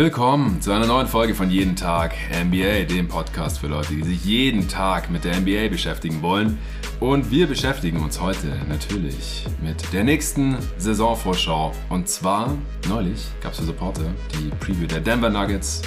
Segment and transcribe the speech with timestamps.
[0.00, 4.24] Willkommen zu einer neuen Folge von Jeden Tag NBA, dem Podcast für Leute, die sich
[4.24, 6.58] jeden Tag mit der NBA beschäftigen wollen.
[7.00, 11.74] Und wir beschäftigen uns heute natürlich mit der nächsten Saisonvorschau.
[11.90, 12.56] Und zwar,
[12.88, 15.82] neulich gab es für Supporter die Preview der Denver Nuggets,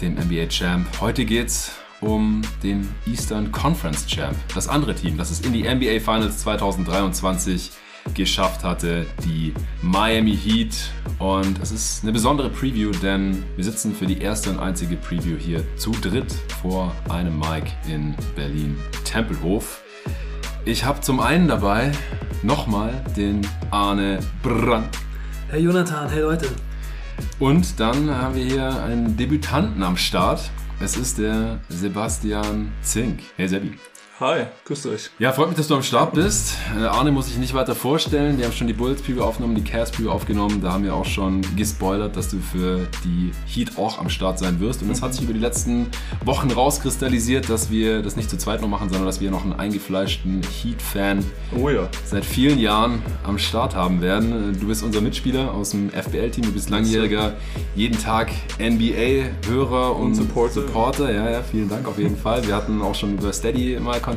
[0.00, 0.86] dem NBA Champ.
[0.98, 6.00] Heute geht's um den Eastern Conference Champ, das andere Team, das es in die NBA
[6.00, 7.72] Finals 2023
[8.14, 10.76] geschafft hatte, die Miami Heat.
[11.18, 15.36] Und es ist eine besondere Preview, denn wir sitzen für die erste und einzige Preview
[15.36, 16.32] hier zu dritt
[16.62, 19.82] vor einem Mic in Berlin-Tempelhof.
[20.64, 21.92] Ich habe zum einen dabei
[22.42, 24.96] nochmal den Arne Brandt.
[25.50, 26.48] Hey Jonathan, hey Leute.
[27.38, 30.50] Und dann haben wir hier einen Debütanten am Start.
[30.80, 33.20] Es ist der Sebastian Zink.
[33.36, 33.78] Hey Sebi.
[34.20, 35.08] Hi, grüßt euch.
[35.18, 36.54] Ja, freut mich, dass du am Start bist.
[36.78, 38.36] Äh, Arne muss ich nicht weiter vorstellen.
[38.36, 40.60] Wir haben schon die Bulls Preview aufgenommen, die Cavs Preview aufgenommen.
[40.60, 44.60] Da haben wir auch schon gespoilert, dass du für die Heat auch am Start sein
[44.60, 44.82] wirst.
[44.82, 45.86] Und es hat sich über die letzten
[46.22, 49.54] Wochen rauskristallisiert, dass wir das nicht zu zweit noch machen, sondern dass wir noch einen
[49.54, 51.24] eingefleischten Heat-Fan
[51.58, 51.88] Oh ja.
[52.04, 54.54] seit vielen Jahren am Start haben werden.
[54.60, 57.36] Du bist unser Mitspieler aus dem FBL-Team, du bist langjähriger
[57.74, 60.52] jeden Tag NBA-Hörer und, Und Supporter.
[60.52, 61.10] Supporter.
[61.10, 62.46] Ja, ja, vielen Dank auf jeden Fall.
[62.46, 64.09] Wir hatten auch schon über Steady mal Kontakt.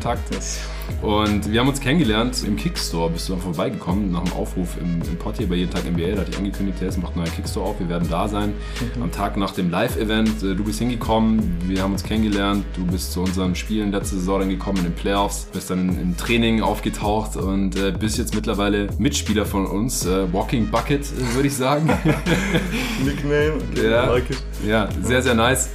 [1.02, 3.10] Und wir haben uns kennengelernt im Kickstore.
[3.10, 6.16] Bist du dann vorbeigekommen nach dem Aufruf im, im Pod hier bei jeden Tag NBA.
[6.16, 7.80] Da hatte ich angekündigt, es macht einen neuen Kickstore auf.
[7.80, 8.54] Wir werden da sein.
[9.02, 10.44] Am Tag nach dem Live-Event.
[10.44, 11.58] Äh, Du bist hingekommen.
[11.68, 12.66] Wir haben uns kennengelernt.
[12.76, 15.48] Du bist zu unseren Spielen letzte Saison dann gekommen in den Playoffs.
[15.52, 20.06] Bist dann im Training aufgetaucht und äh, bist jetzt mittlerweile Mitspieler von uns.
[20.06, 21.88] Äh, Walking Bucket, äh, würde ich sagen.
[23.04, 24.06] Nickname, okay, Ja.
[24.12, 24.38] Like it.
[24.66, 25.70] Ja, sehr, sehr nice.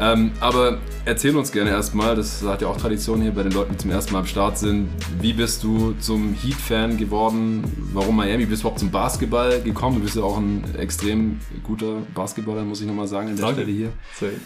[0.00, 3.72] Ähm, aber erzähl uns gerne erstmal, das hat ja auch Tradition hier bei den Leuten,
[3.72, 4.88] die zum ersten Mal am Start sind.
[5.20, 7.64] Wie bist du zum Heat-Fan geworden?
[7.92, 8.46] Warum Miami?
[8.46, 9.96] Bist du überhaupt zum Basketball gekommen?
[9.96, 13.62] Du bist ja auch ein extrem guter Basketballer, muss ich nochmal sagen, an der Danke.
[13.62, 13.92] Stelle hier.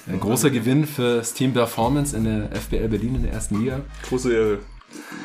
[0.07, 3.81] Ein großer Gewinn für das Team Performance in der FBL Berlin in der ersten Liga.
[4.09, 4.59] Große Ehre.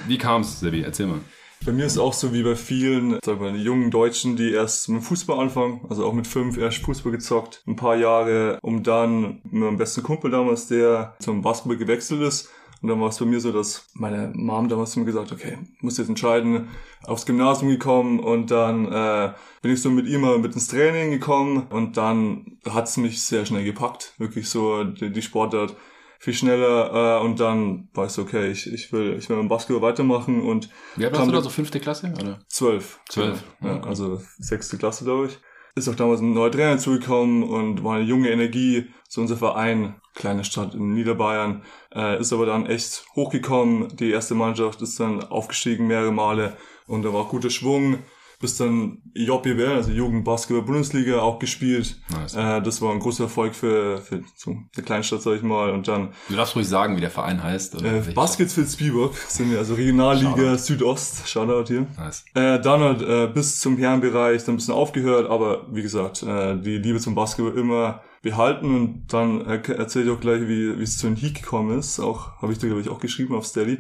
[0.08, 0.82] Wie kam's, Sebi?
[0.82, 1.20] Erzähl mal.
[1.66, 5.04] Bei mir ist auch so wie bei vielen, sagen wir, jungen Deutschen, die erst mit
[5.04, 9.54] Fußball anfangen, also auch mit fünf erst Fußball gezockt, ein paar Jahre, um dann mit
[9.54, 12.50] meinem besten Kumpel damals, der zum Basketball gewechselt ist.
[12.82, 15.58] Und dann war es bei mir so, dass meine Mom damals zu mir gesagt, okay,
[15.82, 16.68] muss jetzt entscheiden,
[17.06, 21.10] aufs Gymnasium gekommen und dann äh, bin ich so mit ihm mal mit ins Training
[21.10, 25.76] gekommen und dann hat es mich sehr schnell gepackt, wirklich so die, die Sportart
[26.20, 29.50] viel schneller äh, und dann ich so, okay, ich, ich will ich will mit dem
[29.50, 32.14] Basketball weitermachen und Wie alt warst du da, so fünfte Klasse?
[32.20, 32.40] Oder?
[32.48, 33.00] Zwölf.
[33.10, 33.88] Zwölf, Ja, okay.
[33.88, 35.40] also sechste Klasse, glaube ich.
[35.76, 38.88] Ist auch damals ein neuer Trainer zugekommen und war eine junge Energie.
[39.08, 41.62] So unser Verein, kleine Stadt in Niederbayern,
[41.94, 43.96] äh, ist aber dann echt hochgekommen.
[43.96, 46.58] Die erste Mannschaft ist dann aufgestiegen mehrere Male
[46.88, 48.00] und da war auch guter Schwung.
[48.40, 52.00] Bis dann JBL, also Jugendbasketball-Bundesliga, auch gespielt.
[52.12, 52.36] Nice.
[52.36, 55.72] Äh, das war ein großer Erfolg für, für so eine Kleinstadt, sag ich mal.
[55.72, 57.76] Und dann Du darfst ruhig sagen, wie der Verein heißt.
[57.76, 61.28] Oder äh, Basketsfield Spielberg sind wir, also Regionalliga Südost.
[61.28, 61.88] Shoutout hier.
[61.98, 62.26] Nice.
[62.36, 66.58] Äh, dann halt äh, bis zum Herrenbereich dann ein bisschen aufgehört, aber wie gesagt, äh,
[66.58, 70.84] die Liebe zum Basketball immer behalten und dann äh, erzähle ich auch gleich, wie wie
[70.84, 72.00] es zu den Heat gekommen ist.
[72.00, 73.80] Auch habe ich da glaube ich auch geschrieben auf Steady.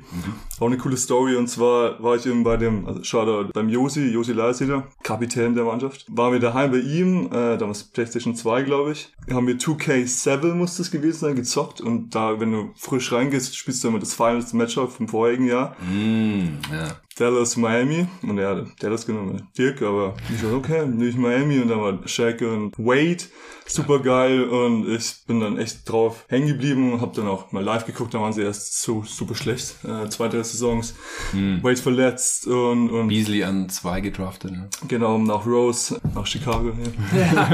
[0.59, 4.08] Auch eine coole Story und zwar war ich eben bei dem, also Shoutout beim Josi,
[4.08, 6.06] Josi Leiseder, Kapitän der Mannschaft.
[6.09, 9.14] Waren wir daheim bei ihm, äh, damals Playstation 2 glaube ich.
[9.31, 13.84] Haben wir 2K7 muss das gewesen sein, gezockt und da, wenn du frisch reingehst, spielst
[13.84, 15.76] du immer das Finals Matchup vom vorigen Jahr.
[15.81, 16.97] Mm, ja.
[17.17, 18.07] Dallas, Miami.
[18.22, 21.59] Und er hat Dallas genommen, Dirk, aber ich so, okay, ich Miami.
[21.59, 23.23] Und dann war Shaq und Wade
[23.66, 24.44] super geil.
[24.44, 28.13] Und ich bin dann echt drauf hängen geblieben und habe dann auch mal live geguckt.
[28.13, 29.75] Da waren sie erst so super schlecht.
[29.83, 30.95] Äh, zwei, drei Saisons.
[31.33, 34.51] Wade verletzt und, und Beasley an zwei gedraftet.
[34.51, 34.69] Ne?
[34.88, 36.73] Genau, nach Rose, nach Chicago.
[37.16, 37.49] Ja.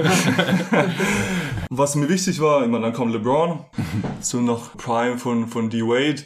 [1.69, 3.65] Was mir wichtig war, meine, dann kam LeBron,
[4.19, 6.23] so noch Prime von, von D-Wade.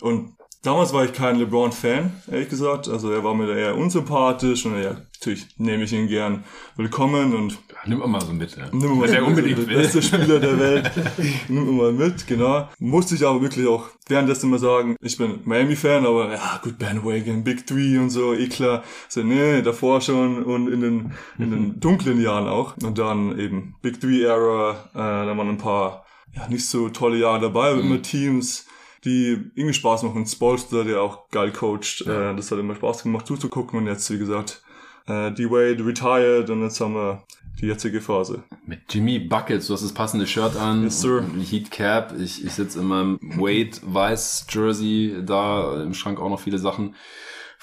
[0.00, 0.36] Und
[0.66, 2.88] damals war ich kein LeBron-Fan, ehrlich gesagt.
[2.88, 6.44] Also er war mir da eher unsympathisch und ja, natürlich nehme ich ihn gern
[6.76, 7.58] willkommen und
[7.88, 8.56] Nimm mal so mit.
[8.56, 8.64] Ja.
[8.72, 9.76] Nimm mal mit, unbedingt der will.
[9.76, 10.90] beste Spieler der Welt.
[11.48, 12.68] Nimm mal mit, genau.
[12.80, 17.44] Musste ich aber wirklich auch währenddessen immer sagen, ich bin Miami-Fan, aber ja, gut, Bandwagon,
[17.44, 18.82] Big Three und so, eh klar.
[19.08, 22.76] So, nee, davor schon und in den, in den dunklen Jahren auch.
[22.78, 26.04] Und dann eben Big Three-Era, äh, da waren ein paar,
[26.34, 28.65] ja, nicht so tolle Jahre dabei, aber immer Teams,
[29.06, 30.26] die irgendwie Spaß machen.
[30.26, 34.18] Spolster, der auch geil coacht, äh, das hat immer Spaß gemacht zuzugucken und jetzt, wie
[34.18, 34.62] gesagt,
[35.06, 37.22] äh, D-Wade retired und jetzt haben wir
[37.60, 38.42] die jetzige Phase.
[38.66, 40.82] Mit Jimmy Buckets, du hast das passende Shirt an.
[40.82, 41.24] Yes, sir.
[41.38, 42.14] Heat Cap.
[42.18, 45.22] Ich, ich sitze in meinem Wade Weiß Jersey.
[45.24, 46.94] Da im Schrank auch noch viele Sachen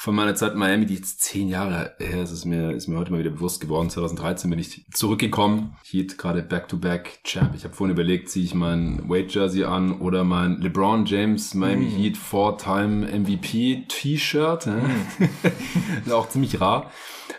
[0.04, 2.98] von meiner Zeit in Miami, die jetzt zehn Jahre her ist, ist mir, ist mir
[2.98, 3.90] heute mal wieder bewusst geworden.
[3.90, 5.78] 2013 bin ich zurückgekommen.
[5.90, 7.56] Heat gerade Back-to-Back Champ.
[7.56, 11.86] Ich habe vorhin überlegt, ziehe ich mein Wade Jersey an oder mein LeBron James Miami
[11.86, 11.96] mm.
[11.96, 14.68] Heat Four-Time MVP T-Shirt.
[14.68, 16.12] Mm.
[16.12, 16.92] auch ziemlich rar.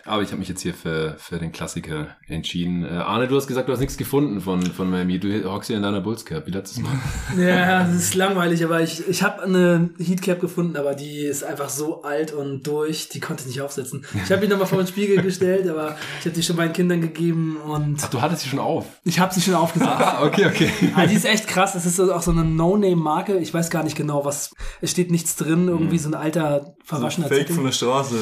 [0.05, 2.85] Aber ich habe mich jetzt hier für, für den Klassiker entschieden.
[2.85, 5.19] Äh, Arne, du hast gesagt, du hast nichts gefunden von, von Miami.
[5.19, 6.91] Du hockst hier in deiner Bulls Cap, wie letztes Mal.
[7.37, 11.43] Ja, das ist langweilig, aber ich, ich habe eine Heat Cap gefunden, aber die ist
[11.43, 14.05] einfach so alt und durch, die konnte ich nicht aufsetzen.
[14.23, 17.01] Ich habe die nochmal vor den Spiegel gestellt, aber ich habe die schon meinen Kindern
[17.01, 17.99] gegeben und...
[18.03, 18.85] Ach, du hattest sie schon auf?
[19.03, 19.91] Ich habe sie schon aufgesetzt.
[19.91, 20.69] Ah, okay, okay.
[20.95, 23.37] Aber die ist echt krass, das ist auch so eine No-Name-Marke.
[23.37, 24.53] Ich weiß gar nicht genau, was...
[24.81, 27.55] Es steht nichts drin, irgendwie so ein alter, verwaschener so Fake Zettel.
[27.55, 28.15] von der Straße.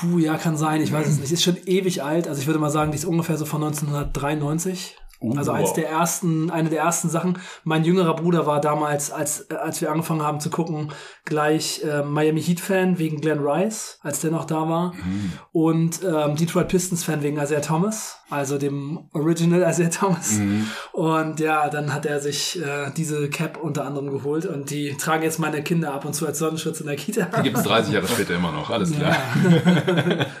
[0.00, 1.32] Puh, ja, kann sein, ich weiß es nicht.
[1.32, 4.96] Ist schon ewig alt, also ich würde mal sagen, die ist ungefähr so von 1993.
[5.20, 5.76] Uh, also eins wow.
[5.76, 7.38] der ersten, eine der ersten Sachen.
[7.64, 10.92] Mein jüngerer Bruder war damals, als, als wir angefangen haben zu gucken,
[11.24, 14.92] gleich äh, Miami Heat Fan wegen Glenn Rice, als der noch da war.
[14.92, 15.32] Mhm.
[15.52, 20.32] Und ähm, Detroit Pistons Fan wegen Isaiah Thomas, also dem Original Isaiah Thomas.
[20.32, 20.68] Mhm.
[20.92, 25.22] Und ja, dann hat er sich äh, diese Cap unter anderem geholt und die tragen
[25.22, 27.24] jetzt meine Kinder ab und zu als Sonnenschutz in der Kita.
[27.38, 29.16] Die gibt es 30 Jahre später immer noch, alles klar.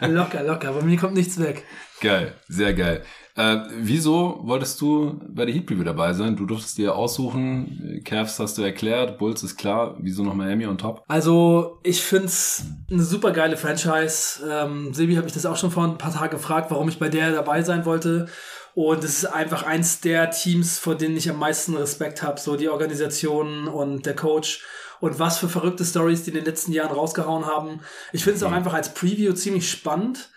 [0.00, 0.06] Ja.
[0.06, 1.64] locker, locker, bei mir kommt nichts weg.
[2.00, 3.02] Geil, sehr geil.
[3.36, 6.36] Äh, wieso wolltest du bei der Heat Preview dabei sein?
[6.36, 10.78] Du durftest dir aussuchen, Cavs hast du erklärt, Bulls ist klar, wieso noch Miami on
[10.78, 11.04] top?
[11.06, 14.40] Also ich find's eine super geile Franchise.
[14.50, 17.10] Ähm, Sebi hat mich das auch schon vor ein paar Tagen gefragt, warum ich bei
[17.10, 18.26] der dabei sein wollte.
[18.74, 22.40] Und es ist einfach eins der Teams, vor denen ich am meisten Respekt habe.
[22.40, 24.64] So die Organisation und der Coach
[25.00, 27.80] und was für verrückte Stories die in den letzten Jahren rausgehauen haben.
[28.12, 28.56] Ich finde es auch mhm.
[28.56, 30.30] einfach als Preview ziemlich spannend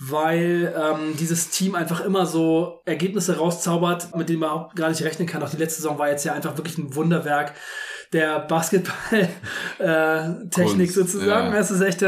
[0.00, 5.02] weil ähm, dieses Team einfach immer so Ergebnisse rauszaubert, mit denen man auch gar nicht
[5.02, 5.42] rechnen kann.
[5.42, 7.54] Auch die letzte Saison war jetzt ja einfach wirklich ein Wunderwerk
[8.12, 9.30] der Basketball-Technik
[10.90, 11.52] äh, sozusagen.
[11.52, 11.58] Ja.
[11.58, 12.04] Es ist echt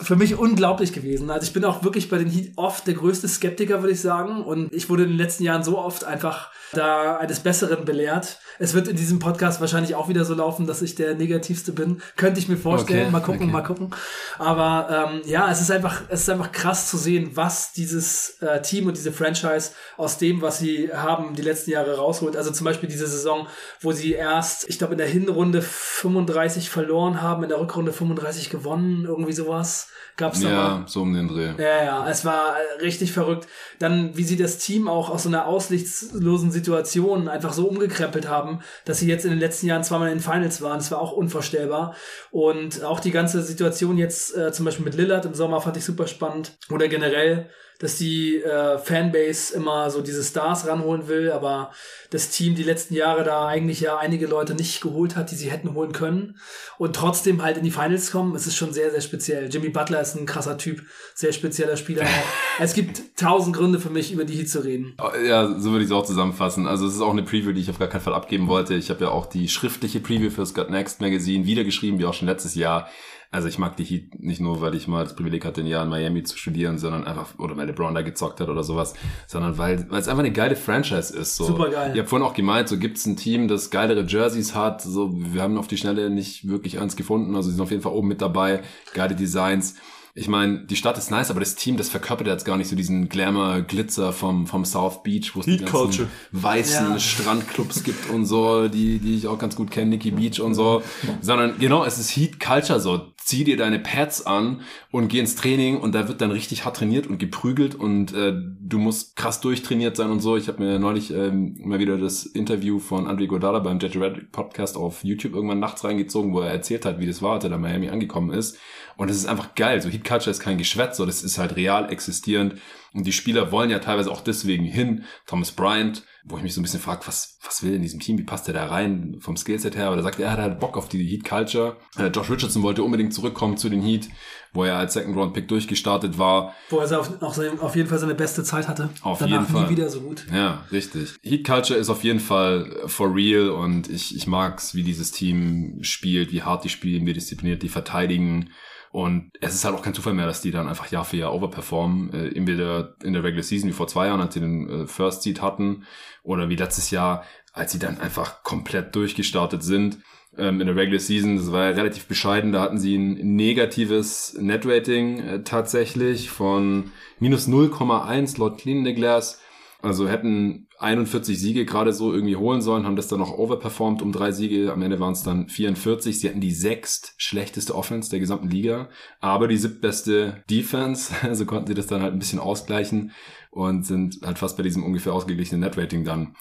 [0.00, 1.30] für mich unglaublich gewesen.
[1.30, 4.42] Also ich bin auch wirklich bei den Heat oft der größte Skeptiker, würde ich sagen.
[4.42, 8.40] Und ich wurde in den letzten Jahren so oft einfach da eines Besseren belehrt.
[8.58, 12.00] Es wird in diesem Podcast wahrscheinlich auch wieder so laufen, dass ich der Negativste bin.
[12.16, 13.02] Könnte ich mir vorstellen.
[13.02, 13.52] Okay, mal gucken, okay.
[13.52, 13.90] mal gucken.
[14.38, 18.62] Aber ähm, ja, es ist einfach, es ist einfach krass zu sehen, was dieses äh,
[18.62, 22.36] Team und diese Franchise aus dem, was sie haben, die letzten Jahre rausholt.
[22.36, 23.46] Also zum Beispiel diese Saison,
[23.80, 28.50] wo sie erst, ich glaube, in der Hinrunde 35 verloren haben, in der Rückrunde 35
[28.50, 30.84] gewonnen, irgendwie sowas gab's da Ja, mal.
[30.86, 31.52] so um den Dreh.
[31.58, 33.48] Ja, ja, es war richtig verrückt.
[33.78, 38.43] Dann, wie sie das Team auch aus so einer aussichtslosen Situation einfach so umgekrempelt haben,
[38.84, 40.78] dass sie jetzt in den letzten Jahren zweimal in den Finals waren.
[40.78, 41.94] Das war auch unvorstellbar.
[42.30, 45.84] Und auch die ganze Situation jetzt äh, zum Beispiel mit Lillard im Sommer fand ich
[45.84, 46.56] super spannend.
[46.70, 47.48] Oder generell
[47.84, 51.70] dass die äh, Fanbase immer so diese Stars ranholen will, aber
[52.08, 55.50] das Team die letzten Jahre da eigentlich ja einige Leute nicht geholt hat, die sie
[55.50, 56.38] hätten holen können
[56.78, 58.34] und trotzdem halt in die Finals kommen.
[58.34, 59.50] Es ist schon sehr, sehr speziell.
[59.52, 60.82] Jimmy Butler ist ein krasser Typ,
[61.14, 62.06] sehr spezieller Spieler.
[62.58, 64.96] es gibt tausend Gründe für mich, über die Heat zu reden.
[65.26, 66.66] Ja, so würde ich es auch zusammenfassen.
[66.66, 68.72] Also es ist auch eine Preview, die ich auf gar keinen Fall abgeben wollte.
[68.74, 72.28] Ich habe ja auch die schriftliche Preview für Scott Next Magazine wiedergeschrieben, wie auch schon
[72.28, 72.88] letztes Jahr.
[73.34, 75.82] Also ich mag die Heat nicht nur, weil ich mal das Privileg hatte, ein Jahr
[75.82, 78.94] in Miami zu studieren, sondern einfach, oder weil LeBron da gezockt hat oder sowas,
[79.26, 81.34] sondern weil, weil es einfach eine geile Franchise ist.
[81.34, 81.46] So.
[81.46, 81.90] Super geil.
[81.96, 85.42] Ihr habt vorhin auch gemeint, so gibt's ein Team, das geilere Jerseys hat, so, wir
[85.42, 88.06] haben auf die Schnelle nicht wirklich eins gefunden, also sie sind auf jeden Fall oben
[88.06, 88.62] mit dabei,
[88.92, 89.74] geile Designs
[90.16, 92.76] ich meine, die Stadt ist nice, aber das Team, das verkörpert jetzt gar nicht so
[92.76, 96.08] diesen Glamour, Glitzer vom, vom South Beach, wo es die ganzen Culture.
[96.30, 96.98] weißen ja.
[97.00, 100.84] Strandclubs gibt und so, die, die ich auch ganz gut kenne, Nicky Beach und so,
[101.20, 103.12] sondern genau, es ist Heat Culture so.
[103.24, 106.76] Zieh dir deine Pads an und geh ins Training und da wird dann richtig hart
[106.76, 110.36] trainiert und geprügelt und äh, du musst krass durchtrainiert sein und so.
[110.36, 114.30] Ich habe mir neulich ähm, mal wieder das Interview von Andre Godala beim Jet Red
[114.30, 117.50] Podcast auf YouTube irgendwann nachts reingezogen, wo er erzählt hat, wie das war, als er
[117.50, 118.58] da Miami angekommen ist.
[118.98, 119.80] Und es ist einfach geil.
[119.80, 122.56] So Heat Culture ist kein Geschwätz, so das ist halt real existierend.
[122.92, 125.04] Und die Spieler wollen ja teilweise auch deswegen hin.
[125.26, 128.16] Thomas Bryant, wo ich mich so ein bisschen frage, was, was will in diesem Team?
[128.16, 129.88] Wie passt der da rein vom Skillset her?
[129.88, 131.76] Aber der sagt, er hat halt Bock auf die Heat Culture.
[131.98, 134.08] Äh, Josh Richardson wollte unbedingt zurückkommen zu den Heat,
[134.54, 136.54] wo er als Second Round Pick durchgestartet war.
[136.70, 138.88] Wo er auf, auf jeden Fall seine beste Zeit hatte.
[139.02, 139.64] Auf Danach jeden Fall.
[139.64, 140.24] nie wieder so gut.
[140.32, 141.14] Ja, richtig.
[141.22, 145.78] Heat Culture ist auf jeden Fall for real und ich, ich mag's, wie dieses Team
[145.82, 148.50] spielt, wie hart die spielen, wie diszipliniert die verteidigen.
[148.94, 151.34] Und es ist halt auch kein Zufall mehr, dass die dann einfach Jahr für Jahr
[151.34, 152.12] overperformen.
[152.12, 155.22] Äh, entweder in der Regular Season wie vor zwei Jahren, als sie den äh, First
[155.22, 155.84] Seed hatten,
[156.22, 159.98] oder wie letztes Jahr, als sie dann einfach komplett durchgestartet sind.
[160.38, 164.36] Ähm, in der Regular Season, das war ja relativ bescheiden, da hatten sie ein negatives
[164.40, 169.40] Net-Rating äh, tatsächlich von minus 0,1 laut Clean the Glass
[169.84, 174.12] Also hätten 41 Siege gerade so irgendwie holen sollen, haben das dann noch overperformed um
[174.12, 174.72] drei Siege.
[174.72, 176.18] Am Ende waren es dann 44.
[176.18, 178.88] Sie hatten die sechst schlechteste Offense der gesamten Liga,
[179.20, 181.12] aber die siebtbeste Defense.
[181.34, 183.12] Also konnten sie das dann halt ein bisschen ausgleichen
[183.50, 186.34] und sind halt fast bei diesem ungefähr ausgeglichenen Netrating dann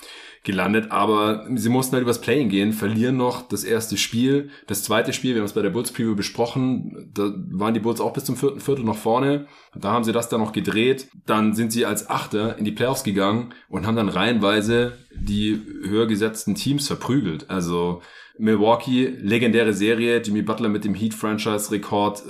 [0.43, 0.91] gelandet.
[0.91, 4.49] Aber sie mussten halt übers Playing gehen, verlieren noch das erste Spiel.
[4.67, 8.01] Das zweite Spiel, wir haben es bei der Bulls Preview besprochen, da waren die Bulls
[8.01, 9.47] auch bis zum vierten Viertel noch vorne.
[9.75, 11.07] Da haben sie das dann noch gedreht.
[11.25, 16.07] Dann sind sie als Achter in die Playoffs gegangen und haben dann reihenweise die höher
[16.07, 17.49] gesetzten Teams verprügelt.
[17.49, 18.01] Also
[18.39, 22.23] Milwaukee, legendäre Serie, Jimmy Butler mit dem Heat-Franchise-Rekord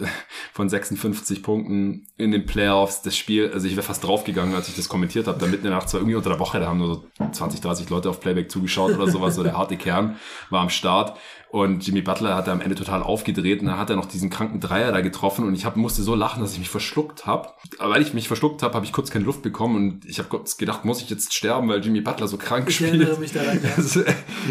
[0.54, 3.02] von 56 Punkten in den Playoffs.
[3.02, 5.40] Das Spiel, also ich wäre fast draufgegangen, als ich das kommentiert habe.
[5.40, 7.62] Da mitten in der Nacht, zwar irgendwie unter der Woche, da haben nur so 20,
[7.62, 9.36] 30 Leute auf Playback zugeschaut oder sowas.
[9.36, 10.18] So der harte Kern
[10.50, 11.18] war am Start.
[11.54, 14.60] Und Jimmy Butler hat am Ende total aufgedreht und dann hat er noch diesen kranken
[14.60, 17.50] Dreier da getroffen und ich hab, musste so lachen, dass ich mich verschluckt habe.
[17.78, 20.30] Aber weil ich mich verschluckt habe, habe ich kurz keine Luft bekommen und ich habe
[20.30, 22.96] kurz gedacht, muss ich jetzt sterben, weil Jimmy Butler so krank Ich spielt.
[22.96, 23.60] erinnere mich daran.
[23.62, 23.70] Ja.
[23.76, 24.04] Das, Das,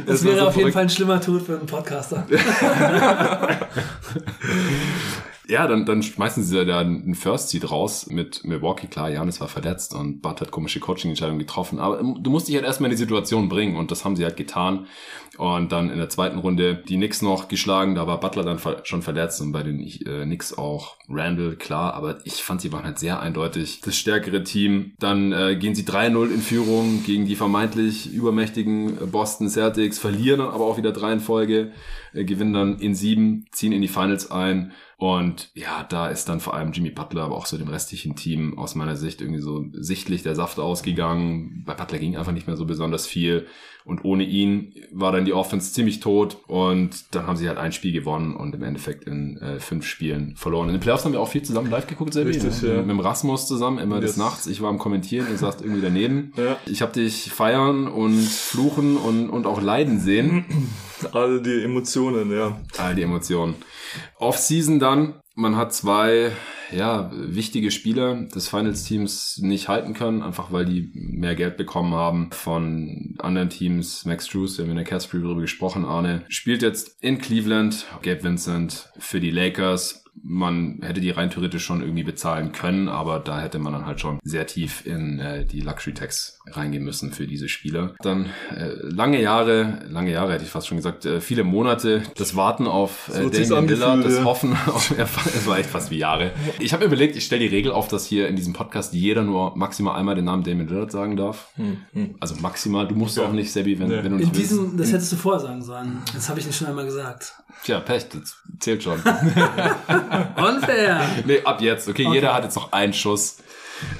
[0.06, 0.74] das wäre so auf jeden verrückt.
[0.74, 2.24] Fall ein schlimmer Tod für einen Podcaster.
[5.48, 8.86] Ja, dann, dann schmeißen sie da einen First Seed raus mit Milwaukee.
[8.86, 11.80] Klar, Janis war verletzt und Bud hat komische Coaching-Entscheidungen getroffen.
[11.80, 14.36] Aber du musst dich halt erstmal in die Situation bringen und das haben sie halt
[14.36, 14.86] getan.
[15.38, 17.94] Und dann in der zweiten Runde die Knicks noch geschlagen.
[17.94, 21.94] Da war Butler dann schon verletzt und bei den äh, Knicks auch Randall, klar.
[21.94, 24.92] Aber ich fand, sie waren halt sehr eindeutig das stärkere Team.
[25.00, 30.50] Dann äh, gehen sie 3-0 in Führung gegen die vermeintlich übermächtigen Boston Celtics, verlieren dann
[30.50, 31.72] aber auch wieder drei in Folge,
[32.12, 34.72] äh, gewinnen dann in sieben, ziehen in die Finals ein.
[35.02, 38.56] Und ja, da ist dann vor allem Jimmy Butler, aber auch so dem restlichen Team
[38.56, 41.64] aus meiner Sicht irgendwie so sichtlich der Saft ausgegangen.
[41.66, 43.48] Bei Butler ging einfach nicht mehr so besonders viel.
[43.84, 46.38] Und ohne ihn war dann die Offense ziemlich tot.
[46.46, 50.34] Und dann haben sie halt ein Spiel gewonnen und im Endeffekt in äh, fünf Spielen
[50.36, 50.68] verloren.
[50.68, 52.30] In den Playoffs haben wir auch viel zusammen live geguckt, Sebi.
[52.30, 52.68] Richtig, ne?
[52.68, 52.80] ja.
[52.80, 54.16] Mit dem Rasmus zusammen, immer des Yes.
[54.18, 54.46] Nachts.
[54.46, 56.32] Ich war am Kommentieren, ihr saßt irgendwie daneben.
[56.42, 56.56] Ja.
[56.66, 60.44] Ich habe dich feiern und fluchen und, und auch leiden sehen.
[61.12, 62.60] Alle die Emotionen, ja.
[62.78, 63.54] All die Emotionen.
[64.18, 65.14] Off-Season dann.
[65.34, 66.32] Man hat zwei,
[66.70, 72.30] ja, wichtige Spieler des Finals-Teams nicht halten können, einfach weil die mehr Geld bekommen haben
[72.32, 74.04] von anderen Teams.
[74.04, 77.86] Max Drews, wir haben in der Cast Preview darüber gesprochen, Arne, spielt jetzt in Cleveland.
[78.02, 80.01] Gabe Vincent für die Lakers.
[80.24, 83.98] Man hätte die rein theoretisch schon irgendwie bezahlen können, aber da hätte man dann halt
[84.00, 87.94] schon sehr tief in äh, die Luxury Tax reingehen müssen für diese Spieler.
[88.02, 92.36] Dann äh, lange Jahre, lange Jahre hätte ich fast schon gesagt, äh, viele Monate, das
[92.36, 94.22] Warten auf äh, So Damian Lillard, das.
[94.22, 96.32] Hoffen auf es war echt fast wie Jahre.
[96.60, 99.22] Ich habe mir überlegt, ich stelle die Regel auf, dass hier in diesem Podcast jeder
[99.22, 101.48] nur maximal einmal den Namen Damian Lillard sagen darf.
[102.20, 103.24] Also maximal, du musst Ja.
[103.24, 104.04] auch nicht, Sebi, wenn, Nee.
[104.04, 104.50] wenn du nicht In willst.
[104.50, 105.98] diesem, das hättest du vorher sagen sollen.
[106.14, 107.34] Das habe ich nicht schon einmal gesagt.
[107.64, 108.98] Tja, Pech, das zählt schon.
[110.36, 111.06] Unfair.
[111.24, 111.88] nee, ab jetzt.
[111.88, 113.38] Okay, jeder hat jetzt noch einen Schuss.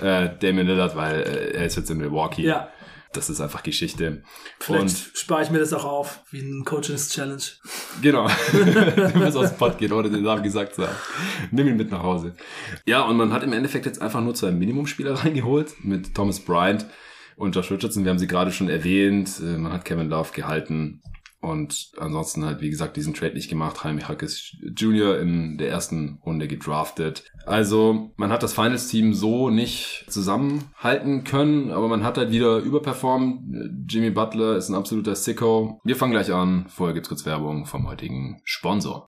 [0.01, 2.43] Äh, Damian Lillard, weil äh, er ist jetzt in Milwaukee.
[2.43, 2.69] Ja.
[3.13, 4.23] Das ist einfach Geschichte.
[4.59, 7.43] Vielleicht Und spare ich mir das auch auf, wie ein Coaches Challenge.
[8.01, 8.27] genau.
[8.53, 10.97] du musst aus dem Pod gehen, ohne den Namen gesagt zu haben.
[11.51, 12.35] Nimm ihn mit nach Hause.
[12.87, 16.87] Ja, und man hat im Endeffekt jetzt einfach nur zwei Minimumspieler reingeholt mit Thomas Bryant
[17.37, 18.05] und Josh Richardson.
[18.05, 19.31] Wir haben sie gerade schon erwähnt.
[19.41, 21.03] Äh, Man hat Kevin Love gehalten.
[21.43, 23.81] Und ansonsten halt, wie gesagt, diesen Trade nicht gemacht.
[23.83, 25.19] Jaime Hackes Jr.
[25.19, 27.25] in der ersten Runde gedraftet.
[27.47, 33.41] Also, man hat das Finals-Team so nicht zusammenhalten können, aber man hat halt wieder überperformt.
[33.89, 35.81] Jimmy Butler ist ein absoluter Sicko.
[35.83, 36.67] Wir fangen gleich an.
[36.69, 39.09] Vorher gibt's kurz Werbung vom heutigen Sponsor.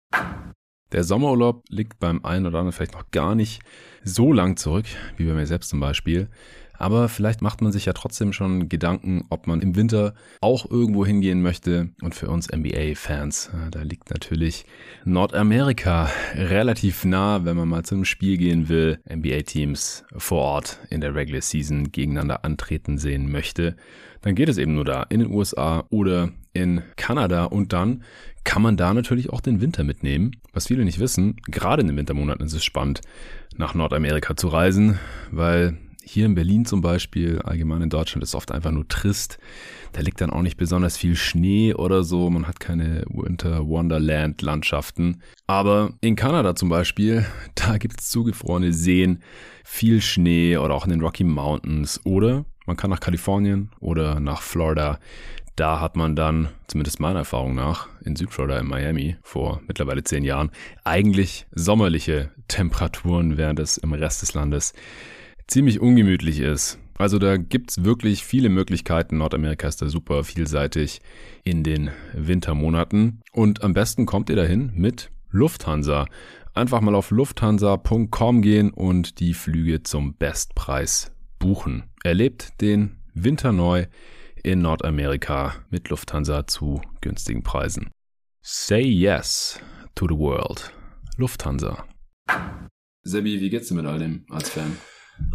[0.91, 3.61] Der Sommerurlaub liegt beim einen oder anderen vielleicht noch gar nicht
[4.03, 4.85] so lang zurück,
[5.17, 6.29] wie bei mir selbst zum Beispiel.
[6.77, 11.05] Aber vielleicht macht man sich ja trotzdem schon Gedanken, ob man im Winter auch irgendwo
[11.05, 11.89] hingehen möchte.
[12.01, 14.65] Und für uns NBA-Fans, äh, da liegt natürlich
[15.05, 18.99] Nordamerika relativ nah, wenn man mal zum Spiel gehen will.
[19.09, 23.75] NBA-Teams vor Ort in der Regular Season gegeneinander antreten sehen möchte.
[24.21, 28.03] Dann geht es eben nur da in den USA oder in Kanada und dann
[28.43, 30.31] kann man da natürlich auch den Winter mitnehmen.
[30.53, 33.01] Was viele nicht wissen, gerade in den Wintermonaten ist es spannend,
[33.55, 34.99] nach Nordamerika zu reisen,
[35.31, 39.39] weil hier in Berlin zum Beispiel, allgemein in Deutschland, ist oft einfach nur trist.
[39.93, 42.29] Da liegt dann auch nicht besonders viel Schnee oder so.
[42.29, 45.21] Man hat keine Winter Wonderland Landschaften.
[45.47, 49.23] Aber in Kanada zum Beispiel, da gibt es zugefrorene Seen,
[49.63, 52.01] viel Schnee oder auch in den Rocky Mountains.
[52.03, 54.99] Oder man kann nach Kalifornien oder nach Florida.
[55.55, 60.23] Da hat man dann, zumindest meiner Erfahrung nach, in Südflorida in Miami vor mittlerweile zehn
[60.23, 60.49] Jahren,
[60.83, 64.73] eigentlich sommerliche Temperaturen, während es im Rest des Landes
[65.47, 66.79] ziemlich ungemütlich ist.
[66.97, 69.17] Also da gibt's wirklich viele Möglichkeiten.
[69.17, 71.01] Nordamerika ist da super vielseitig
[71.43, 73.21] in den Wintermonaten.
[73.31, 76.05] Und am besten kommt ihr dahin mit Lufthansa.
[76.53, 81.91] Einfach mal auf lufthansa.com gehen und die Flüge zum Bestpreis buchen.
[82.03, 83.85] Erlebt den winterneu
[84.43, 87.89] in Nordamerika mit Lufthansa zu günstigen Preisen.
[88.43, 89.59] Say yes
[89.95, 90.71] to the world.
[91.17, 91.85] Lufthansa.
[93.03, 94.77] Sebi, wie geht's dir mit all dem als Fan?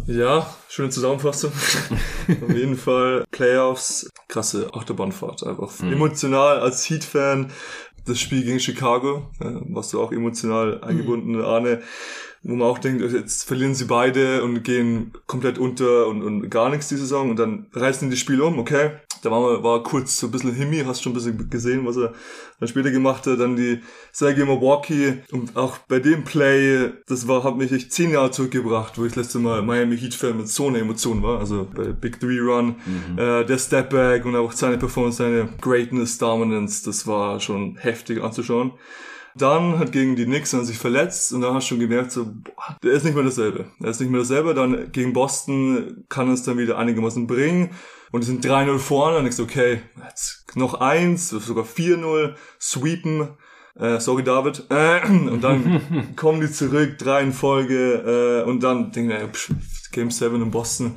[0.07, 1.51] Ja, schöne Zusammenfassung.
[2.47, 5.43] Auf jeden Fall Playoffs, krasse Achterbahnfahrt.
[5.43, 5.93] Einfach mhm.
[5.93, 7.51] emotional als Heat-Fan.
[8.05, 11.43] Das Spiel gegen Chicago, äh, warst du auch emotional eingebunden, mhm.
[11.43, 11.81] Arne
[12.43, 16.69] wo man auch denkt, jetzt verlieren sie beide und gehen komplett unter und, und gar
[16.69, 18.91] nichts die Saison und dann reißen die das Spiel um, okay.
[19.21, 21.97] Da war, man, war kurz so ein bisschen Himmi, hast schon ein bisschen gesehen, was
[21.97, 22.13] er
[22.59, 23.39] dann später gemacht hat.
[23.39, 28.11] Dann die Sergei Milwaukee und auch bei dem Play, das war, hat mich echt zehn
[28.11, 31.39] Jahre zurückgebracht, wo ich das letzte Mal Miami Heat Fan mit so einer Emotion war.
[31.39, 33.17] Also bei Big Three Run, mhm.
[33.17, 38.73] äh, der Stepback und auch seine Performance, seine Greatness, Dominance, das war schon heftig anzuschauen.
[39.35, 42.25] Dann hat gegen die Knicks dann sich verletzt und dann hast du schon gemerkt, so,
[42.25, 43.71] boah, der ist nicht mehr dasselbe.
[43.81, 44.53] Er ist nicht mehr dasselbe.
[44.53, 47.69] Dann gegen Boston kann es dann wieder einigermaßen bringen.
[48.11, 53.29] Und die sind 3-0 vorne und denkst, okay, jetzt noch eins, sogar 4-0, sweepen.
[53.75, 54.65] Äh, sorry, David.
[54.69, 58.43] Äh, und dann kommen die zurück, drei in Folge.
[58.45, 59.29] Äh, und dann denken wir,
[59.91, 60.95] Game 7 in Boston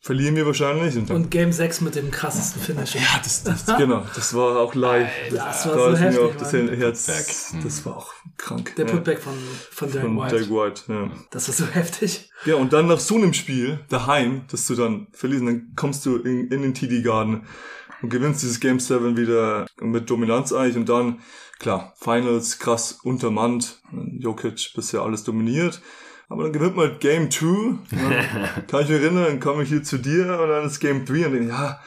[0.00, 0.96] verlieren wir wahrscheinlich.
[0.96, 2.94] Und, und, Game 6 mit dem krassesten Finish.
[2.94, 5.10] Ja, das, das genau, das war auch live.
[5.30, 8.74] Das, das war da so heftig, auch das Herz, das war auch krank.
[8.76, 9.34] Der Putback von,
[9.70, 10.34] von Derek White.
[10.34, 11.10] Derek White ja.
[11.30, 12.30] Das war so heftig.
[12.46, 16.16] Ja, und dann nach so einem Spiel, daheim, dass du dann verlierst, dann kommst du
[16.16, 17.46] in, in den TD Garden
[18.00, 21.20] und gewinnst dieses Game 7 wieder mit Dominanz eigentlich und dann,
[21.58, 25.82] klar, Finals krass untermannt, Jokic bisher alles dominiert
[26.30, 27.46] aber dann gewinnt man Game 2.
[28.68, 31.26] Kann ich mich erinnern, dann komme ich hier zu dir und dann ist Game 3
[31.26, 31.80] und dann, ja,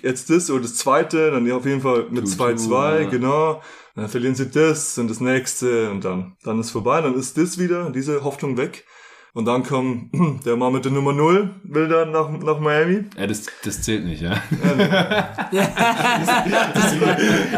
[0.00, 3.10] jetzt das oder das zweite, dann ja auf jeden Fall mit 2-2, ja.
[3.10, 3.60] genau.
[3.96, 7.58] Dann verlieren sie das und das nächste und dann, dann ist vorbei, dann ist das
[7.58, 8.84] wieder, diese Hoffnung weg.
[9.34, 10.12] Und dann kommt
[10.46, 13.06] der Mann mit der Nummer 0, will dann nach, nach Miami.
[13.16, 14.30] Ja, das, das zählt nicht, ja.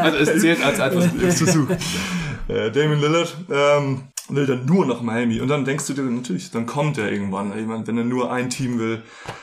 [0.01, 1.69] also es zählt als etwas Versuch.
[2.49, 5.41] Äh, Damon Lillard, ähm, will dann nur nach Miami.
[5.41, 7.57] Und dann denkst du dir natürlich, dann kommt er irgendwann.
[7.59, 9.03] Ich meine, wenn er nur ein Team will.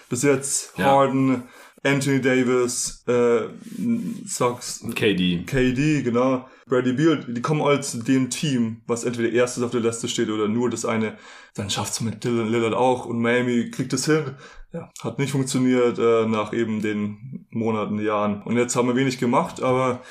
[0.09, 0.85] Bis jetzt ja.
[0.85, 1.43] Harden,
[1.83, 3.41] Anthony Davis, äh,
[4.25, 5.43] Sox, KD.
[5.45, 6.47] KD, genau.
[6.67, 10.29] Brady Beal, die kommen alle zu dem Team, was entweder erstes auf der Liste steht
[10.29, 11.17] oder nur das eine.
[11.55, 14.35] Dann schafft's mit Dylan Lillard auch und Miami kriegt es hin.
[14.73, 18.43] Ja, hat nicht funktioniert äh, nach eben den Monaten, Jahren.
[18.43, 20.01] Und jetzt haben wir wenig gemacht, aber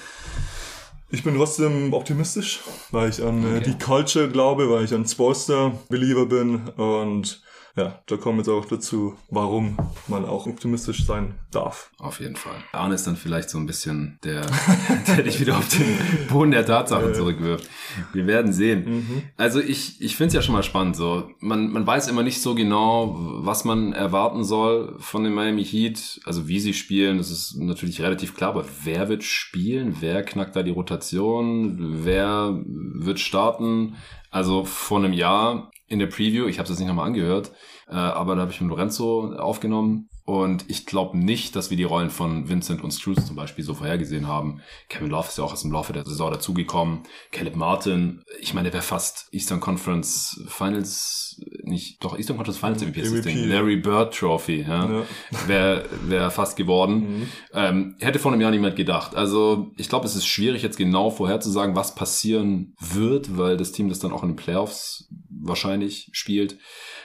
[1.10, 3.70] ich bin trotzdem optimistisch, weil ich an äh, okay.
[3.70, 7.42] die Culture glaube, weil ich an Sportster-Believer bin und
[7.76, 9.76] ja, da kommen jetzt auch dazu, warum
[10.08, 11.90] man auch optimistisch sein darf.
[11.98, 12.56] Auf jeden Fall.
[12.72, 14.46] Arne ist dann vielleicht so ein bisschen der,
[15.06, 17.68] der dich wieder auf den Boden der Tatsachen zurückwirft.
[18.14, 18.84] Wir werden sehen.
[18.86, 19.22] Mhm.
[19.36, 20.96] Also ich, ich finde es ja schon mal spannend.
[20.96, 25.64] So, man, man weiß immer nicht so genau, was man erwarten soll von den Miami
[25.64, 26.20] Heat.
[26.24, 28.50] Also wie sie spielen, das ist natürlich relativ klar.
[28.50, 29.96] Aber wer wird spielen?
[30.00, 31.76] Wer knackt da die Rotation?
[32.04, 33.96] Wer wird starten?
[34.30, 37.52] Also vor einem Jahr in der Preview, ich habe es jetzt nicht nochmal angehört,
[37.88, 41.84] äh, aber da habe ich mit Lorenzo aufgenommen und ich glaube nicht, dass wir die
[41.84, 44.60] Rollen von Vincent und Struz zum Beispiel so vorhergesehen haben.
[44.88, 47.04] Kevin Love ist ja auch aus dem Laufe der Saison dazugekommen.
[47.30, 52.82] Caleb Martin, ich meine, der wäre fast Eastern Conference Finals, nicht, doch Eastern Conference Finals
[52.82, 53.48] MVP ist das Ding.
[53.48, 54.90] Larry Bird Trophy, ja.
[54.90, 55.02] ja.
[55.46, 57.20] Wäre wär fast geworden.
[57.20, 57.28] Mhm.
[57.52, 59.14] Ähm, hätte vor einem Jahr niemand gedacht.
[59.14, 63.88] Also ich glaube, es ist schwierig jetzt genau vorherzusagen, was passieren wird, weil das Team
[63.88, 65.08] das dann auch in den Playoffs
[65.40, 66.58] wahrscheinlich spielt.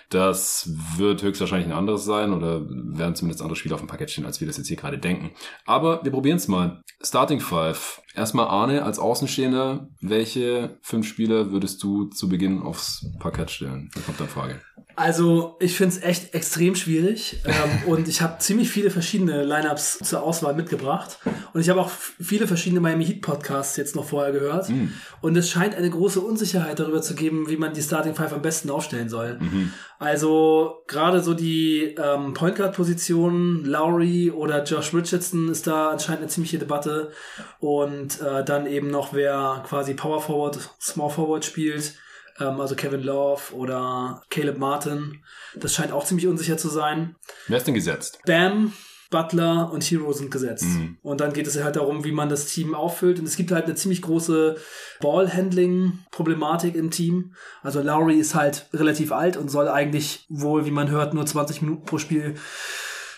[0.10, 4.26] Das wird höchstwahrscheinlich ein anderes sein oder werden zumindest andere Spiele auf dem Parkett stehen,
[4.26, 5.32] als wir das jetzt hier gerade denken.
[5.66, 6.82] Aber wir probieren es mal.
[7.02, 8.02] Starting Five.
[8.14, 9.88] Erstmal Arne als Außenstehender.
[10.02, 13.90] Welche fünf Spieler würdest du zu Beginn aufs Parkett stellen?
[13.96, 14.62] Da kommt dann Frage.
[15.02, 17.54] Also ich finde es echt extrem schwierig ähm,
[17.88, 21.18] und ich habe ziemlich viele verschiedene Lineups zur Auswahl mitgebracht
[21.54, 24.90] und ich habe auch viele verschiedene Miami Heat Podcasts jetzt noch vorher gehört mm.
[25.22, 28.44] und es scheint eine große Unsicherheit darüber zu geben, wie man die Starting Five am
[28.44, 29.40] besten aufstellen soll.
[29.40, 29.74] Mhm.
[29.98, 36.22] Also gerade so die ähm, Point Guard Positionen, Lowry oder Josh Richardson ist da anscheinend
[36.22, 37.12] eine ziemliche Debatte
[37.60, 41.96] und äh, dann eben noch wer quasi Power Forward, Small Forward spielt
[42.40, 45.24] ähm, also Kevin Love oder Caleb Martin.
[45.56, 47.16] Das scheint auch ziemlich unsicher zu sein.
[47.48, 48.20] Wer ist denn gesetzt?
[48.26, 48.74] Bam,
[49.12, 50.64] Butler und Hero sind gesetzt.
[50.64, 50.98] Mhm.
[51.04, 53.20] Und dann geht es halt darum, wie man das Team auffüllt.
[53.20, 54.56] Und es gibt halt eine ziemlich große
[55.02, 57.34] Ballhandling-Problematik im Team.
[57.62, 61.62] Also Lowry ist halt relativ alt und soll eigentlich wohl, wie man hört, nur 20
[61.62, 62.36] Minuten pro Spiel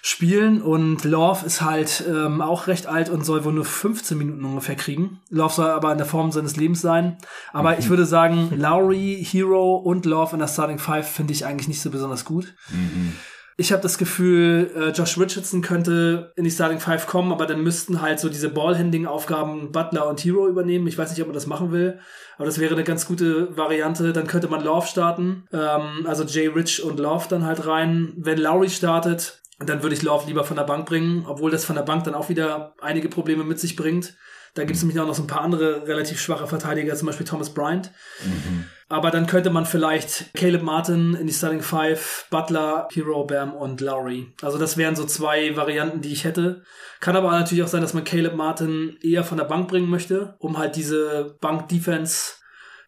[0.06, 4.44] spielen und Love ist halt ähm, auch recht alt und soll wohl nur 15 Minuten
[4.44, 5.22] ungefähr kriegen.
[5.30, 7.18] Love soll aber in der Form seines Lebens sein.
[7.54, 7.80] Aber mhm.
[7.80, 11.82] ich würde sagen, Lowry, Hero und Love in der Starting Five finde ich eigentlich nicht
[11.82, 12.54] so besonders gut.
[12.70, 13.14] Mhm.
[13.56, 17.64] Ich habe das Gefühl, äh, Josh Richardson könnte in die Starting Five kommen, aber dann
[17.64, 20.88] müssten halt so diese Ballhandling-Aufgaben Butler und Hero übernehmen.
[20.88, 22.00] Ich weiß nicht, ob man das machen will,
[22.36, 24.12] aber das wäre eine ganz gute Variante.
[24.12, 28.12] Dann könnte man Love starten, ähm, also Jay Rich und Love dann halt rein.
[28.18, 31.76] Wenn Lowry startet, dann würde ich Love lieber von der Bank bringen, obwohl das von
[31.76, 34.16] der Bank dann auch wieder einige Probleme mit sich bringt.
[34.56, 37.26] Da gibt es nämlich auch noch so ein paar andere relativ schwache Verteidiger, zum Beispiel
[37.26, 37.92] Thomas Bryant.
[38.24, 38.66] Mhm.
[38.88, 43.82] Aber dann könnte man vielleicht Caleb Martin in die Starting Five, Butler, Hero, Bam und
[43.82, 44.32] Lowry.
[44.44, 46.62] Also das wären so zwei Varianten, die ich hätte.
[47.00, 50.36] Kann aber natürlich auch sein, dass man Caleb Martin eher von der Bank bringen möchte,
[50.38, 52.36] um halt diese Bank-Defense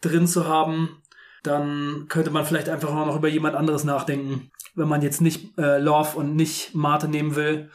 [0.01, 1.01] drin zu haben.
[1.41, 4.51] Dann könnte man vielleicht einfach noch über jemand anderes nachdenken.
[4.75, 7.69] Wenn man jetzt nicht äh, Love und nicht Martin nehmen will,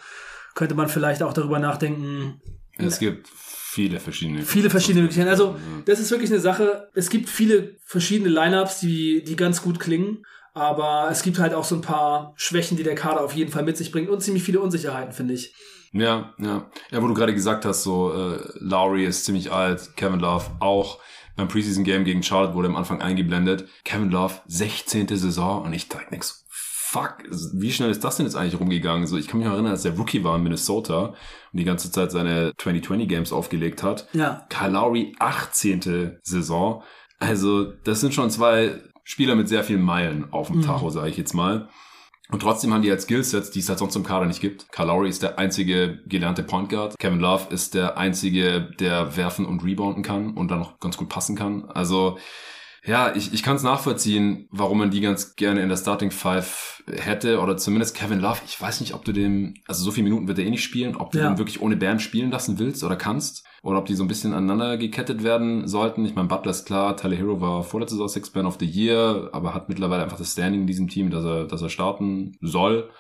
[0.54, 2.40] könnte man vielleicht auch darüber nachdenken.
[2.76, 3.28] Es gibt
[3.72, 4.42] Viele verschiedene.
[4.42, 5.30] Viele verschiedene Möglichkeiten.
[5.30, 6.88] Also, das ist wirklich eine Sache.
[6.92, 10.24] Es gibt viele verschiedene Lineups, die, die ganz gut klingen.
[10.54, 13.62] Aber es gibt halt auch so ein paar Schwächen, die der Kader auf jeden Fall
[13.62, 15.54] mit sich bringt und ziemlich viele Unsicherheiten, finde ich.
[15.92, 16.68] Ja, ja.
[16.90, 20.98] Ja, wo du gerade gesagt hast, so äh, Lowry ist ziemlich alt, Kevin Love auch.
[21.36, 23.68] Beim Preseason Game gegen Charlotte wurde am Anfang eingeblendet.
[23.84, 25.06] Kevin Love, 16.
[25.16, 26.39] Saison und ich dachte nix
[26.90, 27.18] fuck,
[27.53, 29.07] wie schnell ist das denn jetzt eigentlich rumgegangen?
[29.07, 31.14] So, ich kann mich noch erinnern, als der Rookie war in Minnesota
[31.53, 34.09] und die ganze Zeit seine 2020 Games aufgelegt hat.
[34.12, 34.44] Ja.
[34.48, 36.18] Kyle Lowry, 18.
[36.22, 36.83] Saison.
[37.20, 40.62] Also, das sind schon zwei Spieler mit sehr vielen Meilen auf dem mhm.
[40.62, 41.68] Tacho, sage ich jetzt mal.
[42.33, 44.70] Und trotzdem haben die halt Skillsets, die es halt sonst im Kader nicht gibt.
[44.72, 46.98] Kyle Lowry ist der einzige gelernte Point Guard.
[46.98, 51.09] Kevin Love ist der einzige, der werfen und rebounden kann und dann noch ganz gut
[51.09, 51.66] passen kann.
[51.66, 52.18] Also
[52.85, 56.83] ja, ich, ich kann es nachvollziehen, warum man die ganz gerne in der Starting Five
[56.90, 58.40] hätte oder zumindest Kevin Love.
[58.47, 60.97] Ich weiß nicht, ob du dem, also so viele Minuten wird er eh nicht spielen,
[60.97, 61.29] ob du ja.
[61.29, 64.33] den wirklich ohne Bam spielen lassen willst oder kannst oder ob die so ein bisschen
[64.33, 66.05] aneinander gekettet werden sollten.
[66.07, 69.29] Ich meine, Butler ist klar, Tyler Hero war vorletztes Jahr Six Man of the Year,
[69.33, 72.90] aber hat mittlerweile einfach das Standing in diesem Team, dass er, dass er starten soll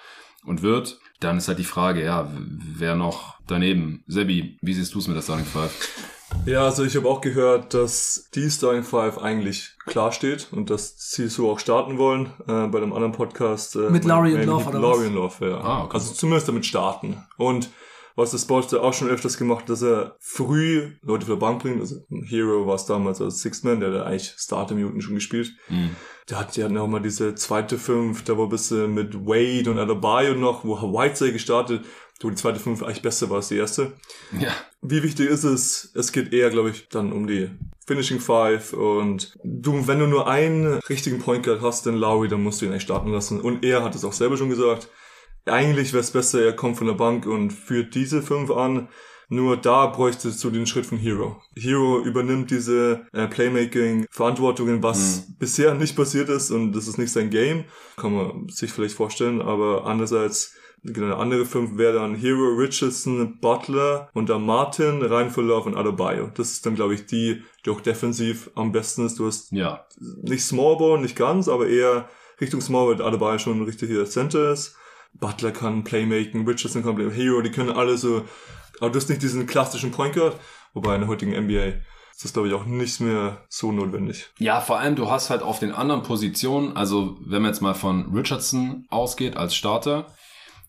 [0.44, 0.98] und wird.
[1.20, 4.04] Dann ist halt die Frage, ja, wer noch daneben?
[4.06, 6.19] Sebi, wie siehst du es mit der Starting Five?
[6.46, 10.94] Ja, also ich habe auch gehört, dass die Starting Five eigentlich klar steht und dass
[10.98, 13.76] sie so auch starten wollen äh, bei einem anderen Podcast.
[13.76, 15.60] Äh, mit Laurie und Love, oder Laurie und Love, ja.
[15.60, 15.94] Ah, okay.
[15.94, 17.24] Also zumindest damit starten.
[17.36, 17.70] Und
[18.16, 21.80] was das Sportster auch schon öfters gemacht, dass er früh Leute für der Bank bringt.
[21.80, 25.52] Also Hero war es damals als Sixth Man, der hat eigentlich Starter Minuten schon gespielt.
[25.68, 25.96] Mhm.
[26.28, 29.78] Der hat ja noch mal diese zweite Fünf, da war ein bisschen mit Wade und
[29.78, 31.84] Adebayo noch, wo Whiteside gestartet
[32.20, 33.92] wo die zweite Fünf eigentlich besser war als die erste.
[34.38, 34.52] Ja.
[34.82, 35.92] Wie wichtig ist es?
[35.94, 37.50] Es geht eher, glaube ich, dann um die
[37.86, 42.42] Finishing Five und du, wenn du nur einen richtigen Point Guard hast, den Lowry, dann
[42.42, 43.40] musst du ihn eigentlich starten lassen.
[43.40, 44.88] Und er hat es auch selber schon gesagt.
[45.46, 48.88] Eigentlich wäre es besser, er kommt von der Bank und führt diese fünf an.
[49.32, 51.40] Nur da bräuchtest du den Schritt von Hero.
[51.54, 55.36] Hero übernimmt diese äh, Playmaking-Verantwortungen, was mhm.
[55.38, 57.64] bisher nicht passiert ist und das ist nicht sein Game.
[57.96, 64.08] Kann man sich vielleicht vorstellen, aber andererseits Genau, andere fünf wäre dann Hero, Richardson, Butler
[64.14, 66.30] und dann Martin, Reinfeller und Adebayo.
[66.34, 69.18] Das ist dann, glaube ich, die, die auch defensiv am besten ist.
[69.18, 69.86] Du hast ja.
[70.22, 72.08] nicht Smallball, nicht ganz, aber eher
[72.40, 74.76] Richtung Smallball, weil Adebayo schon ein richtiger Center ist.
[75.12, 78.24] Butler kann Playmaking, Richardson kann Playmaking, Hero, die können alle so,
[78.80, 80.36] aber du hast nicht diesen klassischen Point Guard,
[80.72, 81.80] wobei in der heutigen NBA
[82.20, 84.30] ist das, glaube ich, auch nicht mehr so notwendig.
[84.38, 87.74] Ja, vor allem, du hast halt auf den anderen Positionen, also wenn man jetzt mal
[87.74, 90.06] von Richardson ausgeht als Starter,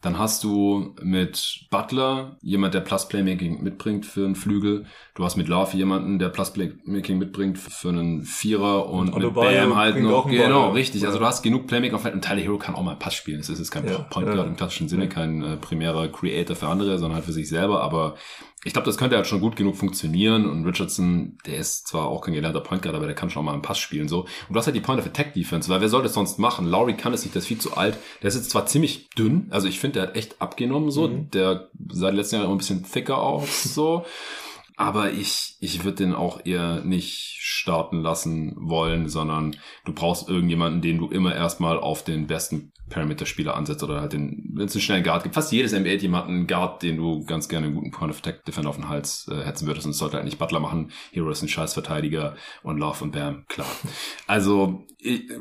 [0.01, 4.85] dann hast du mit Butler jemand, der Plus Playmaking mitbringt für einen Flügel.
[5.21, 9.35] Du hast mit Love jemanden, der Plus Playmaking mitbringt für einen Vierer und, und mit
[9.35, 10.27] Bam halt noch.
[10.27, 11.03] Genau, Ball, richtig.
[11.03, 11.09] Ja.
[11.09, 13.39] Also du hast genug Playmaking auf und Tyler Hero kann auch mal Pass spielen.
[13.39, 14.45] Es ist jetzt kein ja, Point Guard ja.
[14.45, 17.83] im klassischen Sinne, kein äh, primärer Creator für andere, sondern halt für sich selber.
[17.83, 18.15] Aber
[18.63, 20.49] ich glaube, das könnte halt schon gut genug funktionieren.
[20.49, 23.53] Und Richardson, der ist zwar auch kein gelernter Point Guard, aber der kann schon mal
[23.53, 24.21] einen Pass spielen so.
[24.21, 26.65] Und du hast halt die Point of Attack Defense, weil wer soll das sonst machen?
[26.65, 27.95] Lowry kann es nicht, der ist viel zu alt.
[28.23, 31.09] Der ist jetzt zwar ziemlich dünn, also ich finde, der hat echt abgenommen so.
[31.09, 31.29] Mhm.
[31.29, 34.03] Der seit letzten Jahren immer ein bisschen thicker aus so.
[34.77, 39.55] Aber ich, ich würde den auch eher nicht starten lassen wollen, sondern
[39.85, 44.51] du brauchst irgendjemanden, den du immer erstmal auf den besten Parameter-Spieler ansetzt oder halt den,
[44.53, 45.35] wenn es einen schnellen Guard gibt.
[45.35, 48.19] Fast jedes NBA Team hat einen Guard, den du ganz gerne einen guten Point of
[48.19, 50.91] Attack Defender auf den Hals äh, hetzen würdest und sollte halt nicht Butler machen.
[51.11, 53.67] Hero ist ein Scheißverteidiger und Love und Bam, klar.
[54.27, 54.85] Also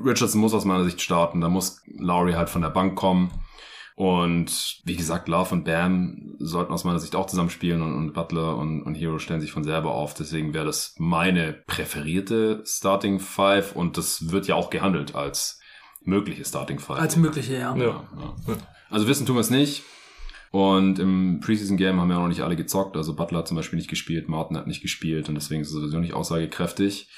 [0.05, 3.31] Richardson muss aus meiner Sicht starten, da muss Lowry halt von der Bank kommen
[4.01, 8.57] und wie gesagt, Love und Bam sollten aus meiner Sicht auch zusammenspielen und, und Butler
[8.57, 10.15] und, und Hero stellen sich von selber auf.
[10.15, 15.61] Deswegen wäre das meine präferierte Starting Five und das wird ja auch gehandelt als
[16.03, 16.99] mögliche Starting Five.
[16.99, 17.77] Als mögliche, ja.
[17.77, 18.03] ja.
[18.49, 18.57] ja.
[18.89, 19.83] Also wissen tun wir es nicht.
[20.51, 22.97] Und im Preseason Game haben ja noch nicht alle gezockt.
[22.97, 25.75] Also Butler hat zum Beispiel nicht gespielt, Martin hat nicht gespielt und deswegen ist es
[25.75, 27.11] sowieso nicht aussagekräftig.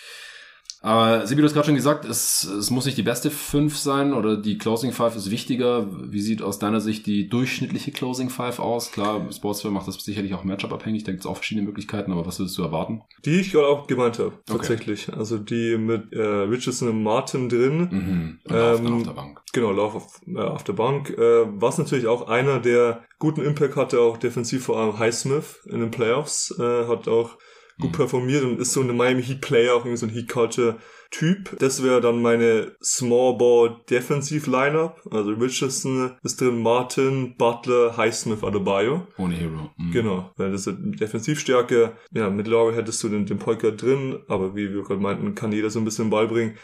[0.82, 4.12] Aber Sibi, du hast gerade schon gesagt, es, es muss nicht die beste 5 sein
[4.12, 5.86] oder die Closing 5 ist wichtiger.
[6.10, 8.90] Wie sieht aus deiner Sicht die durchschnittliche Closing 5 aus?
[8.90, 12.40] Klar, Sportsfilm macht das sicherlich auch Matchup-abhängig, da gibt es auch verschiedene Möglichkeiten, aber was
[12.40, 13.02] würdest du erwarten?
[13.24, 15.08] Die ich gerade auch gemeint habe, tatsächlich.
[15.08, 15.18] Okay.
[15.18, 17.78] Also die mit äh, Richardson und Martin drin.
[17.78, 18.38] Mhm.
[18.44, 19.40] Und ähm, auf der Bank.
[19.52, 21.10] Genau, Lauf auf, äh, auf der Bank.
[21.10, 25.78] Äh, was natürlich auch einer, der guten Impact hatte, auch defensiv vor allem Highsmith in
[25.78, 27.38] den Playoffs, äh, hat auch
[27.82, 27.96] gut mhm.
[27.96, 30.78] performiert und ist so eine Miami Heat Player, auch irgendwie so ein Heat Culture
[31.10, 31.58] Typ.
[31.58, 35.02] Das wäre dann meine Small Ball Defensive Lineup.
[35.10, 39.06] Also Richardson ist drin, Martin, Butler, Highsmith, Adebayo.
[39.18, 39.70] Ohne Hero.
[39.76, 39.90] Mhm.
[39.92, 41.92] Genau, weil das ist Defensivstärke.
[42.12, 45.52] Ja, mit Laurie hättest du den, den Polka drin, aber wie wir gerade meinten, kann
[45.52, 46.56] jeder so ein bisschen Ball bringen.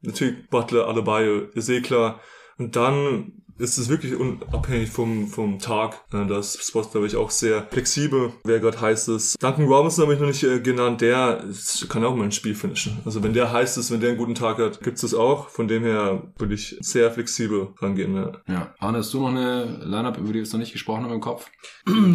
[0.00, 2.20] Natürlich Butler, Adebayo, ist eh klar.
[2.62, 6.00] Und dann ist es wirklich unabhängig vom, vom Tag.
[6.12, 9.42] Äh, das Spot, glaube ich, auch sehr flexibel, wer gerade heiß ist.
[9.42, 11.44] Duncan Robinson habe ich noch nicht äh, genannt, der
[11.88, 13.00] kann auch mal ein Spiel finishen.
[13.04, 15.48] Also wenn der heiß ist, wenn der einen guten Tag hat, gibt es das auch.
[15.48, 18.14] Von dem her würde ich sehr flexibel rangehen.
[18.14, 18.32] Ja.
[18.46, 18.74] ja.
[18.78, 21.20] Arne, hast du noch eine Lineup, über die wir es noch nicht gesprochen haben im
[21.20, 21.50] Kopf?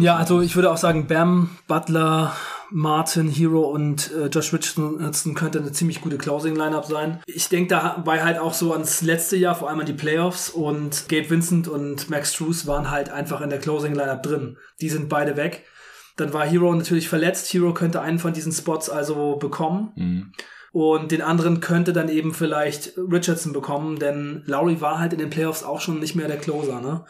[0.00, 2.34] Ja, also ich würde auch sagen, Bam, Butler,
[2.70, 7.20] Martin, Hero und äh, Josh Richardson könnte eine ziemlich gute Closing-Lineup sein.
[7.26, 11.08] Ich denke dabei halt auch so ans letzte Jahr, vor allem an die Playoffs und
[11.08, 14.56] Gabe Vincent und Max Struess waren halt einfach in der Closing-Lineup drin.
[14.80, 15.64] Die sind beide weg.
[16.16, 17.52] Dann war Hero natürlich verletzt.
[17.52, 19.92] Hero könnte einen von diesen Spots also bekommen.
[19.96, 20.32] Mhm.
[20.72, 25.30] Und den anderen könnte dann eben vielleicht Richardson bekommen, denn Lowry war halt in den
[25.30, 27.04] Playoffs auch schon nicht mehr der Closer, ne?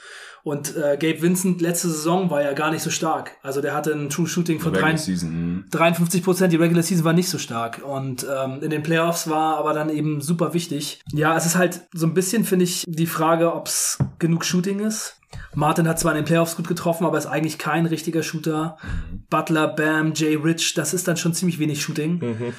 [0.45, 3.33] Und äh, Gabe Vincent letzte Saison war ja gar nicht so stark.
[3.43, 6.25] Also der hatte ein True Shooting von 53 mhm.
[6.25, 6.53] Prozent.
[6.53, 7.83] Die Regular Season war nicht so stark.
[7.85, 11.01] Und ähm, in den Playoffs war aber dann eben super wichtig.
[11.13, 14.81] Ja, es ist halt so ein bisschen, finde ich, die Frage, ob es genug Shooting
[14.81, 15.17] ist.
[15.55, 18.79] Martin hat zwar in den Playoffs gut getroffen, aber ist eigentlich kein richtiger Shooter.
[18.83, 19.25] Mhm.
[19.29, 22.21] Butler, Bam, Jay Rich, das ist dann schon ziemlich wenig Shooting.
[22.21, 22.55] Mhm.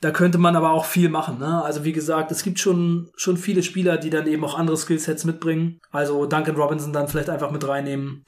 [0.00, 1.38] Da könnte man aber auch viel machen.
[1.38, 1.62] Ne?
[1.64, 5.24] Also wie gesagt, es gibt schon, schon viele Spieler, die dann eben auch andere Skillsets
[5.24, 5.80] mitbringen.
[5.90, 8.24] Also Duncan Robinson dann vielleicht einfach mit reinnehmen.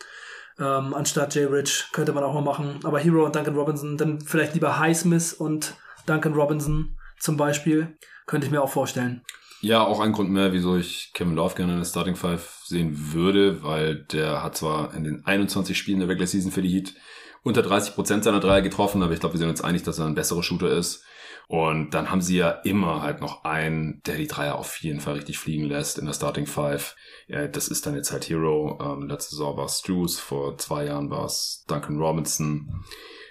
[0.59, 2.81] Ähm, anstatt Jay Rich könnte man auch mal machen.
[2.83, 5.75] Aber Hero und Duncan Robinson, dann vielleicht lieber Highsmith und
[6.07, 7.97] Duncan Robinson zum Beispiel.
[8.27, 9.23] Könnte ich mir auch vorstellen.
[9.61, 13.13] Ja, auch ein Grund mehr, wieso ich Kevin Love gerne in der Starting Five sehen
[13.13, 16.95] würde, weil der hat zwar in den 21 Spielen der Regular Season für die Heat
[17.43, 20.07] unter 30 Prozent seiner Dreier getroffen, aber ich glaube, wir sind uns einig, dass er
[20.07, 21.05] ein besserer Shooter ist.
[21.51, 25.15] Und dann haben sie ja immer halt noch einen, der die Dreier auf jeden Fall
[25.15, 26.95] richtig fliegen lässt in der Starting Five.
[27.27, 28.79] Ja, das ist dann jetzt halt Hero.
[28.81, 32.85] Ähm, letzte Saison war es Drews, vor zwei Jahren war es Duncan Robinson.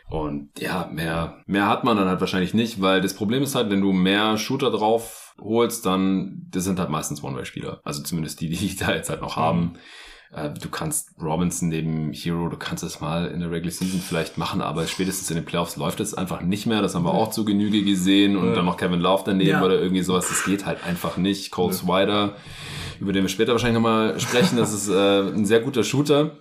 [0.10, 3.70] Und ja, mehr, mehr hat man dann halt wahrscheinlich nicht, weil das Problem ist halt,
[3.70, 7.80] wenn du mehr Shooter drauf holst, dann, das sind halt meistens One-Way-Spieler.
[7.86, 9.60] Also zumindest die, die ich da jetzt halt noch haben.
[9.62, 9.76] Mhm.
[10.34, 14.38] Äh, du kannst Robinson neben Hero, du kannst es mal in der Regular Season vielleicht
[14.38, 16.82] machen, aber spätestens in den Playoffs läuft es einfach nicht mehr.
[16.82, 18.56] Das haben wir auch zu Genüge gesehen und ja.
[18.56, 19.64] dann noch Kevin Love daneben ja.
[19.64, 20.28] oder irgendwie sowas.
[20.28, 21.52] Das geht halt einfach nicht.
[21.52, 21.78] Cole ja.
[21.78, 22.36] Swider
[23.00, 24.58] über den wir später wahrscheinlich nochmal sprechen.
[24.58, 26.32] Das ist äh, ein sehr guter Shooter.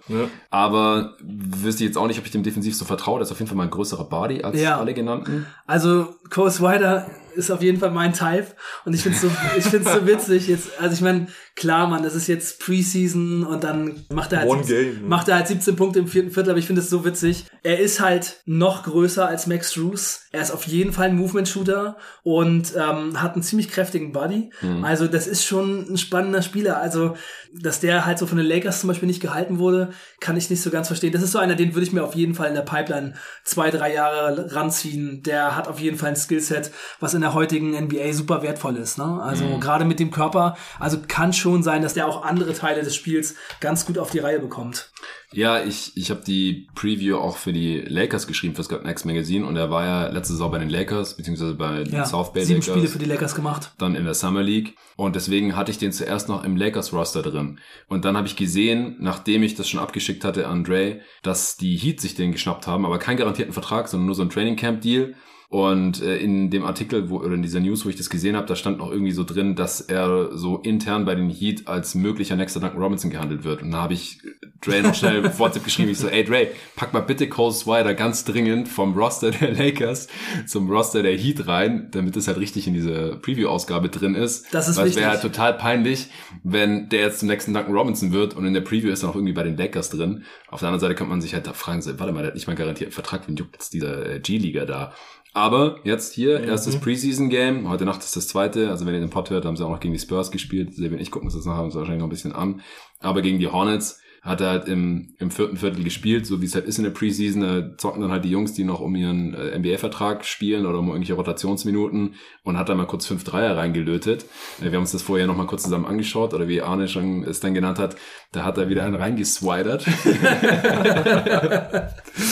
[0.50, 3.20] Aber wüsste jetzt auch nicht, ob ich dem defensiv so vertraue.
[3.20, 4.78] Das ist auf jeden Fall mal ein größerer Body als ja.
[4.78, 5.46] alle genannten.
[5.66, 7.06] Also Cole Swider
[7.38, 8.48] ist auf jeden Fall mein Type.
[8.84, 10.48] Und ich find's so ich find's so witzig.
[10.48, 14.66] Jetzt also ich meine klar man das ist jetzt Preseason und dann macht er halt
[14.66, 17.46] 17, macht er halt 17 Punkte im vierten Viertel aber ich finde es so witzig.
[17.62, 21.48] Er ist halt noch größer als Max Drews er ist auf jeden Fall ein Movement
[21.48, 24.50] Shooter und ähm, hat einen ziemlich kräftigen Body.
[24.60, 24.84] Mhm.
[24.84, 26.80] also das ist schon ein spannender Spieler.
[26.80, 27.14] Also
[27.52, 30.60] dass der halt so von den Lakers zum Beispiel nicht gehalten wurde kann ich nicht
[30.60, 31.12] so ganz verstehen.
[31.12, 33.70] Das ist so einer den würde ich mir auf jeden Fall in der Pipeline zwei
[33.70, 35.22] drei Jahre ranziehen.
[35.22, 38.76] Der hat auf jeden Fall ein Skillset was in der der heutigen NBA super wertvoll
[38.76, 38.96] ist.
[38.96, 39.20] Ne?
[39.22, 39.60] Also mhm.
[39.60, 43.34] gerade mit dem Körper, also kann schon sein, dass der auch andere Teile des Spiels
[43.60, 44.90] ganz gut auf die Reihe bekommt.
[45.30, 49.44] Ja, ich, ich habe die Preview auch für die Lakers geschrieben, fürs God Next Magazine
[49.44, 52.46] und er war ja letzte Saison bei den Lakers, beziehungsweise bei den ja, South Bay
[52.46, 52.74] sieben Lakers.
[52.74, 53.72] Spiele für die Lakers gemacht.
[53.76, 57.60] Dann in der Summer League und deswegen hatte ich den zuerst noch im Lakers-Roster drin.
[57.88, 61.76] Und dann habe ich gesehen, nachdem ich das schon abgeschickt hatte an Dre, dass die
[61.76, 64.80] Heat sich den geschnappt haben, aber keinen garantierten Vertrag, sondern nur so ein Training Camp
[64.80, 65.14] Deal
[65.50, 68.46] und äh, in dem Artikel, wo, oder in dieser News, wo ich das gesehen habe,
[68.46, 72.36] da stand noch irgendwie so drin, dass er so intern bei den Heat als möglicher
[72.36, 73.62] nächster Duncan Robinson gehandelt wird.
[73.62, 74.20] Und da habe ich
[74.60, 75.88] Dre noch schnell WhatsApp geschrieben.
[75.88, 80.08] Ich so, ey Dre, pack mal bitte Cole Swider ganz dringend vom Roster der Lakers
[80.46, 84.52] zum Roster der Heat rein, damit es halt richtig in diese Preview-Ausgabe drin ist.
[84.52, 86.08] Das ist Weil es wäre halt total peinlich,
[86.44, 89.14] wenn der jetzt zum nächsten Duncan Robinson wird und in der Preview ist er noch
[89.14, 90.24] irgendwie bei den Lakers drin.
[90.50, 92.34] Auf der anderen Seite könnte man sich halt da fragen, so, warte mal, der hat
[92.34, 94.92] nicht mal garantierten Vertrag, wen juckt jetzt dieser äh, G-Liga da?
[95.34, 96.48] Aber jetzt hier, mhm.
[96.48, 97.68] erstes Preseason-Game.
[97.68, 98.70] Heute Nacht ist das zweite.
[98.70, 100.74] Also wenn ihr den Pod hört, haben sie auch noch gegen die Spurs gespielt.
[100.74, 102.62] Sebi und ich gucken uns das nachher wahrscheinlich noch ein bisschen an.
[103.00, 104.00] Aber gegen die Hornets.
[104.20, 106.90] hat er halt im, im vierten Viertel gespielt, so wie es halt ist in der
[106.90, 107.40] Preseason.
[107.40, 110.88] Da zocken dann halt die Jungs, die noch um ihren äh, NBA-Vertrag spielen oder um
[110.88, 114.24] irgendwelche Rotationsminuten und hat dann mal kurz fünf Dreier reingelötet.
[114.60, 117.22] Äh, wir haben uns das vorher noch mal kurz zusammen angeschaut oder wie Arne schon
[117.22, 117.96] es dann genannt hat,
[118.32, 119.86] da hat er wieder einen reingeswidert.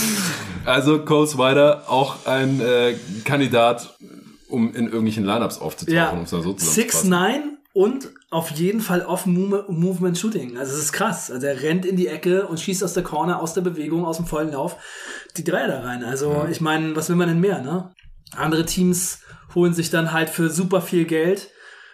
[0.67, 3.97] also Cole Swider, auch ein äh, Kandidat,
[4.49, 6.11] um in irgendwelchen Lineups aufzutauchen, Ja.
[6.11, 7.41] um es mal so 6'9
[7.73, 10.57] und auf jeden Fall Off-Movement Shooting.
[10.59, 11.31] Also es ist krass.
[11.31, 14.17] Also er rennt in die Ecke und schießt aus der Corner, aus der Bewegung, aus
[14.17, 14.77] dem vollen Lauf
[15.37, 16.03] die Dreier da rein.
[16.05, 17.93] Also ich meine, was will man denn mehr, ne?
[18.37, 19.21] Andere Teams
[19.55, 21.49] holen sich dann halt für super viel Geld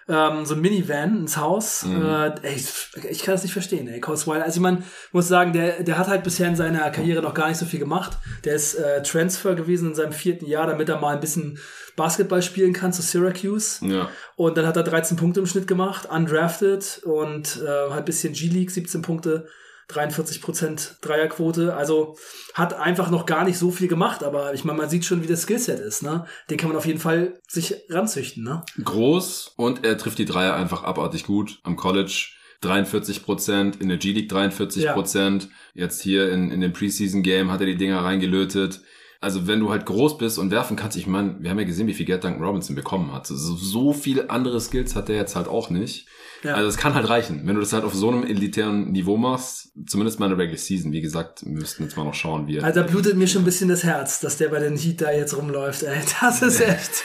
[0.08, 1.84] ähm, so ein Minivan ins Haus.
[1.84, 2.64] Äh, ey,
[3.10, 4.00] ich kann das nicht verstehen, ey.
[4.00, 4.44] Cole Swider.
[4.44, 7.48] Also ich meine, muss sagen, der, der hat halt bisher in seiner Karriere noch gar
[7.48, 8.18] nicht so viel gemacht.
[8.44, 11.58] Der ist äh, Transfer gewesen in seinem vierten Jahr, damit er mal ein bisschen
[11.96, 13.86] Basketball spielen kann zu Syracuse.
[13.86, 14.08] Ja.
[14.36, 18.32] Und dann hat er 13 Punkte im Schnitt gemacht, undrafted und äh, halt ein bisschen
[18.32, 19.46] G-League, 17 Punkte,
[19.90, 21.74] 43% Dreierquote.
[21.74, 22.16] Also
[22.54, 25.26] hat einfach noch gar nicht so viel gemacht, aber ich meine, man sieht schon, wie
[25.26, 26.02] das Skillset ist.
[26.02, 26.26] Ne?
[26.50, 28.44] Den kann man auf jeden Fall sich ranzüchten.
[28.44, 28.62] Ne?
[28.82, 32.30] groß und er trifft die Dreier einfach abartig gut am College.
[32.60, 35.48] 43 Prozent, in der G-League 43 Prozent.
[35.74, 38.82] Jetzt hier in, in dem Preseason-Game hat er die Dinger reingelötet.
[39.20, 41.88] Also wenn du halt groß bist und werfen kannst, ich meine, wir haben ja gesehen,
[41.88, 43.26] wie viel Geld Duncan Robinson bekommen hat.
[43.26, 46.06] So, so viele andere Skills hat er jetzt halt auch nicht.
[46.42, 46.54] Ja.
[46.54, 47.46] Also es kann halt reichen.
[47.46, 50.58] Wenn du das halt auf so einem elitären Niveau machst, zumindest mal in der Regular
[50.58, 52.64] Season, wie gesagt, wir müssten jetzt mal noch schauen, wie er...
[52.64, 55.12] Also da blutet mir schon ein bisschen das Herz, dass der bei den Heat da
[55.12, 55.84] jetzt rumläuft.
[55.84, 57.04] Ey, das ist echt.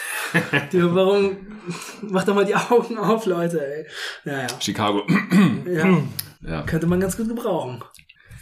[0.72, 1.38] du, warum?
[2.02, 3.66] Mach doch mal die Augen auf, Leute.
[3.66, 3.86] Ey.
[4.26, 4.48] Ja, ja.
[4.60, 5.04] Chicago.
[5.66, 6.04] ja.
[6.42, 6.64] ja.
[6.64, 7.84] Könnte man ganz gut gebrauchen.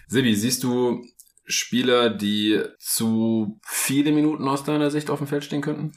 [0.08, 1.03] Sebi, siehst du
[1.45, 5.91] Spieler, die zu viele Minuten aus deiner Sicht auf dem Feld stehen könnten?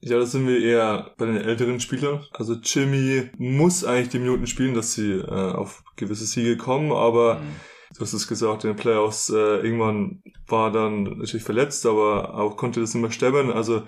[0.00, 2.24] Ja, das sind wir eher bei den älteren Spielern.
[2.32, 7.40] Also Jimmy muss eigentlich die Minuten spielen, dass sie äh, auf gewisse Siege kommen, aber
[7.94, 12.56] du hast es gesagt, in den Playoffs äh, irgendwann war dann natürlich verletzt, aber auch
[12.56, 13.50] konnte das nicht mehr stemmen.
[13.50, 13.82] Also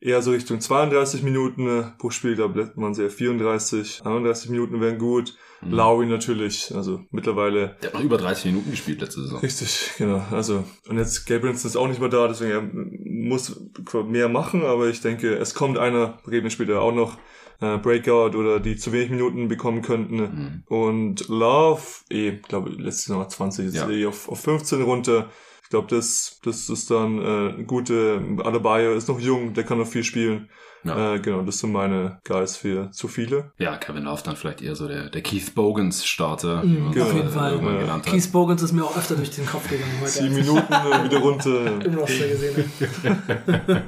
[0.00, 4.82] eher so Richtung 32 Minuten äh, pro Spiel, da bleibt man sehr 34, 31 Minuten
[4.82, 5.34] wären gut.
[5.70, 9.40] Lowry natürlich, also mittlerweile Der hat noch über 30 Minuten gespielt letzte Saison.
[9.40, 10.22] Richtig, genau.
[10.30, 13.60] Also, und jetzt Gabrielson ist auch nicht mehr da, deswegen er muss
[14.06, 17.18] mehr machen, aber ich denke, es kommt einer, reden wir später auch noch,
[17.60, 20.64] äh, Breakout oder die zu wenig Minuten bekommen könnten.
[20.66, 23.88] Und Love, eh, glaube letztes Jahr noch 20, jetzt Ja.
[23.88, 25.30] eh auf, auf 15 runter.
[25.62, 29.78] Ich glaube, das, das ist dann äh, eine gute, Adebayo ist noch jung, der kann
[29.78, 30.48] noch viel spielen.
[30.84, 31.14] Ja.
[31.14, 33.52] Äh, genau, das sind meine Guys für zu viele.
[33.58, 36.62] Ja, Kevin Love dann vielleicht eher so der, der Keith Bogans Starter.
[36.62, 37.52] wie man Mhm, es, auf jeden äh, Fall.
[37.52, 37.80] Irgendwann Ja.
[37.80, 38.12] genannt hat.
[38.12, 40.10] Keith Bogans ist mir auch öfter durch den Kopf gegangen heute.
[40.10, 41.84] Sieben Minuten äh, wieder runter.
[41.84, 42.70] Im Roster gesehen.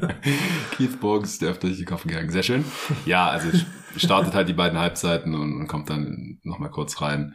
[0.77, 2.31] Keith Bogans, der öfter durch die Kopf gegangen.
[2.31, 2.65] Sehr schön.
[3.05, 3.49] Ja, also
[3.97, 7.35] startet halt die beiden Halbzeiten und, und kommt dann nochmal kurz rein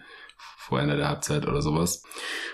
[0.72, 2.02] vor Ende der Halbzeit oder sowas.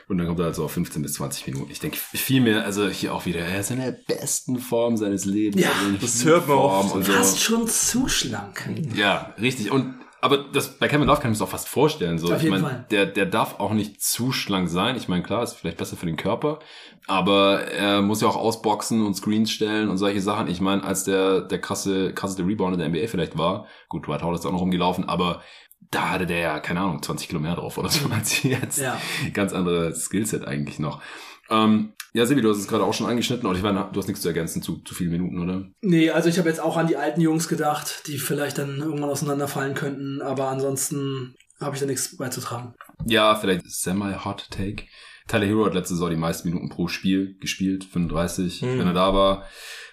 [0.08, 1.72] Und dann kommt er halt so auf 15 bis 20 Minuten.
[1.72, 5.26] Ich denke viel mehr, also hier auch wieder, er ist in der besten Form seines
[5.26, 5.62] Lebens.
[5.62, 6.96] Ja, also das hört man oft.
[6.96, 7.12] und so.
[7.12, 8.68] Fast schon zu schlank.
[8.96, 9.70] Ja, richtig.
[9.72, 12.18] Und aber das bei Kevin Love kann ich mir das auch fast vorstellen.
[12.18, 12.86] So, Auf ich jeden meine, Fall.
[12.90, 14.96] der der darf auch nicht zu schlank sein.
[14.96, 16.58] Ich meine, klar, ist vielleicht besser für den Körper,
[17.06, 20.48] aber er muss ja auch ausboxen und Screens stellen und solche Sachen.
[20.48, 24.40] Ich meine, als der der krasse krasseste Rebounder der NBA vielleicht war, gut, Dwight Howard
[24.40, 25.44] ist auch noch rumgelaufen, aber
[25.92, 28.80] da hatte der ja, keine Ahnung, 20 Kilo mehr drauf oder so als jetzt.
[28.80, 29.00] Ja.
[29.34, 31.02] Ganz andere Skillset eigentlich noch.
[31.50, 34.08] Ähm, ja, Sebi, du hast es gerade auch schon angeschnitten, oder ich meine, du hast
[34.08, 35.66] nichts zu ergänzen zu, zu vielen Minuten, oder?
[35.82, 39.10] Nee, also ich habe jetzt auch an die alten Jungs gedacht, die vielleicht dann irgendwann
[39.10, 42.74] auseinanderfallen könnten, aber ansonsten habe ich da nichts beizutragen.
[43.06, 44.84] Ja, vielleicht semi-hot take.
[45.28, 48.80] Tyler Hero hat letzte Saison die meisten Minuten pro Spiel gespielt, 35, Hm.
[48.80, 49.46] wenn er da war.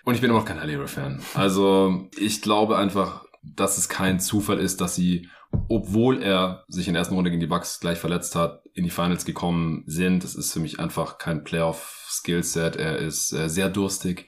[0.04, 1.22] Und ich bin immer noch kein Tyler Hero-Fan.
[1.34, 5.28] Also ich glaube einfach, dass es kein Zufall ist, dass sie,
[5.68, 8.90] obwohl er sich in der ersten Runde gegen die Bucks gleich verletzt hat, in die
[8.90, 10.24] Finals gekommen sind.
[10.24, 12.76] Das ist für mich einfach kein Playoff-Skillset.
[12.76, 14.26] Er ist äh, sehr durstig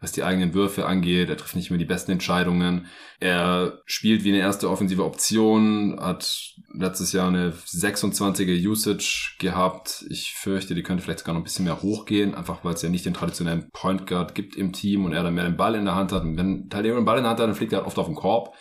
[0.00, 1.28] was die eigenen Würfe angeht.
[1.28, 2.86] Er trifft nicht mehr die besten Entscheidungen.
[3.18, 10.04] Er spielt wie eine erste offensive Option, hat letztes Jahr eine 26er Usage gehabt.
[10.10, 12.88] Ich fürchte, die könnte vielleicht sogar noch ein bisschen mehr hochgehen, einfach weil es ja
[12.88, 15.84] nicht den traditionellen Point Guard gibt im Team und er dann mehr den Ball in
[15.84, 16.22] der Hand hat.
[16.22, 18.06] Und wenn Tyler den Ball in der Hand hat, dann fliegt er halt oft auf
[18.06, 18.54] den Korb.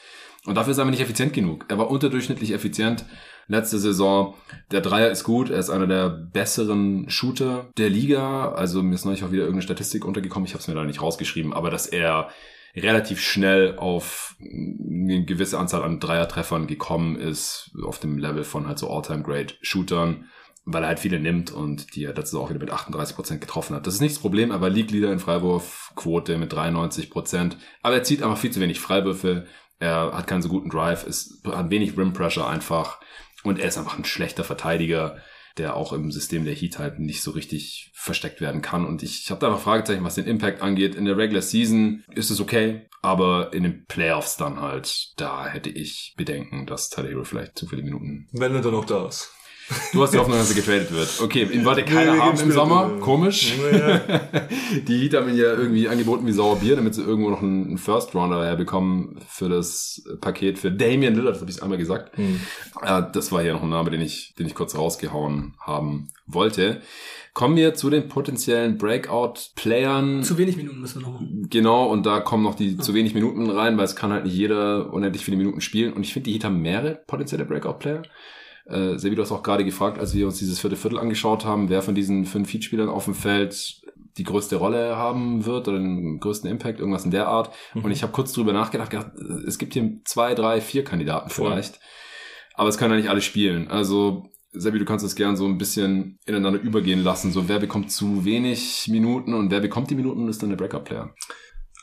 [0.45, 1.65] Und dafür ist er aber nicht effizient genug.
[1.69, 3.05] Er war unterdurchschnittlich effizient
[3.47, 4.35] letzte Saison.
[4.71, 8.51] Der Dreier ist gut, er ist einer der besseren Shooter der Liga.
[8.51, 11.01] Also mir ist neulich auch wieder irgendeine Statistik untergekommen, ich habe es mir da nicht
[11.01, 12.29] rausgeschrieben, aber dass er
[12.75, 18.79] relativ schnell auf eine gewisse Anzahl an Dreiertreffern gekommen ist, auf dem Level von halt
[18.79, 20.25] so All-Time-Great-Shootern,
[20.65, 23.75] weil er halt viele nimmt und die er letzte Saison auch wieder mit 38% getroffen
[23.75, 23.87] hat.
[23.87, 27.55] Das ist nicht das Problem, aber liegt Leader in Freiwurfquote mit 93%.
[27.81, 29.45] Aber er zieht einfach viel zu wenig Freiwürfe,
[29.79, 32.99] er hat keinen so guten Drive, ist, hat wenig Rim Pressure einfach
[33.45, 35.17] und er ist einfach ein schlechter Verteidiger.
[35.57, 38.85] der auch im System der Heat halt nicht so richtig versteckt werden kann.
[38.85, 40.95] Und ich, ich habe da noch Fragezeichen, was den Impact angeht.
[40.95, 45.69] In der Regular Season ist es okay, aber in den Playoffs dann halt, da hätte
[45.69, 48.27] ich Bedenken, dass Hero vielleicht zu viele Minuten.
[48.33, 49.31] Wenn er dann noch da ist.
[49.93, 51.21] Du hast die Hoffnung, dass er getradet wird.
[51.21, 52.51] Okay, ihn wollte keiner Nee, haben im.
[52.51, 52.97] Sommer.
[52.99, 53.55] Komisch.
[53.71, 53.97] Ja.
[54.87, 57.77] Die Heat haben ihn ja irgendwie angeboten wie sauer Bier, damit sie irgendwo noch einen
[57.79, 62.15] First Rounder herbekommen für das Paket für Damian Lillard, das habe ich einmal gesagt.
[62.17, 62.39] Hm.
[62.81, 66.81] Äh, das war hier noch ein Name, den ich, den ich kurz rausgehauen haben wollte.
[67.33, 70.23] Kommen wir zu den potenziellen Breakout-Playern.
[70.23, 71.21] Zu wenig Minuten müssen wir noch.
[71.49, 74.35] Genau, und da kommen noch die zu wenig Minuten rein, weil es kann halt nicht
[74.35, 75.91] jeder unendlich viele Minuten spielen.
[75.93, 78.03] Und ich finde, die Heat haben mehrere potenzielle Breakout-Player.
[78.65, 81.69] Äh, Sebi, du hast auch gerade gefragt, als wir uns dieses vierte Viertel angeschaut haben,
[81.69, 83.81] wer von diesen fünf Heat-Spielern auf dem Feld
[84.17, 87.53] die größte Rolle haben wird oder den größten Impact, irgendwas in der Art.
[87.73, 89.11] Und ich habe kurz drüber nachgedacht, gedacht,
[89.45, 91.51] es gibt hier zwei, drei, vier Kandidaten Voll.
[91.51, 91.79] vielleicht.
[92.53, 93.67] Aber es können ja nicht alle spielen.
[93.67, 97.33] Also, Sebi, du kannst das gern so ein bisschen ineinander übergehen lassen.
[97.33, 101.13] So, wer bekommt zu wenig Minuten und wer bekommt die Minuten, ist dann der Breakout-Player.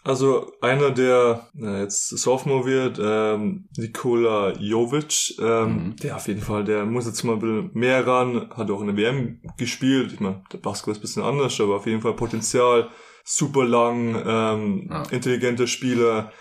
[0.04, 5.96] Also einer, der äh, jetzt Sophomore wird, ähm, Nikola Jovic, ähm, Mhm.
[6.02, 8.88] der auf jeden Fall, der muss jetzt mal ein bisschen mehr ran, hat auch in
[8.88, 10.12] der WM gespielt.
[10.12, 12.88] Ich meine, der Basketball ist ein bisschen anders, aber auf jeden Fall Potenzial,
[13.24, 15.02] super lang, ähm, Ja.
[15.10, 16.32] intelligenter Spieler,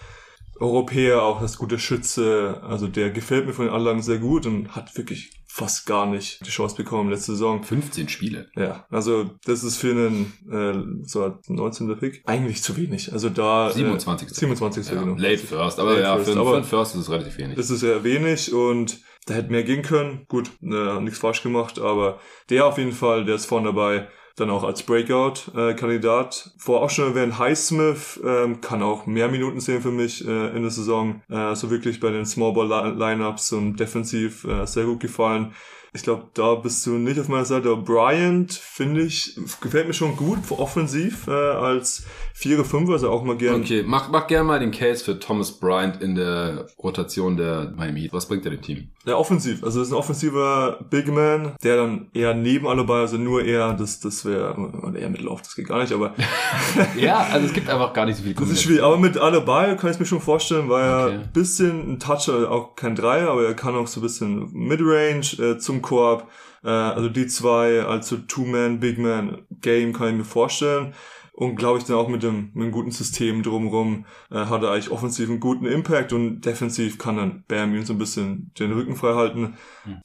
[0.60, 2.62] Europäer, auch das gute Schütze.
[2.68, 6.46] Also der gefällt mir von den Anlagen sehr gut und hat wirklich fast gar nicht
[6.46, 7.62] die Chance bekommen letzte Saison.
[7.64, 8.50] 15 Spiele.
[8.56, 11.98] Ja, also das ist für einen äh, so als 19.
[12.00, 13.12] Pick eigentlich zu wenig.
[13.12, 14.30] Also da 27.
[14.30, 14.88] Äh, 27.
[14.88, 15.16] Ja, genau.
[15.16, 17.38] late First, aber Late ja, First, für, einen- aber- für einen First ist es relativ
[17.38, 17.58] wenig.
[17.58, 20.26] Das ist eher wenig und da hätte mehr gehen können.
[20.30, 24.08] Gut, äh, nichts falsch gemacht, aber der auf jeden Fall, der ist vorne dabei.
[24.42, 26.50] Dann auch als Breakout-Kandidat.
[26.58, 30.64] Vor auch schon erwähnt, Highsmith ähm, kann auch mehr Minuten sehen für mich äh, in
[30.64, 31.22] der Saison.
[31.30, 35.54] Äh, so wirklich bei den Small Ball Li- Lineups und defensiv äh, sehr gut gefallen.
[35.94, 37.70] Ich glaube, da bist du nicht auf meiner Seite.
[37.70, 43.24] Aber Bryant, finde ich, gefällt mir schon gut, offensiv äh, als 4 5 also auch
[43.24, 43.62] mal gern.
[43.62, 48.02] Okay, mach, mach gerne mal den Case für Thomas Bryant in der Rotation der Miami
[48.04, 48.14] Heat.
[48.14, 48.90] Was bringt er dem Team?
[49.06, 49.64] Ja, offensiv.
[49.64, 53.44] Also das ist ein offensiver Big Man, der dann eher neben alle Ball, also nur
[53.44, 56.14] eher, das, das wäre, oder eher Mittellauf, das geht gar nicht, aber
[56.98, 58.84] Ja, also es gibt einfach gar nicht so viel das ist schwierig.
[58.84, 61.14] Aber mit alle Ball kann ich mir schon vorstellen, weil Okay.
[61.16, 64.52] er ein bisschen ein Toucher, auch kein Dreier, aber er kann auch so ein bisschen
[64.54, 66.30] Midrange äh, zum Korb.
[66.64, 70.94] Äh, also die zwei, also Two-Man, Big Man Game kann ich mir vorstellen.
[71.34, 74.72] Und glaube ich dann auch mit dem, mit einem guten System drumherum äh, hat er
[74.72, 78.74] eigentlich offensiv einen guten Impact und defensiv kann dann Bam ihm so ein bisschen den
[78.74, 79.56] Rücken frei halten.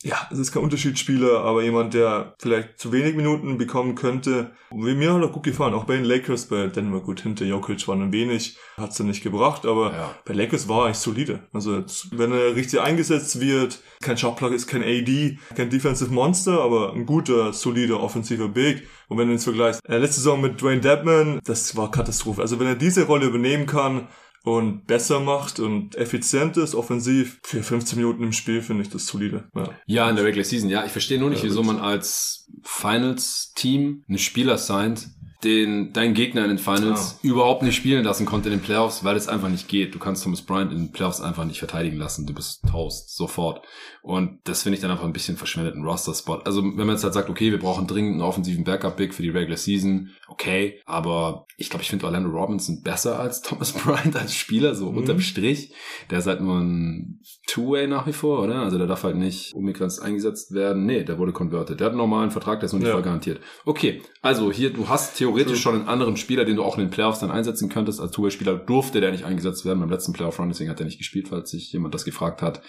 [0.03, 4.53] Ja, es ist kein Unterschiedsspieler, aber jemand, der vielleicht zu wenig Minuten bekommen könnte.
[4.71, 7.87] Und mir hat er gut gefallen, auch bei den Lakers, bei Denver gut, hinter Jokic
[7.89, 10.15] waren ein wenig, hat's dann nicht gebracht, aber Ja.
[10.25, 11.41] bei Lakers war er eigentlich solide.
[11.53, 16.93] Also wenn er richtig eingesetzt wird, kein Shotplug ist kein AD, kein Defensive Monster, aber
[16.93, 18.87] ein guter, solider, offensiver Big.
[19.09, 22.43] Und wenn du jetzt vergleichst, äh, letzte Saison mit Dwayne Dedman, das war Katastrophe.
[22.43, 24.09] Also wenn er diese Rolle übernehmen kann
[24.45, 29.07] und besser macht und effizient ist, offensiv, für 15 Minuten im Spiel finde ich das
[29.07, 29.49] solide.
[29.55, 29.71] Ja.
[29.87, 30.85] Ja, in der Regular Season, ja.
[30.85, 35.09] Ich verstehe nur nicht, Ja, wieso man als Finals-Team einen Spieler signed,
[35.47, 39.17] den dein Gegner in den Finals überhaupt nicht spielen lassen konnte in den Playoffs, weil
[39.17, 39.95] es einfach nicht geht.
[39.95, 42.27] Du kannst Thomas Bryant in den Playoffs einfach nicht verteidigen lassen.
[42.27, 43.65] Du bist Toast sofort.
[44.07, 46.35] Und das finde ich dann einfach ein bisschen verschwendeten Roster-Spot.
[46.45, 49.31] Also wenn man jetzt halt sagt, okay, wir brauchen dringend einen offensiven Backup-Big für die
[49.31, 54.33] Regular Season, okay, aber ich glaube, ich finde Orlando Robinson besser als Thomas Bryant als
[54.33, 54.99] Spieler, so Mhm.
[54.99, 55.73] unterm Strich.
[56.09, 58.61] Der ist halt nur ein Two-Way nach wie vor, oder?
[58.61, 60.87] Also der darf halt nicht unbegrenzt eingesetzt werden.
[60.87, 61.81] Nee, der wurde converted.
[61.81, 62.95] Der hat einen normalen Vertrag, der ist noch nicht Ja.
[62.95, 63.41] voll garantiert.
[63.65, 66.91] Okay, also hier, du hast theoretisch schon einen anderen Spieler, den du auch in den
[66.91, 68.01] Playoffs dann einsetzen könntest.
[68.01, 71.27] Als Two-Way-Spieler durfte der nicht eingesetzt werden beim letzten Playoff-Run, deswegen hat er nicht gespielt,
[71.27, 72.63] falls sich jemand das gefragt hat.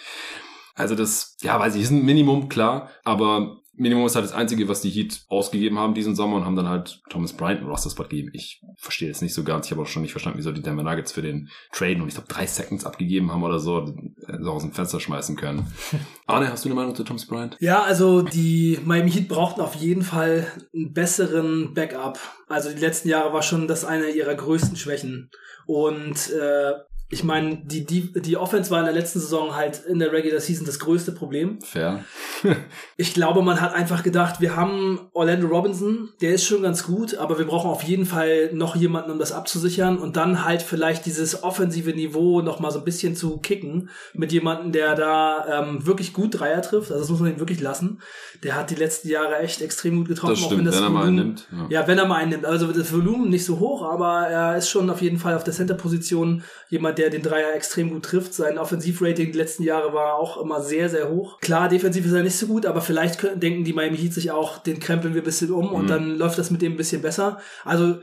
[0.78, 4.68] Also das, ja, weiß ich, ist ein Minimum, klar, aber Minimum ist halt das Einzige,
[4.68, 8.04] was die Heat ausgegeben haben diesen Sommer und haben dann halt Thomas Bryant einen Roster-Spot
[8.04, 8.32] gegeben.
[8.34, 9.68] Ich verstehe jetzt nicht so ganz.
[9.68, 12.16] Ich habe auch schon nicht verstanden, wieso die Denver Nuggets für den Traden und ich
[12.16, 15.68] glaube drei Seconds abgegeben haben oder so, sie aus dem Fenster schmeißen können.
[16.26, 17.56] Arne, hast du eine Meinung zu Thomas Bryant?
[17.60, 22.20] Ja, also die Miami Heat brauchten auf jeden Fall einen besseren Backup.
[22.48, 25.30] Also die letzten Jahre war schon das eine ihrer größten Schwächen.
[25.68, 26.74] Und äh,
[27.10, 30.42] ich meine, die, die, die Offense war in der letzten Saison halt in der Regular
[30.42, 31.60] Season das größte Problem.
[31.62, 32.04] Fair.
[33.00, 37.16] Ich glaube, man hat einfach gedacht, wir haben Orlando Robinson, der ist schon ganz gut,
[37.16, 41.06] aber wir brauchen auf jeden Fall noch jemanden, um das abzusichern und dann halt vielleicht
[41.06, 45.86] dieses offensive Niveau noch mal so ein bisschen zu kicken mit jemandem, der da ähm,
[45.86, 46.92] wirklich gut Dreier trifft.
[46.92, 48.02] Also das muss man ihm wirklich lassen.
[48.44, 50.34] Der hat die letzten Jahre echt extrem gut getroffen.
[50.36, 51.48] Das auch stimmt, wenn er mal einen Volumen- nimmt.
[51.72, 51.82] Ja.
[51.82, 52.46] ja, wenn er mal einen nimmt.
[52.46, 55.54] Also das Volumen nicht so hoch, aber er ist schon auf jeden Fall auf der
[55.54, 58.34] Center-Position jemand, der den Dreier extrem gut trifft.
[58.34, 61.40] Sein Offensivrating die letzten Jahre war auch immer sehr, sehr hoch.
[61.40, 64.32] Klar, defensiv ist er nicht so gut, aber vielleicht können, denken die Miami Heat sich
[64.32, 67.02] auch, den krempeln wir ein bisschen um und dann läuft das mit dem ein bisschen
[67.02, 67.40] besser.
[67.64, 67.98] Also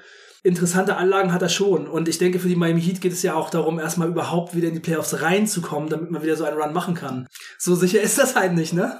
[0.44, 1.88] interessante Anlagen hat er schon.
[1.88, 4.68] Und ich denke, für die Miami Heat geht es ja auch darum, erstmal überhaupt wieder
[4.68, 7.26] in die Playoffs reinzukommen, damit man wieder so einen Run machen kann.
[7.58, 8.98] So sicher ist das halt nicht, ne?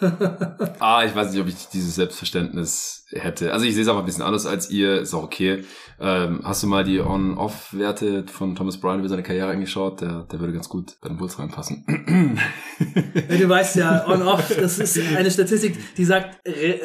[0.80, 3.52] ah, ich weiß nicht, ob ich dieses Selbstverständnis hätte.
[3.52, 5.64] Also ich sehe es aber ein bisschen anders als ihr, ist auch okay.
[6.00, 10.00] Ähm, hast du mal die On-Off-Werte von Thomas Bryant über seine Karriere angeschaut?
[10.00, 11.84] Der, der würde ganz gut bei den Bulls reinpassen.
[11.86, 16.40] du weißt ja, On-Off, das ist eine Statistik, die sagt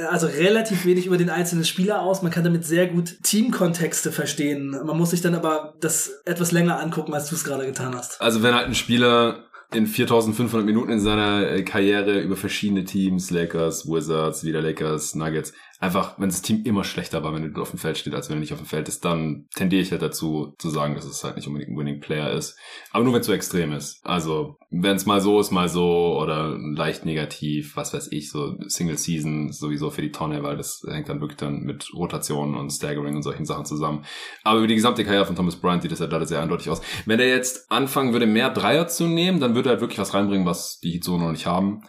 [0.10, 2.22] also relativ wenig über den einzelnen Spieler aus.
[2.22, 4.72] Man kann damit sehr gut Teamkontexte verstehen.
[4.86, 8.22] Man muss sich dann aber das etwas länger angucken, als du es gerade getan hast.
[8.22, 13.30] Also wenn halt ein Spieler in 4500 Minuten in seiner äh, Karriere über verschiedene Teams,
[13.30, 17.72] Lakers, Wizards, wieder Lakers, Nuggets, einfach, wenn das Team immer schlechter war, wenn du auf
[17.72, 20.02] dem Feld steht, als wenn er nicht auf dem Feld ist, dann tendiere ich halt
[20.02, 22.58] dazu, zu sagen, dass es halt nicht unbedingt ein Winning Player ist.
[22.92, 24.02] Aber nur wenn es so extrem ist.
[24.04, 28.56] Also, wenn es mal so ist, mal so oder leicht negativ, was weiß ich, so
[28.68, 32.72] Single Season sowieso für die Tonne, weil das hängt dann wirklich dann mit Rotationen und
[32.72, 34.04] Staggering und solchen Sachen zusammen.
[34.44, 36.82] Aber über die gesamte Karriere von Thomas Bryant sieht das halt leider sehr eindeutig aus.
[37.06, 40.14] Wenn er jetzt anfangen würde, mehr Dreier zu nehmen, dann würde er halt wirklich was
[40.14, 41.84] reinbringen, was die Heat so noch nicht haben.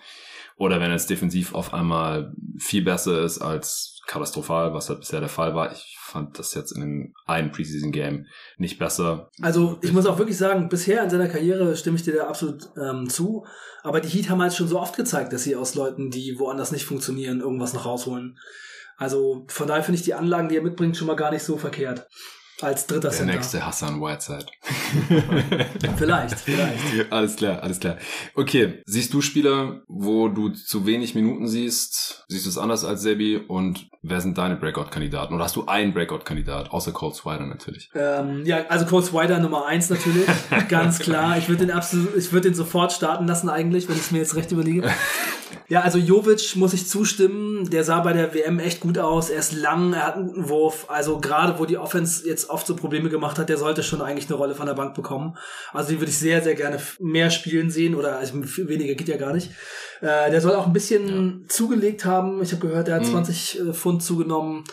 [0.60, 5.30] Oder wenn es defensiv auf einmal viel besser ist als katastrophal, was halt bisher der
[5.30, 5.72] Fall war.
[5.72, 8.26] Ich fand das jetzt in dem einen Preseason-Game
[8.58, 9.30] nicht besser.
[9.40, 12.68] Also ich muss auch wirklich sagen, bisher in seiner Karriere stimme ich dir da absolut
[12.76, 13.46] ähm, zu.
[13.82, 16.72] Aber die Heat haben halt schon so oft gezeigt, dass sie aus Leuten, die woanders
[16.72, 18.38] nicht funktionieren, irgendwas noch rausholen.
[18.98, 21.56] Also von daher finde ich die Anlagen, die er mitbringt, schon mal gar nicht so
[21.56, 22.06] verkehrt
[22.62, 23.34] als dritter Der Center.
[23.34, 24.46] nächste Hassan Whiteside.
[25.96, 27.12] vielleicht, vielleicht.
[27.12, 27.96] alles klar, alles klar.
[28.34, 32.24] Okay, siehst du Spieler, wo du zu wenig Minuten siehst?
[32.28, 33.36] Siehst du es anders als Sebi?
[33.36, 35.34] Und wer sind deine Breakout-Kandidaten?
[35.34, 36.70] Oder hast du einen Breakout-Kandidat?
[36.70, 37.90] Außer Cold Swider natürlich.
[37.94, 40.26] Ähm, ja, also Cold Swider Nummer eins natürlich.
[40.68, 41.38] Ganz klar.
[41.38, 44.18] Ich würde den absolut, ich würde den sofort starten lassen eigentlich, wenn ich es mir
[44.18, 44.90] jetzt recht überlege.
[45.68, 47.70] Ja, also Jovic muss ich zustimmen.
[47.70, 49.30] Der sah bei der WM echt gut aus.
[49.30, 50.86] Er ist lang, er hat einen guten Wurf.
[50.88, 54.28] Also gerade wo die Offense jetzt oft so Probleme gemacht hat, der sollte schon eigentlich
[54.28, 55.36] eine Rolle von der Bank bekommen.
[55.72, 57.94] Also die würde ich sehr, sehr gerne mehr spielen sehen.
[57.94, 59.50] Oder also weniger geht ja gar nicht.
[60.00, 61.48] Äh, der soll auch ein bisschen ja.
[61.48, 62.42] zugelegt haben.
[62.42, 63.10] Ich habe gehört, er hat mhm.
[63.10, 64.64] 20 äh, Pfund zugenommen.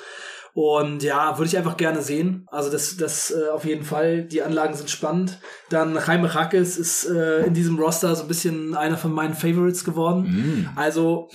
[0.54, 2.48] Und ja, würde ich einfach gerne sehen.
[2.48, 4.24] Also das, das äh, auf jeden Fall.
[4.24, 5.40] Die Anlagen sind spannend.
[5.70, 9.84] Dann Jaime Rackes ist äh, in diesem Roster so ein bisschen einer von meinen Favorites
[9.84, 10.24] geworden.
[10.24, 10.70] Mm.
[10.76, 11.30] Also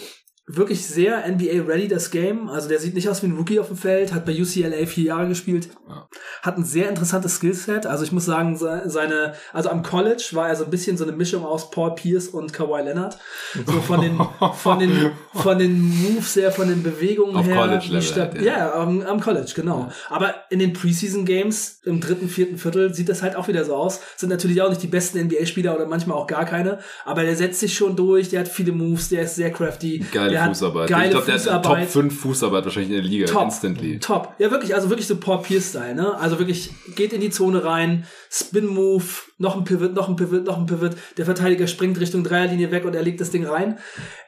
[0.57, 2.49] wirklich sehr NBA-ready, das Game.
[2.49, 5.05] Also der sieht nicht aus wie ein Rookie auf dem Feld, hat bei UCLA vier
[5.05, 6.07] Jahre gespielt, ja.
[6.43, 7.87] hat ein sehr interessantes Skillset.
[7.87, 11.13] Also ich muss sagen, seine, also am College war er so ein bisschen so eine
[11.13, 13.19] Mischung aus Paul Pierce und Kawhi Leonard.
[13.67, 14.21] So von den,
[14.55, 17.57] von den, von den Moves her, von den Bewegungen auf her.
[17.57, 19.81] College Level, ja, ja am, am, College, genau.
[19.81, 19.93] Ja.
[20.11, 23.75] Aber in den Preseason Games im dritten, vierten Viertel sieht das halt auch wieder so
[23.75, 24.01] aus.
[24.17, 26.79] Sind natürlich auch nicht die besten NBA-Spieler oder manchmal auch gar keine.
[27.05, 30.05] Aber der setzt sich schon durch, der hat viele Moves, der ist sehr crafty.
[30.13, 30.91] Geile Fußarbeit.
[30.91, 31.67] Ich glaube, der Fußarbeit.
[31.67, 33.99] hat Top 5 Fußarbeit wahrscheinlich in der Liga top, instantly.
[33.99, 34.35] Top.
[34.39, 36.19] Ja, wirklich, also wirklich so Paul Pierce-Style, ne?
[36.19, 39.05] Also wirklich geht in die Zone rein, Spin-Move,
[39.43, 40.93] noch ein Pivot, noch ein Pivot, noch ein Pivot.
[41.17, 43.79] Der Verteidiger springt Richtung Dreierlinie weg und er legt das Ding rein.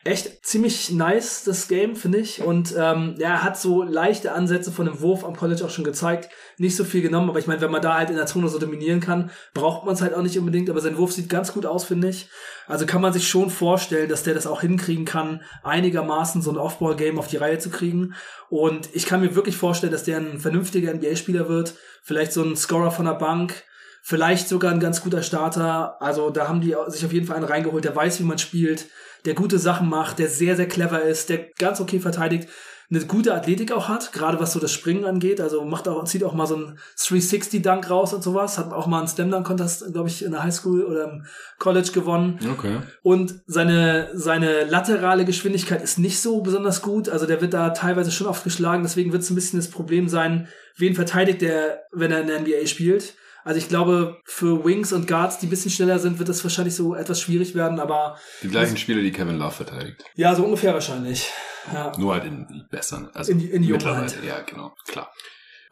[0.03, 2.43] Echt ziemlich nice, das Game, finde ich.
[2.43, 5.85] Und ähm, ja, er hat so leichte Ansätze von dem Wurf am College auch schon
[5.85, 6.31] gezeigt.
[6.59, 8.59] Nicht so viel genommen, aber ich meine, wenn man da halt in der Zone so
[8.59, 10.69] dominieren kann, braucht man es halt auch nicht unbedingt.
[10.69, 12.29] Aber sein Wurf sieht ganz gut aus, finde ich.
[12.67, 16.59] Also kann man sich schon vorstellen, dass der das auch hinkriegen kann, einigermaßen so ein
[16.59, 18.15] Off-Ball-Game auf die Reihe zu kriegen.
[18.51, 21.75] Und ich kann mir wirklich vorstellen, dass der ein vernünftiger NBA-Spieler wird.
[22.03, 23.63] Vielleicht so ein Scorer von der Bank
[24.07, 26.01] vielleicht sogar ein ganz guter Starter.
[26.03, 28.87] Also da haben die sich auf jeden Fall einen reingeholt, der weiß, wie man spielt,
[29.25, 32.49] der gute Sachen macht, der sehr, sehr clever ist, der ganz okay verteidigt,
[32.91, 35.41] eine gute Athletik auch hat, gerade was so das Springen angeht.
[35.41, 38.59] Also macht auch, zieht auch mal so einen 360-Dunk raus und sowas.
[38.59, 41.25] Hat auch mal einen Slam-Dunk-Contest, glaube ich, in der Highschool oder im
[41.59, 42.39] College gewonnen.
[42.53, 42.81] Okay.
[43.03, 47.09] Und seine, seine laterale Geschwindigkeit ist nicht so besonders gut.
[47.09, 48.83] Also der wird da teilweise schon oft geschlagen.
[48.83, 50.47] Deswegen wird es ein bisschen das Problem sein,
[50.77, 53.15] wen verteidigt er, wenn er in der NBA spielt.
[53.45, 56.75] Also ich glaube, für Wings und Guards, die ein bisschen schneller sind, wird das wahrscheinlich
[56.75, 58.19] so etwas schwierig werden, aber.
[58.43, 60.03] Die gleichen Spieler, die Kevin Love verteidigt.
[60.15, 61.31] Ja, so ungefähr wahrscheinlich.
[61.73, 61.93] Ja.
[61.99, 63.09] Nur halt in besseren.
[63.15, 64.25] Also in, in mittlerweile, halt.
[64.25, 65.13] ja, genau, klar.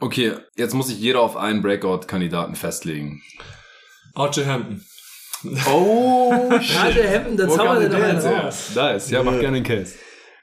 [0.01, 3.23] Okay, jetzt muss sich jeder auf einen Breakout-Kandidaten festlegen.
[4.14, 4.85] Archer Hampton.
[5.73, 8.75] Oh, Archer Hampton, dann zaubert er doch.
[8.75, 9.95] Nice, ja, mach gerne den Case.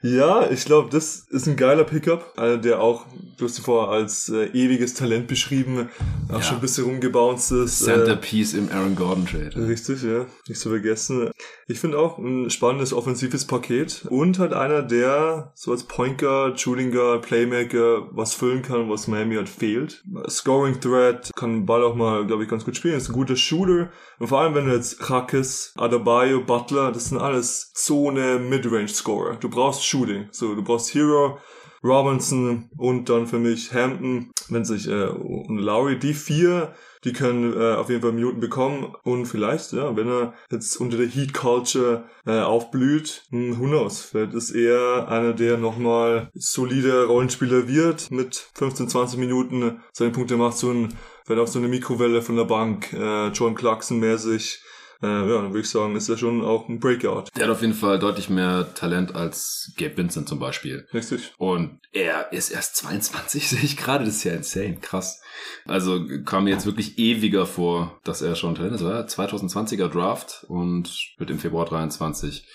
[0.02, 3.04] Ja, ich glaube, das ist ein geiler Pickup, äh, der auch,
[3.36, 5.90] du hast ihn vorher als äh, ewiges Talent beschrieben,
[6.28, 6.42] auch Ja.
[6.42, 7.82] schon ein bisschen rumgebounced ist.
[7.82, 9.68] äh, Centerpiece im Aaron Gordon Trade.
[9.68, 10.26] Richtig, ja.
[10.48, 11.30] Nicht zu vergessen.
[11.66, 16.58] Ich finde auch ein spannendes offensives Paket und halt einer, der so als Point Guard,
[16.60, 20.02] Shooting Guard, Playmaker was füllen kann, was Miami halt fehlt.
[20.28, 22.96] Scoring Threat, kann den Ball auch mal, glaube ich, ganz gut spielen.
[22.96, 23.90] Ist ein guter Shooter.
[24.18, 29.36] Und vor allem, wenn du jetzt Hakis, Adebayo, Butler, das sind alles Zone Midrange Scorer.
[29.36, 30.28] Du brauchst Shooting.
[30.30, 31.38] So, du brauchst Hero,
[31.82, 36.74] Robinson und dann für mich Hampton, wenn sich äh, und Lowry, die vier,
[37.04, 40.98] die können äh, auf jeden Fall Minuten bekommen und vielleicht, ja, wenn er jetzt unter
[40.98, 47.06] der Heat Culture äh, aufblüht, hm, who knows, vielleicht ist er einer, der nochmal solider
[47.06, 49.80] Rollenspieler wird, mit 15, 20 Minuten.
[49.92, 53.54] Seine Punkte macht, so ein, vielleicht auch so eine Mikrowelle von der Bank, äh, John
[53.54, 54.62] Clarkson mäßig,
[55.02, 57.24] äh, ja, dann würde ich sagen, ist er schon auch ein Breakout.
[57.36, 60.86] Der hat auf jeden Fall deutlich mehr Talent als Gabe Vincent zum Beispiel.
[60.92, 61.32] Richtig.
[61.38, 64.04] Und er ist erst 22, sehe ich gerade.
[64.04, 65.22] Das ist ja insane, krass.
[65.64, 68.84] Also kam mir jetzt wirklich ewiger vor, dass er schon Talent ist.
[68.84, 72.46] War 2020er Draft und wird im Februar 23.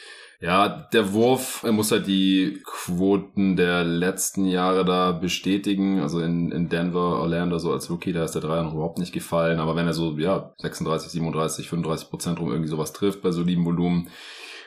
[0.45, 6.01] Ja, der Wurf, er muss halt die Quoten der letzten Jahre da bestätigen.
[6.01, 9.11] Also in, in Denver, Orlando, so als Rookie, da ist der Dreier noch überhaupt nicht
[9.11, 9.59] gefallen.
[9.59, 13.65] Aber wenn er so, ja, 36, 37, 35 Prozent rum irgendwie sowas trifft bei solidem
[13.65, 14.09] Volumen,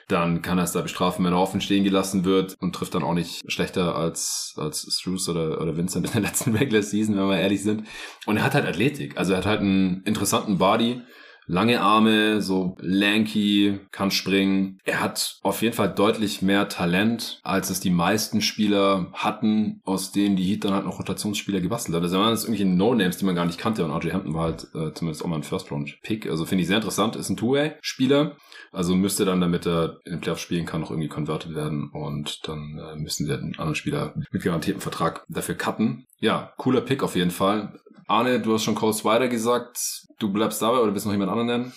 [0.08, 3.04] dann kann er es da bestrafen, wenn er offen stehen gelassen wird und trifft dann
[3.04, 7.28] auch nicht schlechter als, als Struce oder, oder Vincent in der letzten Regular Season, wenn
[7.28, 7.84] wir ehrlich sind.
[8.26, 9.16] Und er hat halt Athletik.
[9.16, 11.02] Also er hat halt einen interessanten Body,
[11.48, 14.78] lange Arme, so lanky, kann springen.
[14.84, 20.12] Er hat auf jeden Fall deutlich mehr Talent, als es die meisten Spieler hatten, aus
[20.12, 22.02] denen die Heat dann halt noch Rotationsspieler gebastelt hat.
[22.02, 24.68] Also waren das irgendwelche No-Names, die man gar nicht kannte und RJ Hampton war halt
[24.74, 26.28] äh, zumindest auch mal ein First-Round-Pick.
[26.30, 27.16] Also finde ich sehr interessant.
[27.16, 28.36] Ist ein Two-Way-Spieler.
[28.70, 32.46] Also müsste dann, damit er in den Playoffs spielen kann, noch irgendwie converted werden und
[32.46, 36.06] dann äh, müssen sie einen anderen Spieler mit garantiertem Vertrag dafür cutten.
[36.20, 37.78] Ja, cooler Pick auf jeden Fall.
[38.08, 39.78] Arne, du hast schon Cole Swider gesagt.
[40.18, 41.72] Du bleibst dabei oder willst du noch jemand anderen nennen?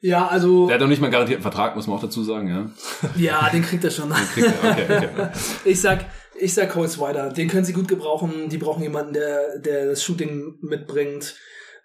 [0.00, 2.48] Ja, also, Der hat noch nicht mal einen garantierten Vertrag, muss man auch dazu sagen,
[2.48, 2.70] ja.
[3.16, 4.10] ja, den kriegt er schon.
[4.10, 5.28] Kriegt er, okay, okay.
[5.64, 6.04] Ich sag,
[6.38, 7.30] ich sag Cole Swider.
[7.30, 8.48] Den können sie gut gebrauchen.
[8.48, 11.34] Die brauchen jemanden, der, der das Shooting mitbringt.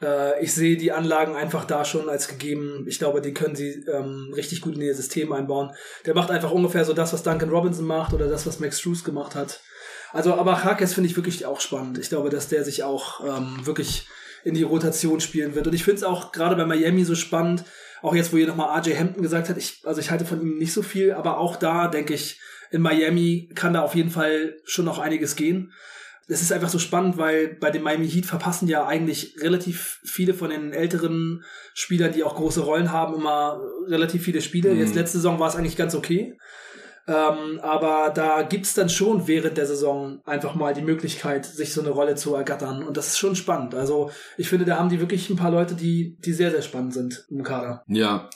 [0.02, 2.86] Äh, ich sehe die Anlagen einfach da schon als gegeben.
[2.88, 5.72] Ich glaube, die können sie ähm, richtig gut in ihr System einbauen.
[6.06, 9.04] Der macht einfach ungefähr so das, was Duncan Robinson macht oder das, was Max Struess
[9.04, 9.62] gemacht hat.
[10.12, 11.98] Also, aber Harkes finde ich wirklich auch spannend.
[11.98, 14.08] Ich glaube, dass der sich auch ähm, wirklich
[14.44, 15.68] in die Rotation spielen wird.
[15.68, 17.64] Und ich finde es auch gerade bei Miami so spannend,
[18.02, 20.58] auch jetzt, wo ihr nochmal RJ Hampton gesagt hat, ich, also ich halte von ihm
[20.58, 22.40] nicht so viel, aber auch da denke ich,
[22.72, 25.74] in Miami kann da auf jeden Fall schon noch einiges gehen.
[26.28, 30.36] Es ist einfach so spannend, weil bei dem Miami Heat verpassen ja eigentlich relativ viele
[30.36, 31.44] von den älteren
[31.74, 34.74] Spielern, die auch große Rollen haben, immer relativ viele Spiele.
[34.76, 34.80] Mhm.
[34.80, 36.38] Jetzt letzte Saison war es eigentlich ganz okay.
[37.10, 41.82] Ähm, aber da gibt's dann schon während der Saison einfach mal die Möglichkeit, sich so
[41.82, 42.84] eine Rolle zu ergattern.
[42.84, 43.74] Und das ist schon spannend.
[43.74, 46.94] Also ich finde, da haben die wirklich ein paar Leute, die, die sehr, sehr spannend
[46.94, 47.84] sind im Kader.
[47.88, 48.30] Ja,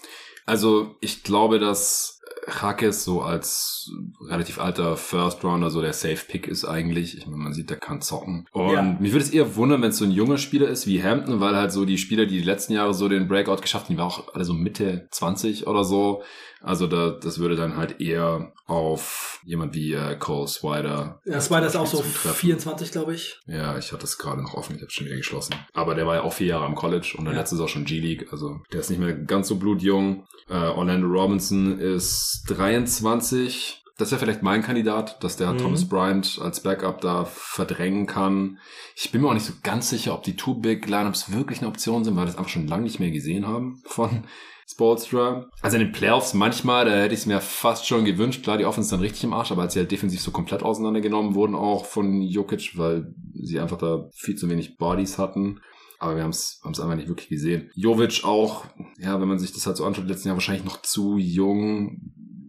[0.47, 3.91] also ich glaube, dass Hakes so als
[4.28, 7.18] relativ alter First Rounder so der Safe Pick ist eigentlich.
[7.18, 8.48] Ich meine, man sieht, der kann zocken.
[8.52, 8.82] Und Ja.
[8.82, 11.56] mich würde es eher wundern, wenn es so ein junger Spieler ist wie Hampton, weil
[11.56, 14.08] halt so die Spieler, die die letzten Jahre so den Breakout geschafft haben, die waren
[14.10, 16.24] auch alle so Mitte 20 oder so.
[16.62, 21.20] Also da, das würde dann halt eher auf jemand wie äh, Cole Swider.
[21.26, 22.34] Ja, war das auch so zutreffen.
[22.36, 23.38] 24, glaube ich.
[23.46, 25.56] Ja, ich hatte es gerade noch offen, ich habe schon wieder geschlossen.
[25.74, 27.39] Aber der war ja auch vier Jahre am College und der Ja.
[27.41, 30.26] letzte ist auch schon G-League, also der ist nicht mehr ganz so blutjung.
[30.50, 33.80] Äh, Orlando Robinson ist 23.
[33.98, 35.58] Das wäre vielleicht mein Kandidat, dass der Mhm.
[35.60, 38.58] Thomas Bryant als Backup da verdrängen kann.
[38.96, 41.68] Ich bin mir auch nicht so ganz sicher, ob die Two Big Lineups wirklich eine
[41.68, 44.24] Option sind, weil wir das einfach schon lange nicht mehr gesehen haben von
[44.68, 45.46] Spolstra.
[45.62, 48.44] Also in den Playoffs manchmal, da hätte ich es mir fast schon gewünscht.
[48.44, 51.36] Klar, die Offense dann richtig im Arsch, aber als sie halt defensiv so komplett auseinandergenommen
[51.36, 55.60] wurden, auch von Jokic, weil sie einfach da viel zu wenig Bodies hatten.
[56.00, 57.70] Aber wir haben es einfach nicht wirklich gesehen.
[57.76, 58.66] Jovic auch,
[58.98, 62.02] ja, wenn man sich das halt so anschaut, letzten Jahr wahrscheinlich noch zu jung.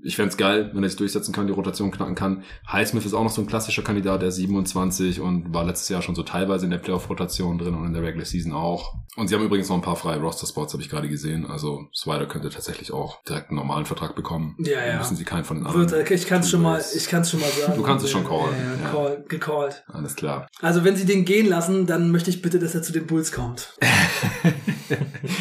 [0.05, 2.45] Ich fänd's geil, wenn er sich durchsetzen kann, die Rotation knacken kann.
[2.71, 6.03] Highsmith ist auch noch so ein klassischer Kandidat, der ist 27 und war letztes Jahr
[6.03, 8.97] schon so teilweise in der Playoff-Rotation drin und in der Regular Season auch.
[9.17, 11.47] Und sie haben übrigens noch ein paar freie Roster-Spots, habe ich gerade gesehen.
[11.47, 14.57] Also Swider könnte tatsächlich auch direkt einen normalen Vertrag bekommen.
[14.59, 14.99] Ja, Dann ja.
[14.99, 15.91] Müssen sie keinen von den anderen.
[15.91, 17.77] Wird, ich kann es schon mal, ich kann's schon mal sagen.
[17.77, 18.91] Du kannst es schon callen, Ja, ja.
[18.91, 19.85] Call, gecallt.
[19.89, 20.49] Alles klar.
[20.61, 23.33] Also wenn sie den gehen lassen, dann möchte ich bitte, dass er zu den Bulls
[23.33, 23.79] kommt.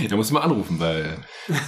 [0.10, 1.18] da musst du mal anrufen, weil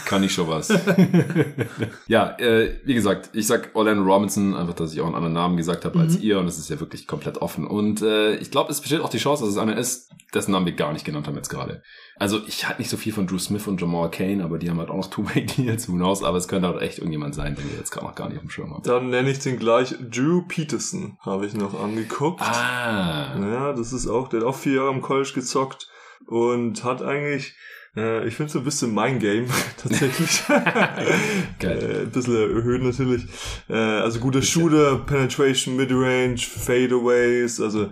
[0.05, 0.69] kann ich schon was.
[2.07, 5.57] ja, äh, wie gesagt, ich sag Orlando Robinson, einfach, dass ich auch einen anderen Namen
[5.57, 6.21] gesagt habe als Mhm.
[6.21, 7.65] ihr und es ist ja wirklich komplett offen.
[7.67, 10.65] Und äh, ich glaube, es besteht auch die Chance, dass es einer ist, dessen Namen
[10.65, 11.81] wir gar nicht genannt haben jetzt gerade.
[12.17, 14.79] Also ich halte nicht so viel von Drew Smith und Jamal Kane, aber die haben
[14.79, 17.77] halt auch noch Two-Way-Deals, who knows, aber es könnte halt echt irgendjemand sein, den wir
[17.77, 18.83] jetzt gerade noch gar nicht auf dem Schirm haben.
[18.83, 22.41] Dann nenne ich den gleich Drew Peterson, habe ich noch angeguckt.
[22.41, 25.89] Ah, Ja, das ist auch, der hat auch vier Jahre im College gezockt
[26.27, 27.55] und hat eigentlich,
[27.95, 29.47] äh, ich finde so ein bisschen mein Game
[29.81, 30.43] tatsächlich.
[31.59, 31.79] geil.
[31.81, 33.25] äh, ein bisschen erhöht natürlich.
[33.69, 37.89] Äh, also guter Shooter, Penetration, Midrange, Fadeaways, also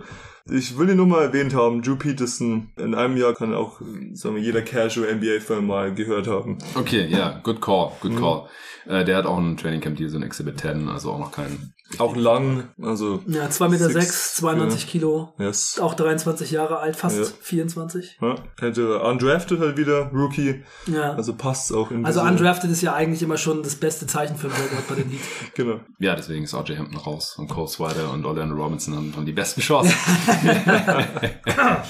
[0.50, 2.70] ich will ihn nur mal erwähnt haben, Drew Peterson.
[2.76, 3.80] In einem Jahr kann auch,
[4.12, 6.58] sagen wir, jeder Casual NBA-Fan mal gehört haben.
[6.74, 8.18] Okay, ja, good call, good Mhm.
[8.20, 8.48] call.
[8.86, 11.32] Äh, der hat auch einen Training Camp Deal, so ein Exhibit 10, also auch noch
[11.32, 11.73] keinen.
[11.98, 15.32] Auch lang, also Ja, 2,6 Meter, Six, sechs, 92 Kilo.
[15.38, 15.78] yes.
[15.78, 17.24] Auch 23 Jahre alt, fast Ja.
[17.42, 18.18] 24.
[18.20, 20.64] Ja, hätte undrafted halt wieder, Rookie.
[20.86, 21.12] Ja.
[21.12, 24.48] Also passt auch in Also undrafted ist ja eigentlich immer schon das beste Zeichen für
[24.48, 25.20] einen Rekord bei den Heat.
[25.54, 25.80] Genau.
[26.00, 29.32] Ja, deswegen ist RJ Hampton raus und Cole Swider und Orlando Robinson haben, haben die
[29.32, 29.94] besten Chancen.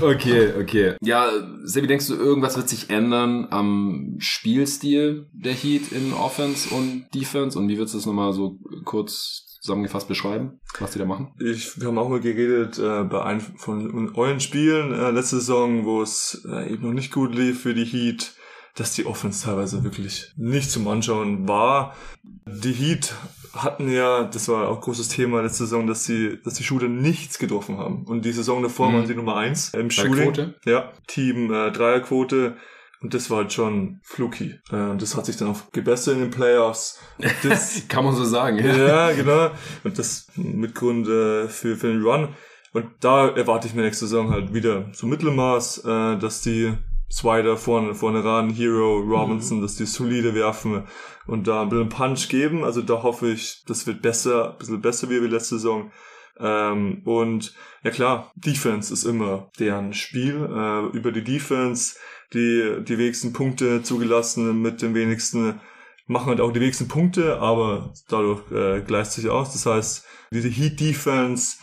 [0.00, 0.94] okay, okay.
[1.02, 1.28] Ja,
[1.64, 7.58] Sebi, denkst du, irgendwas wird sich ändern am Spielstil der Heat in Offense und Defense?
[7.58, 11.32] Und wie würdest du das nochmal so kurz zusammengefasst beschreiben, was die da machen?
[11.40, 15.84] Ich, wir haben auch mal geredet äh, bei einem von euren Spielen äh, letzte Saison,
[15.84, 18.34] wo es äh, eben noch nicht gut lief für die Heat,
[18.76, 21.96] dass die Offense teilweise wirklich nicht zum Anschauen war.
[22.46, 23.14] Die Heat
[23.54, 27.38] hatten ja, das war auch großes Thema letzte Saison, dass sie, dass die Shooter nichts
[27.38, 28.04] getroffen haben.
[28.04, 28.94] Und die Saison davor Mhm.
[28.94, 30.54] waren sie Nummer eins im Shooting.
[30.66, 32.56] Ja, Team äh, Dreierquote.
[33.06, 34.58] Und das war halt schon fluky.
[34.72, 36.98] Äh, und das hat sich dann auch gebessert in den Playoffs.
[37.44, 38.76] Das, Kann man so sagen, ja.
[38.76, 39.52] ja, genau.
[39.84, 42.30] Und das mit Grund äh, für, für den Run.
[42.72, 46.76] Und da erwarte ich mir nächste Saison halt wieder so Mittelmaß, äh, dass die
[47.08, 50.82] Swider vorne, vorne ran, Hero, Robinson, dass die solide werfen
[51.28, 52.64] und da ein bisschen Punch geben.
[52.64, 55.92] Also da hoffe ich, das wird besser, ein bisschen besser wie letzte Saison.
[56.40, 57.54] Ähm, und
[57.84, 60.34] ja klar, Defense ist immer deren Spiel.
[60.34, 61.94] Äh, über die Defense,
[62.32, 65.60] die, die wenigsten Punkte zugelassen mit den wenigsten
[66.06, 69.52] machen halt auch die wenigsten Punkte, aber dadurch äh, gleicht sich aus.
[69.52, 71.58] Das heißt, diese Heat Defense,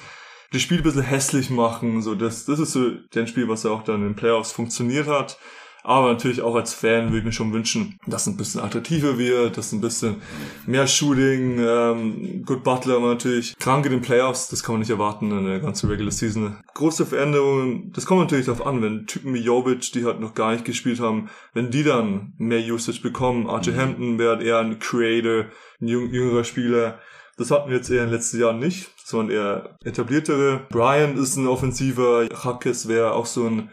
[0.51, 3.71] das Spiel ein bisschen hässlich machen, so das, das ist so der Spiel, was ja
[3.71, 5.37] auch dann in den Playoffs funktioniert hat.
[5.83, 9.57] Aber natürlich auch als Fan würde ich mir schon wünschen, dass ein bisschen attraktiver wird,
[9.57, 10.21] dass ein bisschen
[10.65, 14.89] mehr Shooting, ähm, Good Butler aber natürlich krank in den Playoffs, das kann man nicht
[14.89, 16.57] erwarten in der ganzen Regular Season.
[16.73, 20.53] Große Veränderungen, das kommt natürlich darauf an, wenn Typen wie Jovic, die halt noch gar
[20.53, 23.49] nicht gespielt haben, wenn die dann mehr Usage bekommen.
[23.49, 25.45] RJ Hampton wäre eher ein Creator,
[25.81, 26.99] ein jüng jüngerer Spieler.
[27.37, 28.91] Das hatten wir jetzt eher in den letzten Jahren nicht.
[29.03, 30.67] Das waren eher etabliertere.
[30.69, 32.27] Brian ist ein offensiver.
[32.31, 33.69] Hackes wäre auch so ein,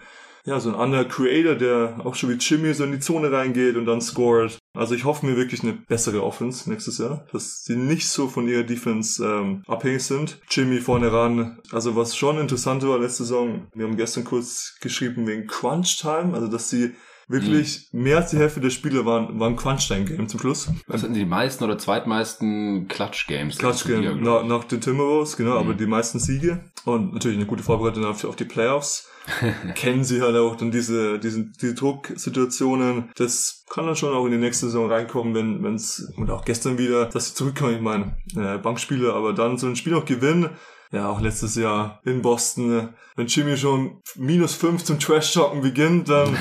[0.50, 3.76] ja, so ein anderer Creator, der auch schon wie Jimmy so in die Zone reingeht
[3.76, 4.58] und dann scored.
[4.74, 8.48] Also ich hoffe mir wirklich eine bessere Offense nächstes Jahr, dass sie nicht so von
[8.48, 10.40] ihrer Defense ähm, abhängig sind.
[10.50, 11.60] Jimmy vorne ran.
[11.70, 16.34] Also was schon interessant war letzte Saison, wir haben gestern kurz geschrieben wegen Crunch Time,
[16.34, 16.94] also dass sie
[17.28, 20.68] wirklich mehr als die Hälfte der Spiele waren, waren Crunch-Time-Game zum Schluss.
[20.88, 23.58] Was hatten die meisten oder zweitmeisten Clutch-Games?
[23.58, 27.62] Clutch Game nach, nach den Timberwolves, genau, aber die meisten Siege und natürlich eine gute
[27.62, 29.08] Vorbereitung auf, auf die Playoffs.
[29.74, 33.10] Kennen sie halt auch dann diese, diese, diese Drucksituationen.
[33.16, 36.44] Das kann dann schon auch in die nächste Saison reinkommen, wenn wenn es und auch
[36.44, 37.74] gestern wieder, dass sie zurückkommen.
[37.74, 40.50] Ich meine, äh, Bankspiele, aber dann so ein Spiel noch gewinnen.
[40.92, 46.08] Ja, auch letztes Jahr in Boston, äh, wenn Jimmy schon minus fünf zum Trash-Talken beginnt,
[46.08, 46.36] dann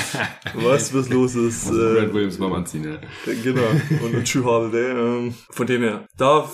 [0.54, 1.68] weißt du, was los ist.
[1.68, 3.32] Äh, Brad Williams beim Anziehen, ja.
[3.42, 3.62] Genau.
[4.04, 4.90] Und, und True Holiday.
[4.92, 6.48] Ähm, von dem her, da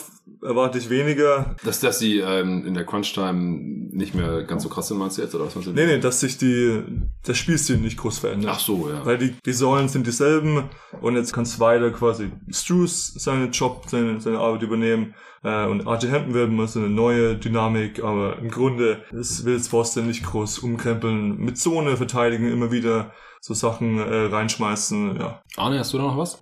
[0.44, 1.56] erwarte ich weniger.
[1.64, 5.22] Dass, dass sie ähm, in der Crunch-Time nicht mehr ganz so krass sind, meinst du
[5.22, 5.34] jetzt?
[5.34, 5.72] Oder was meinst du?
[5.72, 6.82] Nee, nee, dass sich die,
[7.24, 8.52] das Spielstil nicht groß verändert.
[8.54, 9.04] Ach so, ja.
[9.04, 10.64] Weil die, die Säulen sind dieselben
[11.00, 15.14] und jetzt kann Swider quasi Struce seinen Job, seine, seine Arbeit übernehmen.
[15.42, 19.54] Äh, und RJ Hampton wird mal so eine neue Dynamik, aber im Grunde ist, will
[19.54, 21.38] es Boston nicht groß umkrempeln.
[21.38, 25.42] Mit Zone verteidigen, immer wieder so Sachen äh, reinschmeißen, ja.
[25.56, 26.40] Arne, hast du da noch was?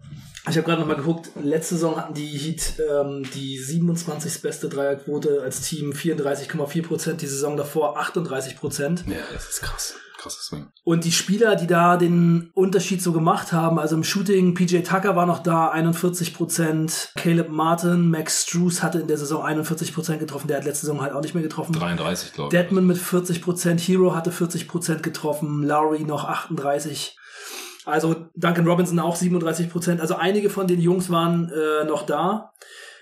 [0.48, 4.42] Ich habe gerade nochmal geguckt, letzte Saison hatten die Heat ähm, die 27.
[4.42, 9.04] beste Dreierquote als Team, 34,4 Prozent, die Saison davor 38 Prozent.
[9.06, 9.94] Ja, das ist krass.
[10.18, 10.68] Krasses Swing.
[10.84, 15.16] Und die Spieler, die da den Unterschied so gemacht haben, also im Shooting, PJ Tucker
[15.16, 20.20] war noch da, 41 Prozent, Caleb Martin, Max Struess hatte in der Saison 41 Prozent
[20.20, 21.72] getroffen, der hat letzte Saison halt auch nicht mehr getroffen.
[21.72, 22.60] 33, glaube ich.
[22.60, 27.16] Deadman mit 40 Prozent, Hero hatte 40 Prozent getroffen, Lowry noch 38.
[27.84, 30.00] Also Duncan Robinson auch 37 Prozent.
[30.00, 32.52] Also einige von den Jungs waren äh, noch da.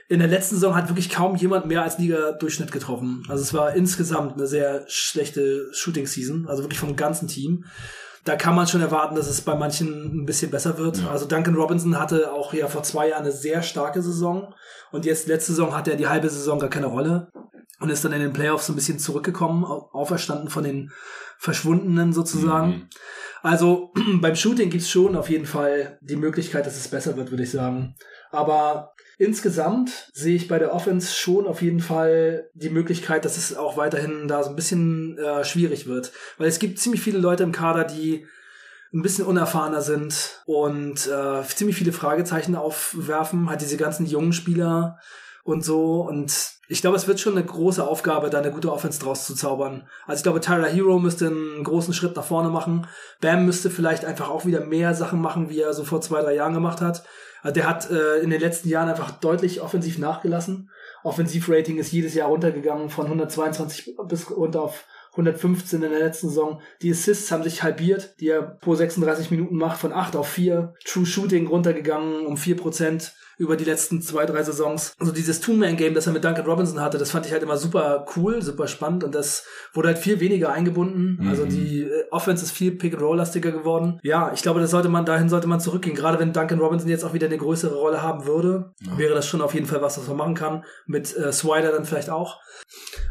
[0.08, 3.22] In der letzten Saison hat wirklich kaum jemand mehr als Liga-Durchschnitt getroffen.
[3.28, 7.64] Also es war insgesamt eine sehr schlechte Shooting-Season, also wirklich vom ganzen Team.
[8.24, 10.98] da kann man schon erwarten, dass es bei manchen ein bisschen besser wird.
[10.98, 11.10] Ja.
[11.10, 14.52] Also Duncan Robinson hatte auch ja vor zwei Jahren eine sehr starke Saison
[14.90, 17.28] und jetzt letzte Saison hat er die halbe Saison gar keine Rolle
[17.78, 20.90] und ist dann in den Playoffs so ein bisschen zurückgekommen, au- auferstanden von den
[21.38, 22.68] Verschwundenen sozusagen.
[22.70, 22.86] Mhm.
[23.42, 27.42] Also beim Shooting gibt's schon auf jeden Fall die Möglichkeit, dass es besser wird, würde
[27.42, 27.94] ich sagen.
[28.30, 33.56] Aber insgesamt sehe ich bei der Offense schon auf jeden Fall die Möglichkeit, dass es
[33.56, 36.12] auch weiterhin da so ein bisschen äh, schwierig wird.
[36.38, 38.26] Weil es gibt ziemlich viele Leute im Kader, die
[38.92, 44.98] ein bisschen unerfahrener sind und äh, ziemlich viele Fragezeichen aufwerfen, halt diese ganzen jungen Spieler
[45.44, 46.00] und so.
[46.00, 49.34] Und ich glaube, es wird schon eine große Aufgabe, da eine gute Offense draus zu
[49.34, 49.88] zaubern.
[50.06, 52.86] Also ich glaube, Tyler Hero müsste einen großen Schritt nach vorne machen.
[53.20, 56.36] Bam müsste vielleicht einfach auch wieder mehr Sachen machen, wie er so vor zwei, drei
[56.36, 57.02] Jahren gemacht hat.
[57.42, 60.70] Also der hat äh, in den letzten Jahren einfach deutlich offensiv nachgelassen.
[61.02, 66.60] Offensivrating ist jedes Jahr runtergegangen von 122 bis runter auf 115 in der letzten Saison.
[66.82, 70.74] Die Assists haben sich halbiert, die er pro 36 Minuten macht, von 8 auf 4.
[70.84, 73.10] True Shooting runtergegangen um 4%
[73.40, 74.92] über die letzten zwei, drei Saisons.
[74.98, 78.04] Also dieses Two-Man-Game, das er mit Duncan Robinson hatte, das fand ich halt immer super
[78.14, 81.16] cool, super spannend und das wurde halt viel weniger eingebunden.
[81.18, 81.28] Mhm.
[81.28, 83.98] Also die äh, Offense ist viel Pick-and-Roll-lastiger geworden.
[84.02, 85.96] Ja, ich glaube, das sollte man, dahin sollte man zurückgehen.
[85.96, 88.98] Gerade wenn Duncan Robinson jetzt auch wieder eine größere Rolle haben würde, Ja.
[88.98, 90.64] wäre das schon auf jeden Fall was, was man machen kann.
[90.86, 92.38] Mit äh, Swider dann vielleicht auch.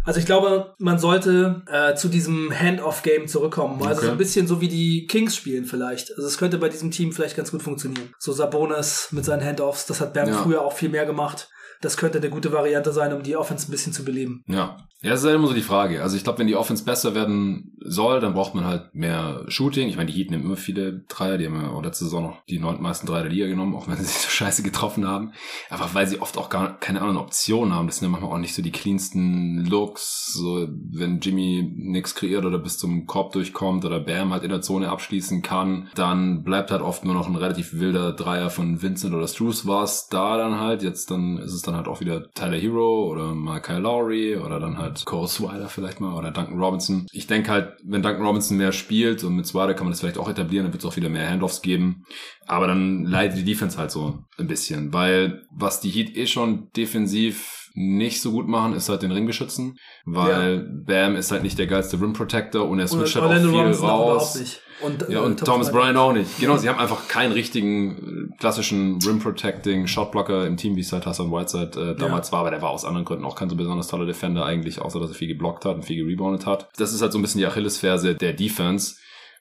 [0.06, 3.80] Also ich glaube, man sollte äh, zu diesem Hand-off-Game zurückkommen.
[3.82, 4.06] Also Okay.
[4.06, 6.12] so ein bisschen so wie die Kings spielen vielleicht.
[6.16, 8.14] Also es könnte bei diesem Team vielleicht ganz gut funktionieren.
[8.20, 10.42] So Sabonis mit seinen Hand-offs, das hat Bam Ja.
[10.42, 11.50] früher auch viel mehr gemacht.
[11.82, 14.44] Das könnte eine gute Variante sein, um die Offense ein bisschen zu beleben.
[14.48, 14.78] Ja.
[15.02, 16.04] Ja, das ist halt immer so die Frage.
[16.04, 19.88] Also ich glaube, wenn die Offense besser werden soll, dann braucht man halt mehr Shooting.
[19.88, 21.38] Ich meine, die Heat nehmen immer viele Dreier.
[21.38, 23.96] Die haben ja auch letzte Saison noch die neuntmeisten Dreier der Liga genommen, auch wenn
[23.96, 25.32] sie sich so scheiße getroffen haben.
[25.70, 27.88] Einfach weil sie oft auch gar keine anderen Optionen haben.
[27.88, 30.34] Das sind ja manchmal auch nicht so die cleansten Looks.
[30.34, 34.62] So, wenn Jimmy nichts kreiert oder bis zum Korb durchkommt oder Bam halt in der
[34.62, 39.14] Zone abschließen kann, dann bleibt halt oft nur noch ein relativ wilder Dreier von Vincent
[39.14, 40.84] oder Struce war's da dann halt.
[40.84, 44.60] Jetzt dann ist es dann halt auch wieder Tyler Hero oder mal Kyle Lowry oder
[44.60, 47.06] dann halt Cole Swider vielleicht mal oder Duncan Robinson.
[47.12, 50.18] Ich denke halt, wenn Duncan Robinson mehr spielt und mit Swider kann man das vielleicht
[50.18, 52.04] auch etablieren, dann wird es auch wieder mehr Handoffs geben.
[52.48, 56.70] Aber dann leidet die Defense halt so ein bisschen, weil was die Heat eh schon
[56.76, 61.58] defensiv nicht so gut machen, ist halt den Ring beschützen, weil Bam ist halt nicht
[61.60, 64.40] der geilste Rim Protector und er switcht halt auch viel Robinson auch raus.
[64.40, 64.62] nicht.
[64.82, 66.40] Und, Ja, äh, und Thomas Bryant auch nicht.
[66.40, 71.06] Genau, sie haben einfach keinen richtigen äh, klassischen Rim-Protecting Shotblocker im Team, wie es halt
[71.06, 73.88] Hassan Whiteside äh, damals war, aber der war aus anderen Gründen auch kein so besonders
[73.88, 76.70] toller Defender eigentlich, außer dass er viel geblockt hat und viel gereboundet hat.
[76.78, 78.96] Das ist halt so ein bisschen die Achillesferse der Defense.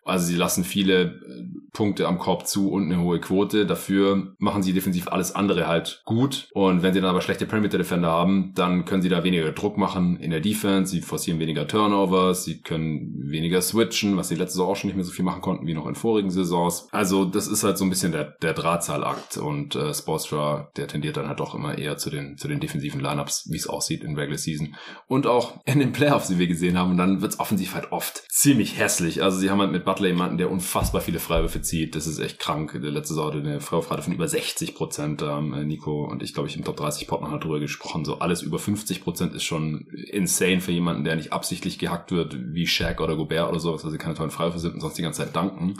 [0.05, 3.67] Also sie lassen viele äh, Punkte am Korb zu und eine hohe Quote.
[3.67, 6.49] Dafür machen sie defensiv alles andere halt gut.
[6.53, 9.77] Und wenn sie dann aber schlechte Perimeter Defender haben, dann können sie da weniger Druck
[9.77, 10.91] machen in der Defense.
[10.91, 12.45] Sie forcieren weniger Turnovers.
[12.45, 15.43] Sie können weniger switchen, was sie letzte Saison auch schon nicht mehr so viel machen
[15.43, 16.89] konnten wie noch in vorigen Saisons.
[16.91, 19.37] Also das ist halt so ein bisschen der, der Drahtzahlakt.
[19.37, 23.01] Und äh, Spoelstra, der tendiert dann halt doch immer eher zu den, zu den defensiven
[23.01, 24.75] Lineups, wie es aussieht in Regular Season.
[25.07, 26.93] Und auch in den Playoffs, die wir gesehen haben.
[26.93, 29.23] Und dann wird's offensiv halt oft ziemlich hässlich.
[29.23, 31.95] Also sie haben halt mit Butler jemanden, der unfassbar viele Freiwürfe zieht.
[31.97, 32.72] Das ist echt krank.
[32.80, 35.22] Der letzte Saison hatte eine Freiwurfrate von über 60 Prozent.
[35.22, 37.59] Da haben äh, Nico und ich, glaube ich, im Top 30 Pod noch mal drüber
[37.61, 38.05] gesprochen.
[38.05, 42.36] So alles über 50 Prozent ist schon insane für jemanden, der nicht absichtlich gehackt wird,
[42.53, 45.03] wie Shaq oder Gobert oder sowas, weil sie keine tollen Freiwürfe sind und sonst die
[45.03, 45.74] ganze Zeit danken.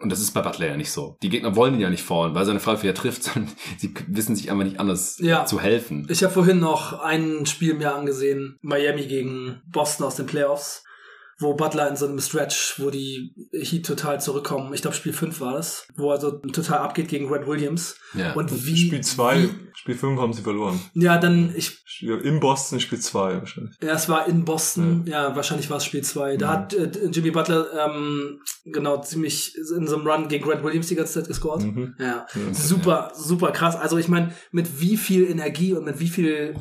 [0.00, 1.16] Und das ist bei Butler ja nicht so.
[1.22, 4.36] Die Gegner wollen ihn ja nicht fallen, weil seine Freiwürfe ja trifft, sondern sie wissen
[4.36, 5.44] sich einfach nicht anders Ja.
[5.44, 6.06] zu helfen.
[6.08, 10.84] Ich habe vorhin noch ein Spiel mir angesehen, Miami gegen Boston aus den Playoffs,
[11.40, 15.40] wo Butler in so einem Stretch, wo die Heat total zurückkommen, ich glaube Spiel 5
[15.40, 17.96] war das, wo er so total abgeht gegen Red Williams.
[18.14, 18.32] Ja.
[18.32, 18.76] Und wie...
[18.76, 20.80] Spiel 2, wie- Spiel 5 haben sie verloren.
[20.94, 23.76] Ja, dann, ich In Boston Spiel 2 wahrscheinlich.
[23.80, 25.04] Ja, es war in Boston.
[25.06, 26.36] Ja, wahrscheinlich war es Spiel 2.
[26.36, 26.52] Da Mhm.
[26.52, 30.96] hat äh, Jimmy Butler ähm, genau ziemlich in so einem Run gegen Grant Williams die
[30.96, 31.62] ganze Zeit gescored.
[31.62, 31.94] Mhm.
[32.00, 32.52] Ja, Ja.
[32.54, 33.76] super, super krass.
[33.76, 36.56] Also ich meine, mit wie viel Energie und mit wie viel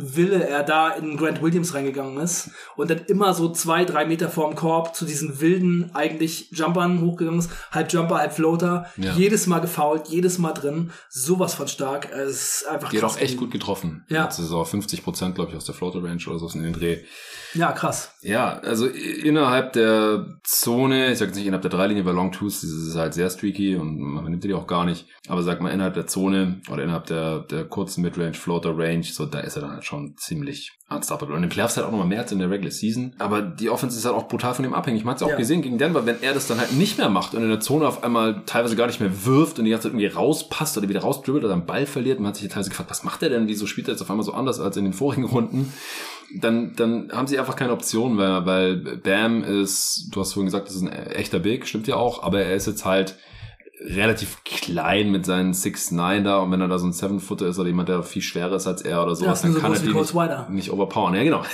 [0.00, 4.28] Wille er da in Grant Williams reingegangen ist und dann immer so zwei, drei Meter
[4.28, 9.12] vorm Korb zu diesen wilden eigentlich Jumpern hochgegangen ist, halb Jumper, halb Floater, Ja.
[9.14, 12.10] jedes Mal gefoult, jedes Mal drin, sowas von stark.
[12.12, 14.04] Es ist einfach Die hat auch echt gut getroffen.
[14.08, 14.24] Ja.
[14.24, 16.98] Letzte Saison 50 Prozent, glaube ich, aus der Floater Range oder so in den Dreh.
[17.54, 18.12] Ja, krass.
[18.22, 22.60] Ja, also innerhalb der Zone, ich sag jetzt nicht innerhalb der Dreilinie, weil Long Twos,
[22.60, 25.06] das ist halt sehr streaky und man nimmt die auch gar nicht.
[25.28, 29.26] Aber sag mal, innerhalb der Zone oder innerhalb der, der kurzen Midrange, Floater Range, so
[29.26, 31.34] da ist er dann halt schon ziemlich unstoppable.
[31.34, 33.14] Und im Playoffs halt auch nochmal mehr als in der Regular Season.
[33.18, 35.04] Aber die Offense ist halt auch brutal von ihm abhängig.
[35.04, 35.36] Man hat's ja auch Ja.
[35.36, 37.86] gesehen gegen Denver, wenn er das dann halt nicht mehr macht und in der Zone
[37.86, 41.00] auf einmal teilweise gar nicht mehr wirft und die ganze Zeit irgendwie rauspasst oder wieder
[41.00, 42.20] rausdribbelt oder einen Ball verliert.
[42.20, 43.48] Man hat sich teilweise gefragt, was macht er denn?
[43.48, 45.72] Wieso spielt er jetzt auf einmal so anders als in den vorigen Runden?
[46.34, 50.68] Dann, dann haben sie einfach keine Option mehr, weil Bam ist, du hast vorhin gesagt,
[50.68, 53.16] das ist ein echter Big, stimmt ja auch, aber er ist jetzt halt
[53.80, 57.68] relativ klein mit seinen 6'9 da und wenn er da so ein Seven-Footer ist oder
[57.68, 59.92] jemand, der viel schwerer ist als er oder sowas, Ja, dann so kann er die
[59.92, 61.14] nicht, nicht overpowern.
[61.14, 61.44] Ja, genau.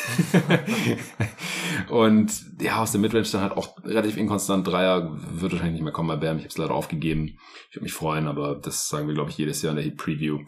[1.90, 4.66] und ja, aus der Midrange dann halt auch relativ inkonstant.
[4.66, 6.38] Dreier wird wahrscheinlich nicht mehr kommen bei Bam.
[6.38, 7.36] Ich habe es leider aufgegeben.
[7.68, 9.98] Ich würde mich freuen, aber das sagen wir, glaube ich, jedes Jahr in der Heat
[9.98, 10.40] Preview.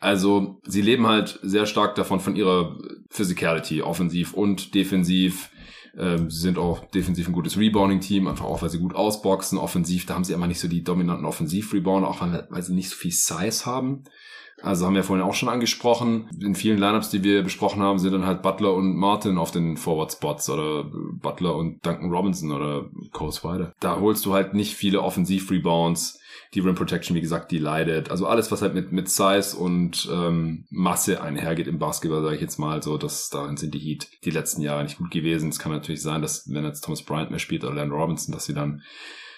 [0.00, 2.76] Also sie leben halt sehr stark davon, von ihrer
[3.08, 5.50] Physicality, offensiv und defensiv.
[5.96, 9.58] Ähm, sie sind auch defensiv ein gutes Rebounding-Team, einfach auch, weil sie gut ausboxen.
[9.58, 12.96] Offensiv, da haben sie immer nicht so die dominanten Offensiv-Rebounder, auch weil, sie nicht so
[12.96, 14.04] viel Size haben.
[14.62, 16.28] Also haben wir vorhin auch schon angesprochen.
[16.40, 19.76] In vielen Lineups, die wir besprochen haben, sind dann halt Butler und Martin auf den
[19.76, 23.72] Forward-Spots oder Butler und Duncan Robinson oder Coase Wider.
[23.80, 26.20] Da holst du halt nicht viele Offensiv-Rebounds.
[26.54, 28.10] Die Rim Protection, wie gesagt, die leidet.
[28.10, 32.42] Also alles, was halt mit, mit Size und ähm, Masse einhergeht im Basketball, sage ich
[32.42, 35.48] jetzt mal so, dass darin sind die Heat die letzten Jahre nicht gut gewesen.
[35.48, 38.44] Es kann natürlich sein, dass wenn jetzt Thomas Bryant mehr spielt oder Landon Robinson, dass
[38.44, 38.82] sie dann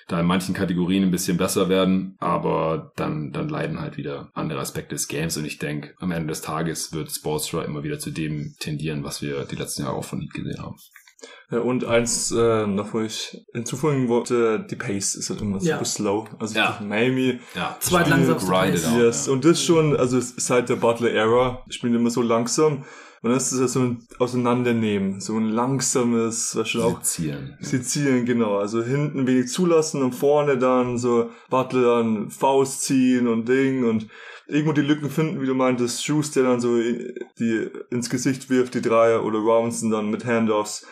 [0.09, 4.61] da in manchen Kategorien ein bisschen besser werden, aber dann, dann leiden halt wieder andere
[4.61, 8.11] Aspekte des Games und ich denke, am Ende des Tages wird Spolstra immer wieder zu
[8.11, 10.77] dem tendieren, was wir die letzten Jahre auch von Heat gesehen haben.
[11.51, 15.75] Ja, und eins äh, noch, wo ich hinzufügen wollte, die Pace ist halt immer Ja.
[15.75, 16.25] super slow.
[16.39, 16.79] Also Ja.
[16.81, 16.87] ja.
[16.87, 18.87] Miami, Ja, Zweitlangsamste Pace.
[18.87, 19.27] out, yes.
[19.27, 19.33] ja.
[19.33, 22.85] Und das schon, also seit der Butler-Ära spielen immer so langsam.
[23.23, 27.57] Und dann ist es ja so ein Auseinandernehmen, so ein langsames, was schon auch Zielen.
[27.61, 28.59] Sezieren, genau.
[28.59, 34.09] Also hinten wenig zulassen und vorne dann so Butler dann Faust ziehen und Ding und
[34.47, 38.75] irgendwo die Lücken finden, wie du meintest, Shoes, der dann so die ins Gesicht wirft,
[38.75, 40.87] die Dreier oder Robinson dann mit Handoffs.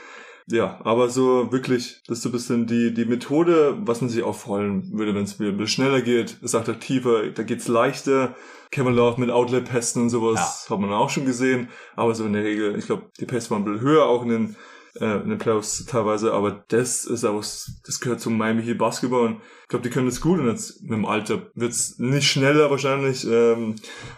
[0.48, 4.22] Ja, aber so wirklich, das ist so ein bisschen die, die Methode, was man sich
[4.22, 8.34] auch freuen würde, wenn es ein bisschen schneller geht, ist attraktiver, da geht's leichter.
[8.70, 12.42] Kevin Love mit Outlet-Pässen und sowas hat man auch schon gesehen, aber so in der
[12.42, 14.56] Regel, ich glaube, die Pässe waren ein bisschen höher auch in den
[15.00, 19.26] äh, in den Playoffs teilweise, aber das ist auch, das gehört zum Miami Heat Basketball
[19.26, 22.70] und ich glaube, die können das gut und jetzt mit dem Alter wird's nicht schneller
[22.70, 23.76] wahrscheinlich, ähm,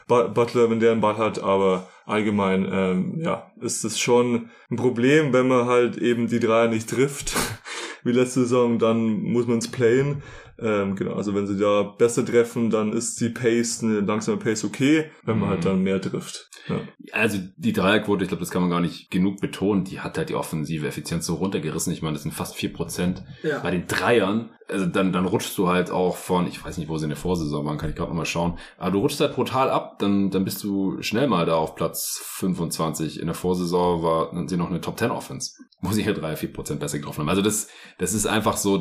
[0.08, 4.76] Bu- Butler, wenn der einen Ball hat, aber allgemein, ähm, ja, ist es schon ein
[4.76, 7.34] Problem, wenn man halt eben die Dreier nicht trifft,
[8.02, 10.22] wie letzte Saison, dann muss man es playen.
[10.58, 14.64] Ähm, genau, also wenn sie da besser treffen, dann ist die Pace, eine langsame Pace
[14.64, 15.52] okay, wenn man Mhm.
[15.52, 16.48] halt dann mehr trifft.
[16.68, 16.80] Ja.
[17.12, 20.28] Also die Dreierquote, ich glaube, das kann man gar nicht genug betonen, die hat halt
[20.28, 21.92] die offensive Effizienz so runtergerissen.
[21.92, 23.24] Ich meine, das sind fast vier Prozent.
[23.42, 23.58] Ja.
[23.58, 26.96] Bei den Dreiern, also dann, dann rutschst du halt auch von, ich weiß nicht, wo
[26.98, 29.68] sie in der Vorsaison waren, kann ich gerade nochmal schauen, aber du rutschst halt brutal
[29.70, 33.18] ab, dann, dann bist du schnell mal da auf Platz 25.
[33.20, 36.52] In der Vorsaison war sie noch eine Top 10 Offense, wo sie hier drei, vier
[36.52, 37.28] Prozent besser getroffen haben.
[37.28, 38.80] Also das, das ist einfach so,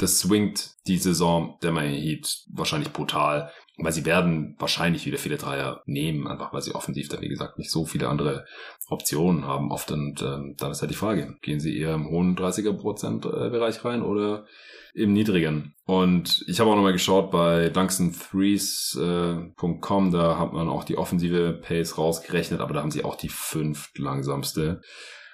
[0.00, 3.50] das swingt die Saison der Miami Heat wahrscheinlich brutal.
[3.82, 7.56] Weil sie werden wahrscheinlich wieder viele Dreier nehmen, einfach weil sie offensiv da, wie gesagt,
[7.56, 8.44] nicht so viele andere
[8.90, 9.90] Optionen haben oft.
[9.90, 13.48] Und ähm, dann ist halt die Frage, gehen sie eher im hohen 30er Prozent äh,
[13.48, 14.44] Bereich rein oder
[14.92, 15.72] im niedrigen?
[15.86, 21.96] Und ich habe auch nochmal geschaut bei dunksonthrees.com, da hat man auch die offensive Pace
[21.96, 24.82] rausgerechnet, aber da haben sie auch die fünft langsamste.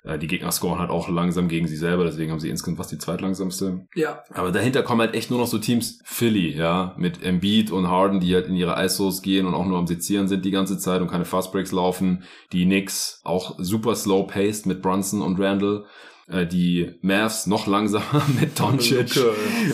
[0.06, 2.92] Äh, Die Gegner scoren halt auch langsam gegen sie selber, deswegen haben sie insgesamt fast
[2.92, 3.86] die zweitlangsamste.
[3.94, 7.88] Ja, Aber dahinter kommen halt echt nur noch so Teams, Philly, ja, mit Embiid und
[7.88, 10.78] Harden, die halt in ihre ISOs gehen und auch nur am Sezieren sind die ganze
[10.78, 12.22] Zeit und keine Fastbreaks laufen.
[12.52, 15.84] Die Knicks auch super slow paced mit Brunson und Randall.
[16.28, 19.14] Äh, Die Mavs noch langsamer mit Doncic.
[19.14, 19.30] Luka,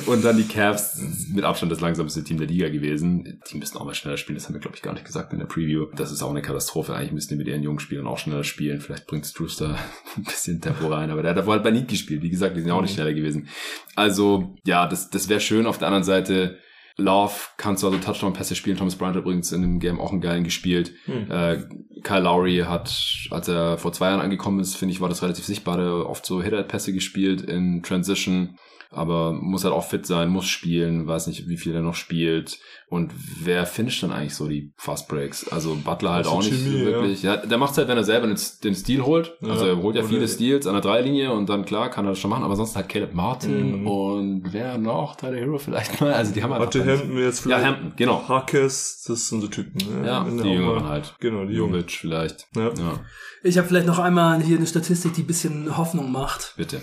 [0.07, 1.01] Und dann die Cavs
[1.33, 3.41] mit Abstand das langsamste Team der Liga gewesen.
[3.51, 5.39] Die müssen auch mal schneller spielen, das haben wir, glaube ich, gar nicht gesagt in
[5.39, 5.87] der Preview.
[5.97, 6.95] Das ist auch eine Katastrophe.
[6.95, 8.81] Eigentlich müssten die mit ihren jungen Spielern auch schneller spielen.
[8.81, 9.79] Vielleicht bringt Struster
[10.17, 12.23] ein bisschen Tempo rein, aber der hat davor halt bei Niet gespielt.
[12.23, 13.49] Wie gesagt, die sind auch nicht schneller gewesen.
[13.97, 15.67] Also, ja, das, das wäre schön.
[15.67, 16.59] Auf der anderen Seite,
[16.97, 18.77] Love kann zwar so Touchdown-Pässe spielen.
[18.77, 20.93] Thomas Bryant hat übrigens in dem Game auch einen geilen gespielt.
[21.07, 21.31] Hm.
[21.31, 21.65] Äh,
[22.03, 22.95] Kyle Lowry hat,
[23.31, 25.77] als er vor zwei Jahren angekommen ist, finde ich, war das relativ sichtbar.
[25.79, 28.57] Der hat oft so Hitter-Pässe gespielt in Transition,
[28.91, 32.59] aber muss halt auch fit sein, muss spielen, weiß nicht, wie viel er noch spielt.
[32.89, 33.11] Und
[33.43, 35.49] wer finisht dann eigentlich so die Fast Breaks?
[35.51, 36.85] Also Butler halt Also auch nicht so ja.
[36.85, 37.23] wirklich.
[37.23, 37.39] Ja.
[37.39, 39.33] der macht halt, wenn er selber den, den Stil holt.
[39.41, 39.49] Ja.
[39.53, 42.19] Also er holt ja viele Steals an der Dreilinie und dann klar kann er das
[42.19, 43.87] schon machen, aber sonst halt Caleb Martin Mhm.
[43.87, 45.17] und wer noch?
[45.17, 46.13] Tyler Hero vielleicht mal.
[46.13, 46.69] Also die haben einfach.
[46.87, 47.65] Hampton jetzt ja, vielleicht.
[47.65, 48.29] Hampton, genau.
[48.29, 50.01] Hackes, das sind so Typen.
[50.01, 50.07] Ne?
[50.07, 51.15] Ja, die Jüngeren halt.
[51.21, 51.75] Genau, die Jungen.
[51.75, 52.47] Jovic vielleicht.
[52.55, 52.73] Ja.
[52.75, 53.01] Ja,
[53.43, 56.55] ich habe vielleicht noch einmal hier eine Statistik, die ein bisschen Hoffnung macht.
[56.57, 56.81] bitte.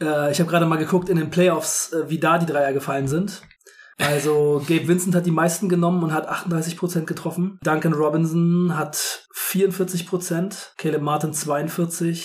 [0.00, 3.08] Äh, ich habe gerade mal geguckt in den Playoffs, äh, wie da die Dreier gefallen
[3.08, 3.42] sind.
[3.96, 7.58] Also Gabe Vincent hat die meisten genommen und hat 38% getroffen.
[7.62, 12.24] Duncan Robinson hat 44%, Caleb Martin 42%,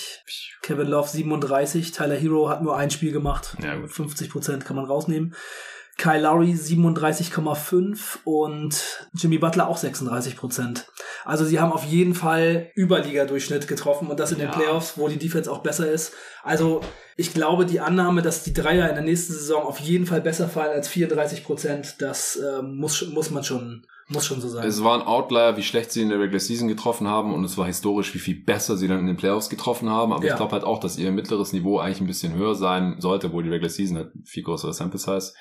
[0.64, 3.56] Kevin Love 37, Tyler Hero hat nur ein Spiel gemacht.
[3.62, 3.92] Ja, gut.
[3.92, 5.36] 50% kann man rausnehmen.
[6.00, 10.86] Kyle Lowry 37,5 und Jimmy Butler auch 36%.
[11.26, 14.46] Also sie haben auf jeden Fall Überliga-Durchschnitt getroffen und das in Ja.
[14.46, 16.14] den Playoffs, wo die Defense auch besser ist.
[16.44, 16.82] Also
[17.18, 20.48] ich glaube, die Annahme, dass die Dreier in der nächsten Saison auf jeden Fall besser
[20.48, 24.66] fallen als 34 Prozent, das ähm, muss, muss man schon, muss schon so sein.
[24.66, 27.58] Es war ein Outlier, wie schlecht sie in der Regular Season getroffen haben und es
[27.58, 30.14] war historisch, wie viel besser sie dann in den Playoffs getroffen haben.
[30.14, 30.32] Aber Ja.
[30.32, 33.42] ich glaube halt auch, dass ihr mittleres Niveau eigentlich ein bisschen höher sein sollte, wo
[33.42, 35.34] die Regular Season halt viel größere Sample Size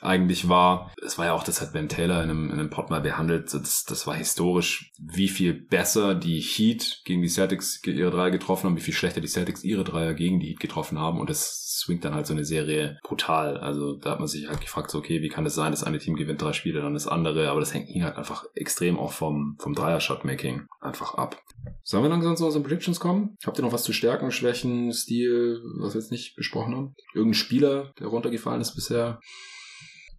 [0.00, 0.92] eigentlich war.
[1.04, 3.52] Es war ja auch, das hat Ben Taylor in einem, in einem Pod mal behandelt.
[3.52, 8.66] Das, das war historisch, wie viel besser die Heat gegen die Celtics ihre Dreier getroffen
[8.66, 11.20] haben, wie viel schlechter die Celtics ihre Dreier gegen die Heat getroffen haben.
[11.20, 13.58] Und das swingt dann halt so eine Serie brutal.
[13.58, 15.98] Also da hat man sich halt gefragt, so, okay, wie kann es sein, das eine
[15.98, 17.50] Team gewinnt drei Spiele, dann das andere.
[17.50, 21.40] Aber das hängt ihn halt einfach extrem auch vom, vom Dreier-Shot-Making einfach ab.
[21.82, 23.36] Sollen wir langsam zu unseren Predictions kommen?
[23.44, 26.94] Habt ihr noch was zu Stärken, Schwächen, Stil, was wir jetzt nicht besprochen haben?
[27.14, 29.20] Irgendein Spieler, der runtergefallen ist bisher?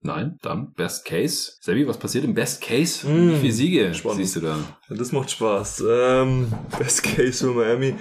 [0.04, 1.54] Nein, dann Best Case.
[1.62, 3.08] Sebi, was passiert im Best Case?
[3.08, 4.18] Mm, Wie viele Siege spannend.
[4.22, 4.58] siehst du da?
[4.90, 5.84] Ja, das macht Spaß.
[5.88, 7.94] Ähm, Best Case für Miami.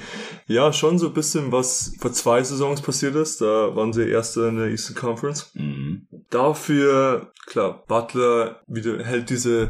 [0.46, 3.42] Ja, schon so ein bisschen, was vor zwei Saisons passiert ist.
[3.42, 5.50] Da waren sie Erste in der Eastern Conference.
[5.54, 6.06] Mhm.
[6.30, 9.68] Dafür, klar, Butler wieder hält diese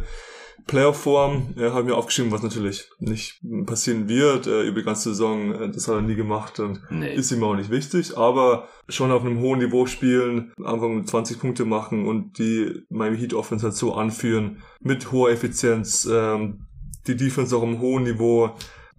[0.67, 1.55] Playoff-Form.
[1.57, 4.47] Er hat mir aufgeschrieben, was natürlich nicht passieren wird.
[4.47, 7.15] Äh, über die ganze Saison, äh, das hat er nie gemacht und Nee.
[7.15, 8.17] ist ihm auch nicht wichtig.
[8.17, 13.19] Aber schon auf einem hohen Niveau spielen, einfach mit 20 Punkte machen und die Miami
[13.19, 16.09] Heat Offense halt so anführen mit hoher Effizienz.
[16.11, 16.67] Ähm,
[17.07, 18.51] die Defense auch am hohen Niveau.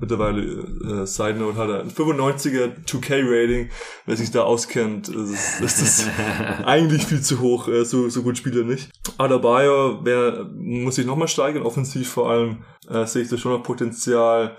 [0.01, 3.69] Mittlerweile, äh, Side Note, hat er ein 95er 2K-Rating.
[4.07, 6.07] Wer sich da auskennt, ist, ist das
[6.65, 7.67] eigentlich viel zu hoch.
[7.67, 8.89] Äh, so, so gut spielt er nicht.
[9.19, 12.63] Adebayo wer, muss sich nochmal steigern, offensiv vor allem.
[12.89, 14.57] Äh, sehe ich da schon noch Potenzial.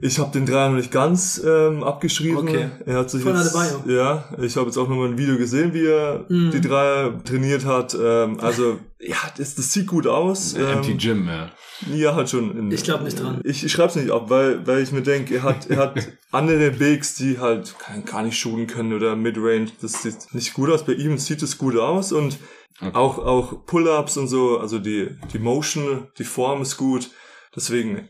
[0.00, 2.38] Ich habe den Dreier noch nicht ganz ähm, abgeschrieben.
[2.38, 2.68] Okay.
[2.86, 3.82] Er hat sich Von jetzt, Adebayo.
[3.86, 6.50] Ja, ich habe jetzt auch nochmal ein Video gesehen, wie er Mhm.
[6.52, 7.96] die Dreier trainiert hat.
[8.00, 10.54] Ähm, also, ja, das, das sieht gut aus.
[10.54, 11.50] Empty Ähm, Gym, ja.
[11.94, 12.56] ja, hat schon.
[12.56, 13.40] In, Ich glaub nicht dran.
[13.44, 16.08] Ich, ich schreibe es nicht ab, weil, weil ich mir denke, er hat, er hat
[16.30, 17.74] andere Bigs, die halt
[18.06, 19.68] gar nicht shooten können oder Midrange.
[19.82, 20.84] Das sieht nicht gut aus.
[20.84, 22.38] Bei ihm sieht es gut aus und
[22.80, 22.94] Okay.
[22.94, 27.10] auch, auch Pull-ups und so, also die, die Motion, die Form ist gut.
[27.58, 28.08] Deswegen,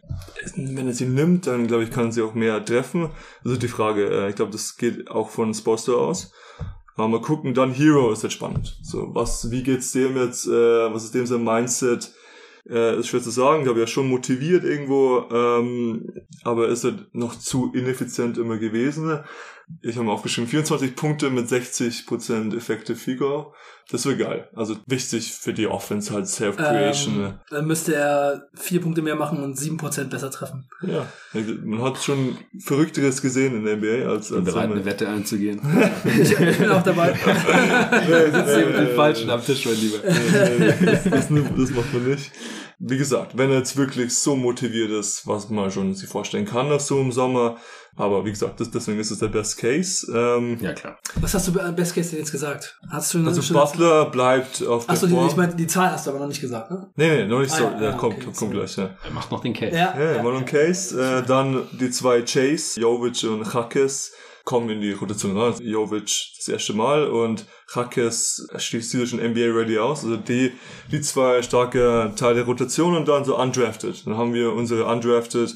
[0.57, 3.09] wenn er sie nimmt, dann glaube ich, kann sie auch mehr treffen.
[3.42, 6.32] Also die Frage, äh, ich glaube, das geht auch von Sposter aus.
[6.96, 8.76] Aber mal gucken, dann Hero ist jetzt spannend.
[8.82, 12.12] So, was, wie geht's dem jetzt, äh, was ist dem sein Mindset?
[12.68, 16.12] Äh, ist schwer zu sagen, glaube ich, er ist schon motiviert irgendwo, ähm,
[16.44, 19.20] aber ist halt noch zu ineffizient immer gewesen.
[19.80, 23.55] Ich habe mir aufgeschrieben, 24 Punkte mit 60% Effective Figur.
[23.91, 24.49] Das wäre geil.
[24.55, 27.20] Also wichtig für die Offense halt Self-Creation.
[27.20, 30.68] Ähm, dann müsste er vier Punkte mehr machen und sieben Prozent besser treffen.
[30.82, 31.07] Ja,
[31.64, 35.61] man hat schon Verrückteres gesehen in der NBA als, als bereit, so eine Wette einzugehen.
[36.05, 37.11] Ich, ich bin auch dabei.
[37.12, 39.99] äh, Falschen am Tisch, mein Lieber.
[39.99, 42.30] das, das, das macht man nicht.
[42.78, 46.68] Wie gesagt, wenn er jetzt wirklich so motiviert ist, was man schon sich vorstellen kann
[46.68, 47.57] nach so im Sommer,
[47.99, 50.07] aber wie gesagt, das, deswegen ist es der Best Case.
[50.14, 50.99] Ähm, Ja, klar.
[51.20, 52.78] Was hast du bei Best Case denn jetzt gesagt?
[52.90, 55.26] Hast du also Butler bleibt auf der Achso, die, Form.
[55.28, 56.88] ich meine, die Zahl hast du aber noch nicht gesagt, ne?
[56.96, 57.64] nee, nee, noch nicht Ah, so.
[57.64, 58.90] ja, Ja, ja, kommt, okay, kommt gleich, ja.
[59.05, 59.76] Er macht noch den Case.
[59.76, 59.94] Ja.
[59.99, 60.99] Ja, Marlon Case.
[61.01, 64.12] Äh, dann die zwei Chase, Jovic und Hakes,
[64.44, 65.55] kommen in die Rotation rein.
[65.61, 67.44] Jovic das erste Mal und
[67.74, 70.05] Hakes schließt sich schon NBA-ready aus.
[70.05, 70.53] Also die,
[70.90, 74.07] die zwei starke Teile der Rotation und dann so undrafted.
[74.07, 75.55] Dann haben wir unsere undrafted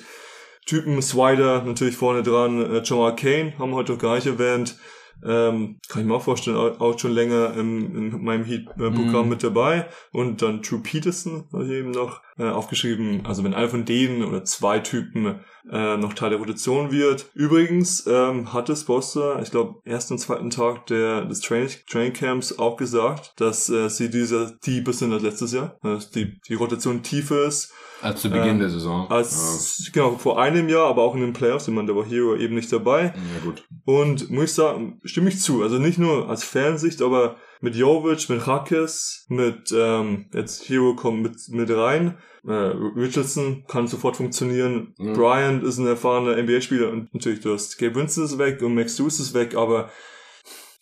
[0.67, 4.77] Typen, Swider natürlich vorne dran, äh, Jamal Kane, haben wir heute noch gar nicht erwähnt.
[5.25, 9.29] Ähm, kann ich mir auch vorstellen, auch schon länger im, in meinem Heat-Programm Mhm.
[9.29, 9.87] mit dabei.
[10.11, 13.25] Und dann Drew Peterson habe ich eben noch äh, aufgeschrieben.
[13.25, 15.41] Also wenn einer von denen oder zwei Typen
[15.71, 17.31] äh, noch Teil der Rotation wird.
[17.35, 22.15] Übrigens ähm, hat es Boster, ich glaube, ersten und zweiten Tag der, des Training, Training
[22.15, 25.79] Camps auch gesagt, dass äh, sie dieser tiefer sind als letztes Jahr.
[25.85, 29.09] Dass die, die Rotation tiefer ist Als zu Beginn Äh, der Saison.
[29.11, 31.69] als genau vor einem Jahr, aber auch in den Playoffs.
[31.69, 33.03] Ich meine, da war Hero eben nicht dabei.
[33.03, 33.07] ja.
[33.07, 33.65] ja, gut.
[33.85, 35.63] Und muss ich sagen, stimme ich zu.
[35.63, 41.23] Also nicht nur als Fansicht, aber mit Jovic, mit Rakes, mit ähm, jetzt Hero kommt
[41.23, 42.19] mit, mit rein.
[42.47, 44.95] Äh, Richardson kann sofort funktionieren.
[44.99, 45.13] Mhm.
[45.15, 48.97] Bryant ist ein erfahrener NBA-Spieler und natürlich du hast Gabe Winston ist weg und Max
[48.97, 49.91] Deuce ist weg, aber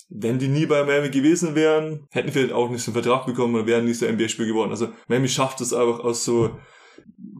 [0.09, 3.67] wenn die nie bei Miami gewesen wären, hätten wir auch nicht den Vertrag bekommen und
[3.67, 4.71] wären nicht so NBA-Spiel geworden.
[4.71, 6.59] Also Miami schafft es einfach aus so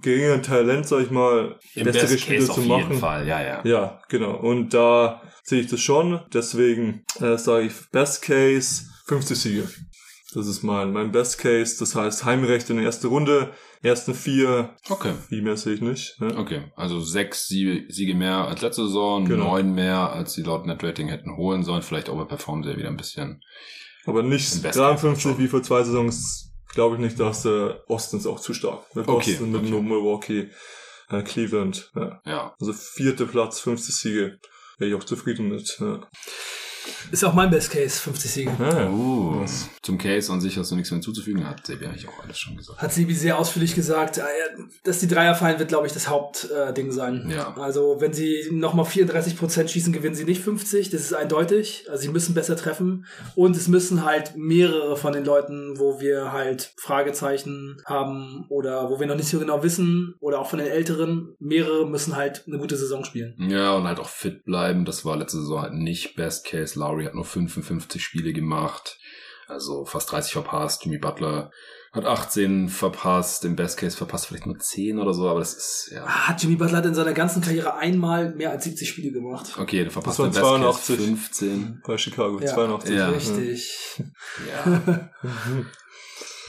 [0.03, 2.81] geringem Talent, sag ich mal, Im bessere Spiele zu auf machen.
[2.89, 3.61] jeden Fall, ja, ja.
[3.65, 4.37] Ja, genau.
[4.37, 6.21] Und da sehe ich das schon.
[6.33, 9.69] Deswegen äh, sage ich Best Case 50 Siege.
[10.33, 11.77] Das ist mein, mein Best Case.
[11.79, 13.51] Das heißt Heimrecht in der ersten Runde.
[13.83, 14.77] Ersten vier.
[14.89, 15.13] Okay.
[15.29, 16.21] Viel mehr sehe ich nicht.
[16.21, 16.37] Ne?
[16.37, 19.45] Okay, also sechs Siege, Siege mehr als letzte Saison, Genau.
[19.53, 21.81] neun mehr, als sie laut Netrating hätten holen sollen.
[21.83, 23.43] Vielleicht overperformen sie ja wieder ein bisschen.
[24.05, 25.39] Aber nicht Im Best Case 53 schon.
[25.39, 28.85] wie vor zwei Saisons glaube ich nicht, dass der Osten ist auch zu stark.
[28.95, 29.81] Mit Okay, Boston, mit okay.
[29.81, 30.51] Milwaukee,
[31.09, 31.91] äh, Cleveland.
[31.95, 32.21] Ja.
[32.25, 32.55] Ja.
[32.61, 34.39] Also vierter Platz, 50 Siege.
[34.79, 35.77] Wäre ich auch zufrieden mit.
[35.81, 36.01] Ja.
[37.11, 38.53] Ist auch mein Best Case, 50 Siege.
[38.59, 38.89] Ja.
[38.89, 39.45] Uh,
[39.83, 42.57] zum Case an sich hast du nichts mehr hinzuzufügen, hat Sebi eigentlich auch alles schon
[42.57, 42.81] gesagt.
[42.81, 44.23] Hat Sebi sehr ausführlich gesagt, äh,
[44.85, 47.31] dass die Dreier fallen wird, glaube ich, das Hauptding sein.
[47.31, 47.55] Ja.
[47.57, 50.91] Also, wenn sie nochmal 34% schießen, gewinnen sie nicht 50.
[50.91, 51.87] Das ist eindeutig.
[51.89, 53.07] Also, sie müssen besser treffen.
[53.35, 59.01] Und es müssen halt mehrere von den Leuten, wo wir halt Fragezeichen haben oder wo
[59.01, 62.59] wir noch nicht so genau wissen oder auch von den Älteren, mehrere müssen halt eine
[62.59, 63.35] gute Saison spielen.
[63.39, 64.85] Ja, und halt auch fit bleiben.
[64.85, 66.79] Das war letzte Saison halt nicht Best Case.
[66.81, 68.99] Lowry hat nur 55 Spiele gemacht.
[69.47, 70.85] Also fast 30 verpasst.
[70.85, 71.51] Jimmy Butler
[71.93, 73.45] hat 18 verpasst.
[73.45, 76.05] Im Best Case verpasst vielleicht nur 10 oder so, aber das ist, ja.
[76.07, 79.59] Ah, Jimmy Butler hat in seiner ganzen Karriere einmal mehr als 70 Spiele gemacht.
[79.59, 81.07] Okay, der verpasst Das im waren Best Case 82.
[81.07, 81.83] 15.
[81.85, 82.55] Bei Chicago, Ja.
[82.55, 82.95] 82.
[82.95, 83.09] Ja.
[83.09, 84.03] Richtig.
[84.49, 85.11] Ja.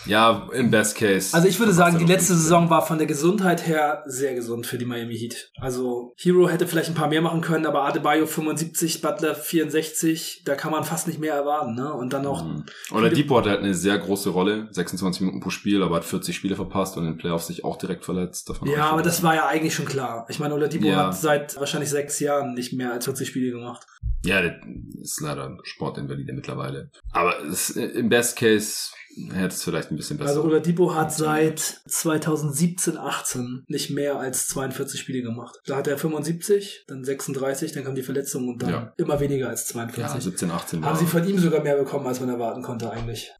[0.05, 1.35] ja, im Best Case.
[1.35, 2.37] Also ich würde sagen, die letzte 15.
[2.37, 5.51] Saison war von der Gesundheit her sehr gesund für die Miami Heat.
[5.59, 10.55] Also Hero hätte vielleicht ein paar mehr machen können, aber Adebayo 75, Butler 64, da
[10.55, 11.75] kann man fast nicht mehr erwarten.
[11.75, 11.93] Ne?
[11.93, 12.65] Und dann auch, Mhm.
[12.91, 16.35] Oder Depot hat halt eine sehr große Rolle, 26 Minuten pro Spiel, aber hat 40
[16.35, 18.49] Spiele verpasst und in den Playoffs sich auch direkt verletzt.
[18.49, 20.25] Auch ja, aber das war ja eigentlich schon klar.
[20.29, 21.07] Ich meine, Oladipo Ja.
[21.07, 23.85] hat seit wahrscheinlich sechs Jahren nicht mehr als 40 Spiele gemacht.
[24.23, 24.53] Ja, das
[25.01, 26.89] ist leider Sportinvalide mittlerweile.
[27.11, 28.91] Aber es, im Best Case
[29.31, 30.29] hätte es vielleicht ein bisschen besser.
[30.29, 35.59] Also Oladipo hat seit 2017, 18 nicht mehr als 42 Spiele gemacht.
[35.65, 38.93] Da hat er 75, dann 36, dann kam die Verletzung und dann Ja.
[38.97, 40.23] immer weniger als ja, 42.
[40.23, 43.31] 17, 18 war, Haben sie von ihm sogar mehr bekommen, als man erwarten konnte eigentlich.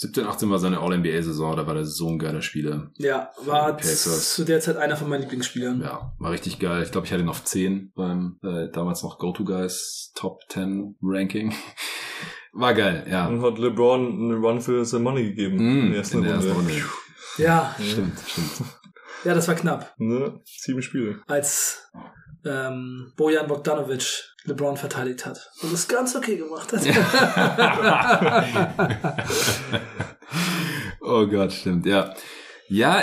[0.00, 2.92] 17, 18 war seine All-NBA-Saison, da war der so ein geiler Spieler.
[2.98, 5.80] Ja, war zu der Zeit einer von meinen Lieblingsspielern.
[5.80, 6.84] Ja, war richtig geil.
[6.84, 11.52] Ich glaube, ich hatte ihn auf 10 beim äh, damals noch Go-To-Guys Top 10 Ranking.
[12.52, 13.26] War geil, ja.
[13.26, 15.56] Und hat LeBron einen Run für sein Money gegeben.
[15.56, 16.72] Mm, in der ersten in der ersten Runde.
[16.72, 16.84] Runde.
[17.36, 18.50] Ja, Stimmt, stimmt.
[19.24, 19.94] ja, das war knapp.
[19.98, 20.40] Ne?
[20.44, 21.20] Sieben Spiele.
[21.26, 21.90] Als
[22.44, 25.50] ähm, Bojan Bogdanovic LeBron verteidigt hat.
[25.62, 26.82] Und das ganz okay gemacht hat.
[31.00, 32.14] oh Gott, stimmt, ja.
[32.68, 33.02] Ja,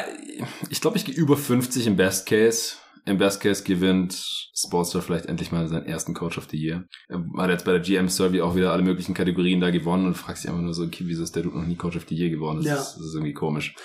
[0.70, 2.76] ich glaube, ich gehe über 50 im Best Case.
[3.08, 4.14] Im Best Case gewinnt
[4.56, 6.86] Sportster vielleicht endlich mal seinen ersten Coach of the Year.
[7.08, 10.16] Er hat jetzt bei der GM Survey auch wieder alle möglichen Kategorien da gewonnen und
[10.16, 12.16] fragt sich einfach nur so, okay, wieso ist der Dude noch nie Coach of the
[12.16, 12.58] Year geworden?
[12.58, 12.76] Das, Ja.
[12.76, 13.76] ist, das ist irgendwie komisch.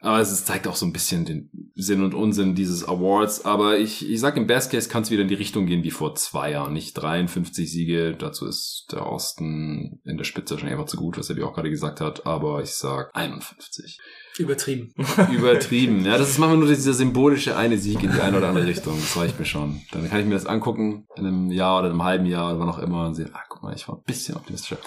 [0.00, 3.44] Aber es zeigt auch so ein bisschen den Sinn und Unsinn dieses Awards.
[3.44, 5.90] Aber ich, ich sag, im Best Case kann es wieder in die Richtung gehen wie
[5.90, 6.72] vor zwei Jahren.
[6.72, 11.30] Nicht 53 Siege, dazu ist der Osten in der Spitze wahrscheinlich einfach zu gut, was
[11.30, 12.26] er wie auch gerade gesagt hat.
[12.26, 13.98] Aber ich sag 51.
[14.38, 14.92] Übertrieben.
[15.32, 16.04] Übertrieben.
[16.04, 18.98] Ja, das ist manchmal nur dieser symbolische eine Sieg in die eine oder andere Richtung.
[19.00, 19.82] Das reicht mir schon.
[19.92, 22.68] Dann kann ich mir das angucken in einem Jahr oder einem halben Jahr oder wann
[22.68, 24.78] auch immer und sehen, ah, guck mal, ich war ein bisschen optimistischer.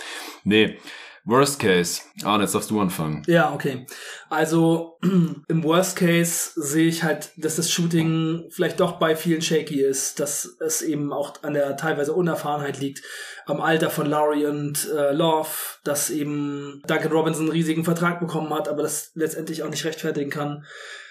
[0.43, 0.77] Nee.
[1.25, 2.01] Worst Case.
[2.23, 3.23] Ah, jetzt darfst du anfangen.
[3.27, 3.85] Ja, okay.
[4.29, 4.97] Also
[5.47, 10.19] im Worst Case sehe ich halt, dass das Shooting vielleicht doch bei vielen shaky ist,
[10.19, 13.03] dass es eben auch an der teilweise Unerfahrenheit liegt,
[13.45, 15.49] am Alter von Lowry und äh, Love,
[15.83, 20.29] dass eben Duncan Robinson einen riesigen Vertrag bekommen hat, aber das letztendlich auch nicht rechtfertigen
[20.29, 20.65] kann.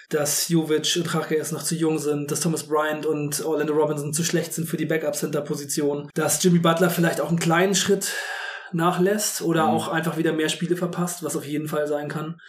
[0.09, 4.23] Dass Jovic und erst noch zu jung sind, dass Thomas Bryant und Orlando Robinson zu
[4.23, 8.11] schlecht sind für die Backup-Center-Position, dass Jimmy Butler vielleicht auch einen kleinen Schritt
[8.73, 9.69] nachlässt oder Mhm.
[9.69, 12.39] auch einfach wieder mehr Spiele verpasst, was auf jeden Fall sein kann.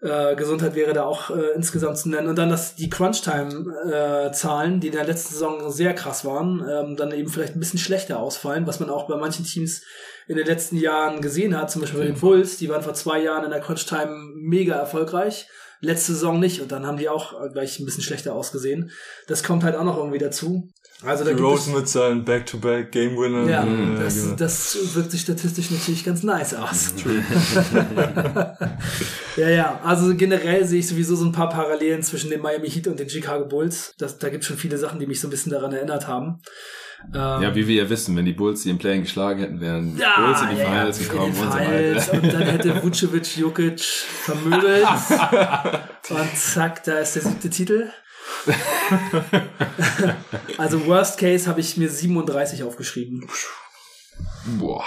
[0.00, 2.26] Äh, Gesundheit wäre da auch äh, insgesamt zu nennen.
[2.28, 7.12] Und dann, dass die Crunch-Time-Zahlen, die in der letzten Saison sehr krass waren, ähm, dann
[7.12, 9.82] eben vielleicht ein bisschen schlechter ausfallen, was man auch bei manchen Teams
[10.26, 11.70] in den letzten Jahren gesehen hat.
[11.70, 15.48] Zum Beispiel bei den Bulls, die waren vor zwei Jahren in der Crunch-Time mega erfolgreich.
[15.80, 18.90] Letzte Saison nicht und dann haben die auch äh, gleich ein bisschen schlechter ausgesehen.
[19.26, 20.68] Das kommt halt auch noch irgendwie dazu.
[21.04, 23.48] Also da Die Rosen mit seinen Back-to-Back Game Winner.
[23.50, 24.36] ja, Mhm, das, genau.
[24.36, 26.94] das wirkt sich statistisch natürlich ganz nice aus.
[29.36, 32.86] ja, ja, also generell sehe ich sowieso so ein paar Parallelen zwischen dem Miami Heat
[32.88, 33.94] und den Chicago Bulls.
[33.98, 36.40] Das, da gibt es schon viele Sachen, die mich so ein bisschen daran erinnert haben.
[37.12, 39.96] Ähm, Ja, wie wir ja wissen, wenn die Bulls die im Play geschlagen hätten, wären
[39.98, 42.12] ja, Bulls in die ja, Finals ja, gekommen und so weiter.
[42.22, 44.86] Und dann hätte Vucevic Jokic vermöbelt.
[46.10, 47.88] und zack, da ist der siebte Titel.
[50.58, 53.28] also Worst Case habe ich mir 37 aufgeschrieben.
[54.58, 54.84] Boah.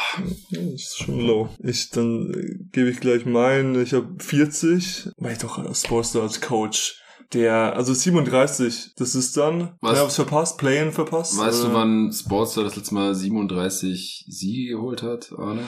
[0.51, 1.49] Das ist schon low.
[1.59, 3.81] Ich, dann äh, gebe ich gleich meinen.
[3.81, 7.01] Ich habe 40, weil ich doch als Sportstar als Coach.
[7.33, 9.93] Der, also 37, das ist dann, Was?
[9.93, 11.37] ich hab's verpasst, Play-In verpasst.
[11.37, 11.75] Weißt du, oder?
[11.75, 15.63] wann Sportster das letzte Mal 37 Siege geholt hat, Arne?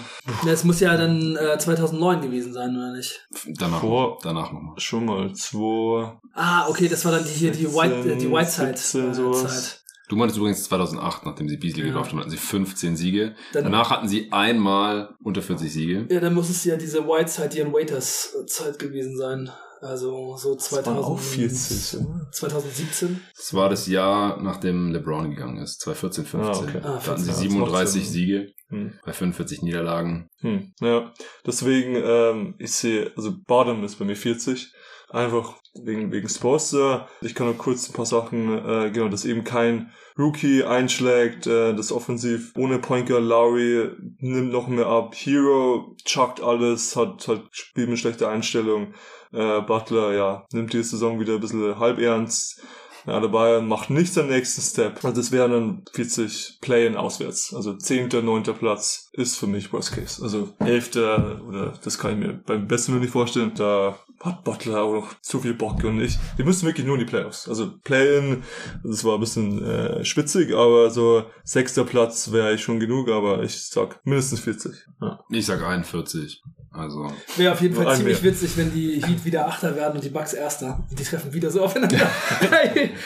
[0.46, 3.28] Das muss ja dann äh, 2009 gewesen sein, oder nicht?
[3.58, 4.80] Danach, Vor- danach nochmal.
[4.80, 8.32] Schon mal, zwei, Ah, okay, das war dann die, hier die, White, äh, die 17,
[8.32, 9.84] Whiteside 17, äh, sowas.
[10.10, 11.88] Du meintest übrigens 2008, nachdem sie Beasley Ja.
[11.92, 13.36] gekauft haben, hatten sie 15 Siege.
[13.52, 16.06] Dann- Danach hatten sie einmal unter 40 Siege.
[16.10, 19.50] Ja, dann muss es ja diese Whiteside, Ian Waiters äh, Zeit gewesen sein.
[19.82, 22.28] Also so Das waren 2000, auch 40, oder?
[22.32, 23.22] 2017.
[23.36, 25.80] Das war das Jahr, nachdem LeBron gegangen ist.
[25.82, 26.41] 2014, 15.
[26.41, 26.78] Ah, okay.
[26.84, 27.49] Ah, Da hatten sie 14.
[27.52, 28.12] 37 Sinn.
[28.14, 28.99] Siege Hm.
[29.06, 30.30] bei 45 Niederlagen.
[30.41, 30.74] Hm.
[30.82, 31.14] Ja,
[31.45, 34.74] deswegen, ähm, ich sehe, also Bottom ist bei mir 40.
[35.10, 35.56] Einfach
[35.86, 37.08] wegen, wegen Sposter.
[37.22, 39.90] Ich kann noch kurz ein paar Sachen, äh, genau, dass eben kein
[40.20, 46.98] Rookie einschlägt, äh, das Offensiv ohne Pointer, Lowry nimmt noch mehr ab, Hero chuckt alles,
[46.98, 48.94] hat, hat spielt mit schlechter Einstellung,
[49.32, 52.62] äh, Butler, ja, nimmt die Saison wieder ein bisschen halb ernst,
[53.08, 55.04] ja, dabei macht nicht seinen nächsten Step.
[55.04, 57.54] Also das wären dann 40 Play-in auswärts.
[57.54, 58.44] Also 10., 9.
[58.44, 60.22] Platz ist für mich Worst Case.
[60.22, 60.90] Also 11.
[61.48, 63.54] oder das kann ich mir beim besten Willen nicht vorstellen.
[63.56, 66.18] Da hat Butler auch noch zu viel Bock und ich.
[66.38, 67.48] Die müssen wirklich nur in die Playoffs.
[67.48, 68.44] Also Play-in,
[68.84, 73.41] das war ein bisschen äh, spitzig, aber so sechster Platz wäre ich schon genug, aber
[73.41, 74.86] ich sag mindestens 40.
[75.02, 75.24] Ja.
[75.30, 76.44] Ich sag 41.
[76.78, 78.32] Also, Wäre auf jeden Fall ziemlich mehr.
[78.32, 80.84] witzig, wenn die Heat wieder Achter werden und die Bucks Erster.
[80.91, 81.98] Die treffen wieder so aufeinander.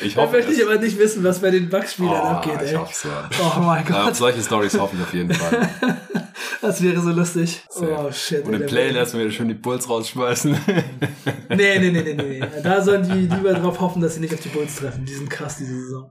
[0.01, 2.75] Ich hoffe möchte ich aber nicht wissen, was bei den Bucks-Spielern abgeht, ich ey.
[2.75, 3.39] hoffe es.
[3.39, 5.69] Oh mein Ja, auf Gott, solche Stories hoffe ich auf jeden Fall.
[6.61, 7.61] das wäre so lustig.
[7.69, 7.99] Sehr.
[7.99, 8.45] Oh shit.
[8.45, 10.57] Und im Play lassen wir wieder schön die Bulls rausschmeißen.
[11.49, 12.43] Nee, nee, nee, nee, nee.
[12.63, 15.03] Da sollen die lieber drauf hoffen, dass sie nicht auf die Bulls treffen.
[15.05, 16.09] Die sind krass diese Saison.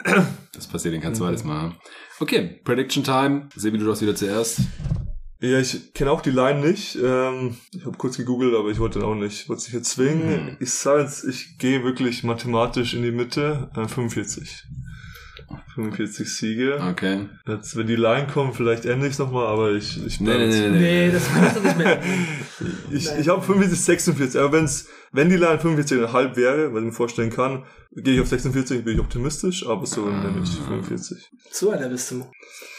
[0.53, 1.73] Das passiert den kein zweites Mal.
[2.20, 3.49] Okay, Prediction Time.
[3.57, 4.61] Sebi, du darfst wieder zuerst.
[5.41, 6.99] Ja, ich kenne auch die Line nicht.
[7.03, 10.49] Ähm, ich habe kurz gegoogelt, aber ich wollte dann auch nicht, wollte sich jetzt zwingen.
[10.49, 10.57] Hm.
[10.61, 13.71] Ich sage jetzt, ich gehe wirklich mathematisch in die Mitte.
[13.75, 14.65] Äh, 45.
[15.75, 16.79] 45 Siege.
[16.91, 17.27] Okay.
[17.47, 20.47] Jetzt, wenn die Line kommt, vielleicht ändere ich es nochmal, aber ich, ich Nee, nee,
[20.47, 20.79] nee, nee.
[20.79, 22.03] Nee, das kannst du nicht mehr.
[22.91, 26.93] Ich, ich habe 45, 46, aber wenn's, wenn die Line 45,5 wäre, was ich mir
[26.93, 30.11] vorstellen kann, gehe ich auf 46, bin ich optimistisch, aber so Ah.
[30.11, 31.31] nehme ich 45.
[31.51, 32.24] So einer bist du.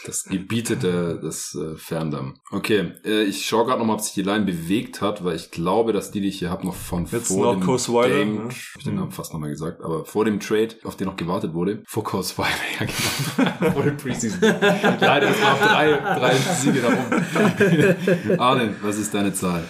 [0.04, 2.34] Das gebietet äh, das äh, Ferndamm.
[2.50, 5.92] Okay, äh, ich schaue gerade nochmal, ob sich die Line bewegt hat, weil ich glaube,
[5.92, 8.32] dass die, die ich hier habe, noch von Jetzt vor noch dem Coast Wilder, Dame,
[8.32, 8.42] ne?
[8.44, 11.54] hab ich den Namen fast nochmal gesagt, aber vor dem Trade, auf den noch gewartet
[11.54, 12.50] wurde, vor Coast Wilder,
[12.80, 14.40] ja genau, vor dem Preseason.
[14.40, 18.38] Leider man auf drei, drei Siege darum.
[18.40, 19.62] Arne, was ist deine Zahl?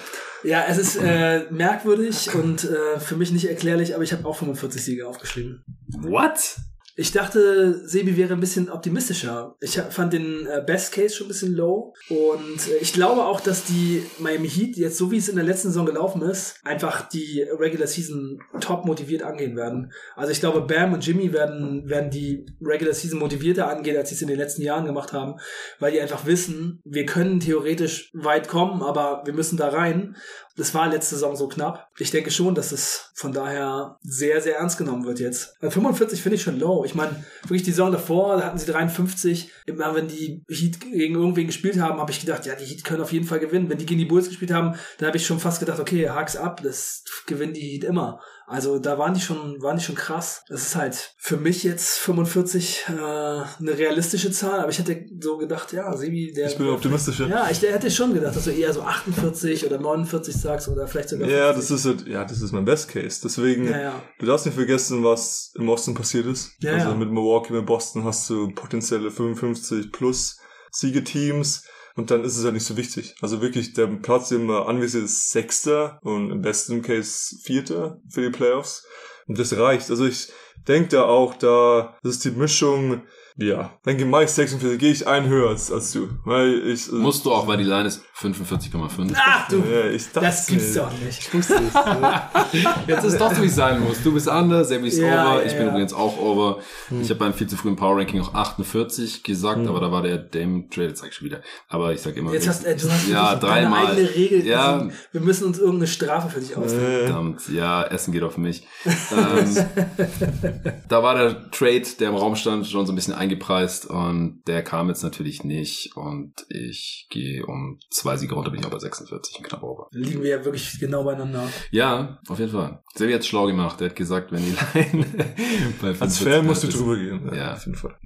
[0.44, 4.36] Ja, es ist äh, merkwürdig und äh, für mich nicht erklärlich, aber ich habe auch
[4.36, 5.64] 45 Siege aufgeschrieben.
[6.00, 6.56] What?
[7.02, 9.56] Ich dachte, Sebi wäre ein bisschen optimistischer.
[9.58, 11.94] Ich fand den äh, Best Case schon ein bisschen low.
[12.08, 15.44] Und äh, ich glaube auch, dass die Miami Heat jetzt, so wie es in der
[15.44, 19.92] letzten Saison gelaufen ist, einfach die Regular Season top motiviert angehen werden.
[20.14, 24.14] Also ich glaube, Bam und Jimmy werden, werden die Regular Season motivierter angehen, als sie
[24.14, 25.40] es in den letzten Jahren gemacht haben,
[25.80, 30.14] weil die einfach wissen, wir können theoretisch weit kommen, aber wir müssen da rein.
[30.56, 31.88] Das war letzte Saison so knapp.
[31.98, 35.56] Ich denke schon, dass es von daher sehr, sehr ernst genommen wird jetzt.
[35.60, 36.84] Weil 45 finde ich schon low.
[36.84, 39.50] Ich meine, wirklich die Saison davor, da hatten sie 53.
[39.66, 43.02] Immer wenn die Heat gegen irgendwen gespielt haben, habe ich gedacht, ja, die Heat können
[43.02, 43.70] auf jeden Fall gewinnen.
[43.70, 46.36] Wenn die gegen die Bulls gespielt haben, dann habe ich schon fast gedacht, okay, hak's
[46.36, 48.20] ab, das gewinnen die Heat immer.
[48.52, 50.44] Also da waren die schon, waren die schon krass.
[50.48, 55.38] Das ist halt für mich jetzt 45 äh, eine realistische Zahl, aber ich hätte so
[55.38, 57.26] gedacht, ja, Sebi, der Ich bin optimistischer.
[57.28, 61.08] ja, ich hätte schon gedacht, dass du eher so 48 oder 49 sagst oder vielleicht
[61.08, 61.56] sogar Ja, 50.
[61.56, 63.20] das ist halt, ja, das ist mein Best Case.
[63.24, 64.02] Deswegen, Ja, ja.
[64.18, 66.50] du darfst nicht vergessen, was im Osten passiert ist.
[66.60, 70.36] Ja, also mit Milwaukee, mit Boston hast du potenzielle 55 plus
[70.70, 71.64] Siegeteams.
[71.94, 73.14] Und dann ist es halt nicht so wichtig.
[73.20, 78.22] Also wirklich, der Platz, den man anvisiert, ist Sechster und im besten Case Vierter für
[78.22, 78.86] die Playoffs.
[79.26, 79.90] Und das reicht.
[79.90, 80.32] Also ich
[80.66, 83.02] denke da auch, da, das ist die Mischung,
[83.36, 86.08] ja, dann gehe ich 46, gehe ich ein höher als, als du.
[86.24, 89.12] Weil ich, äh, Musst du auch, weil die Line ist 45,5.
[89.16, 91.18] Ach du, ja, ich dachte, das gibt's doch nicht.
[91.18, 91.72] Ich wusste es.
[92.86, 94.02] Jetzt ist es doch so, wie es sein muss.
[94.02, 95.68] Du bist under, Sebi ist Ja, over, ja, ich bin ja.
[95.70, 96.58] übrigens auch over.
[97.00, 100.18] Ich habe beim viel zu frühen Power Ranking auch 48 gesagt, aber da war der
[100.18, 101.40] Dame Trade, jetzt sag ich schon wieder.
[101.68, 102.32] Aber ich sag immer.
[102.32, 103.86] Jetzt hast äh, du hast ja, dreimal.
[103.92, 104.46] eigene Regel.
[104.46, 107.06] Ja, Also, Wir müssen uns irgendeine Strafe für dich ausdenken.
[107.06, 107.42] verdammt.
[107.52, 108.66] Ja, Essen geht auf mich.
[108.84, 109.56] ähm,
[110.88, 114.62] da war der Trade, der im Raum stand, schon so ein bisschen eingepreist und der
[114.62, 118.78] kam jetzt natürlich nicht und ich gehe um zwei Siege runter, bin ich auch bei
[118.78, 119.88] 46, ein knapp over.
[119.92, 121.48] Liegen wir ja wirklich genau beieinander.
[121.70, 122.82] Ja, auf jeden Fall.
[122.94, 123.80] Sebi hat's schlau gemacht.
[123.80, 125.06] Der hat gesagt, wenn die Line
[125.80, 127.34] bei Als 45 Fan musst du drüber gehen.
[127.34, 127.54] Ja.
[127.54, 127.96] Auf jeden Fall.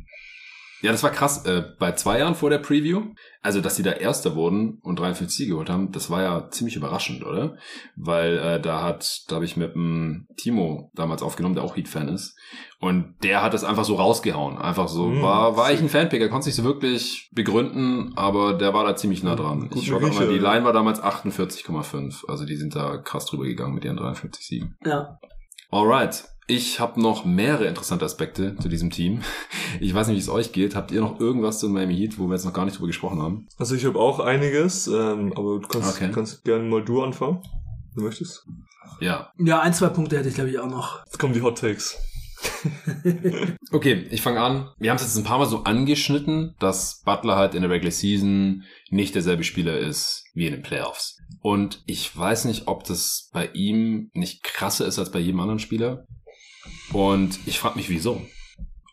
[0.82, 1.44] Ja, das war krass.
[1.46, 5.34] Äh, bei zwei Jahren vor der Preview, also dass sie da Erster wurden und 53
[5.36, 7.56] Siege geholt haben, das war ja ziemlich überraschend, oder?
[7.96, 12.08] Weil äh, da hat, da habe ich mit dem Timo damals aufgenommen, der auch Heat-Fan
[12.08, 12.36] ist.
[12.78, 14.58] Und der hat das einfach so rausgehauen.
[14.58, 15.22] Einfach so, Mhm.
[15.22, 16.20] war, war ich ein Fanpick.
[16.20, 19.62] Er konnte es nicht so wirklich begründen, aber der war da ziemlich nah dran.
[19.70, 20.38] Guten Ich schau grad mal, die.
[20.38, 22.28] Line war damals 48,5.
[22.28, 24.76] Also die sind da krass drüber gegangen mit ihren 53 Siegen.
[24.84, 25.18] Ja.
[25.70, 26.24] Alright.
[26.48, 29.22] Ich habe noch mehrere interessante Aspekte zu diesem Team.
[29.80, 30.74] Ich weiß nicht, wie es euch geht.
[30.74, 33.20] Habt ihr noch irgendwas zu Miami Heat, wo wir jetzt noch gar nicht drüber gesprochen
[33.20, 33.46] haben?
[33.58, 36.10] Also ich habe auch einiges, ähm, aber du kannst, Okay.
[36.14, 37.42] kannst gerne mal du anfangen.
[37.94, 38.46] Du möchtest?
[39.00, 39.30] Ja.
[39.38, 41.04] Ja, ein, zwei Punkte hätte ich glaube ich auch noch.
[41.04, 41.98] Jetzt kommen die Hot Takes.
[43.72, 44.70] Okay, ich fange an.
[44.78, 47.90] Wir haben es jetzt ein paar Mal so angeschnitten, dass Butler halt in der Regular
[47.92, 51.18] Season nicht derselbe Spieler ist wie in den Playoffs.
[51.40, 55.58] Und ich weiß nicht, ob das bei ihm nicht krasser ist als bei jedem anderen
[55.58, 56.04] Spieler.
[56.92, 58.22] Und ich frage mich, wieso.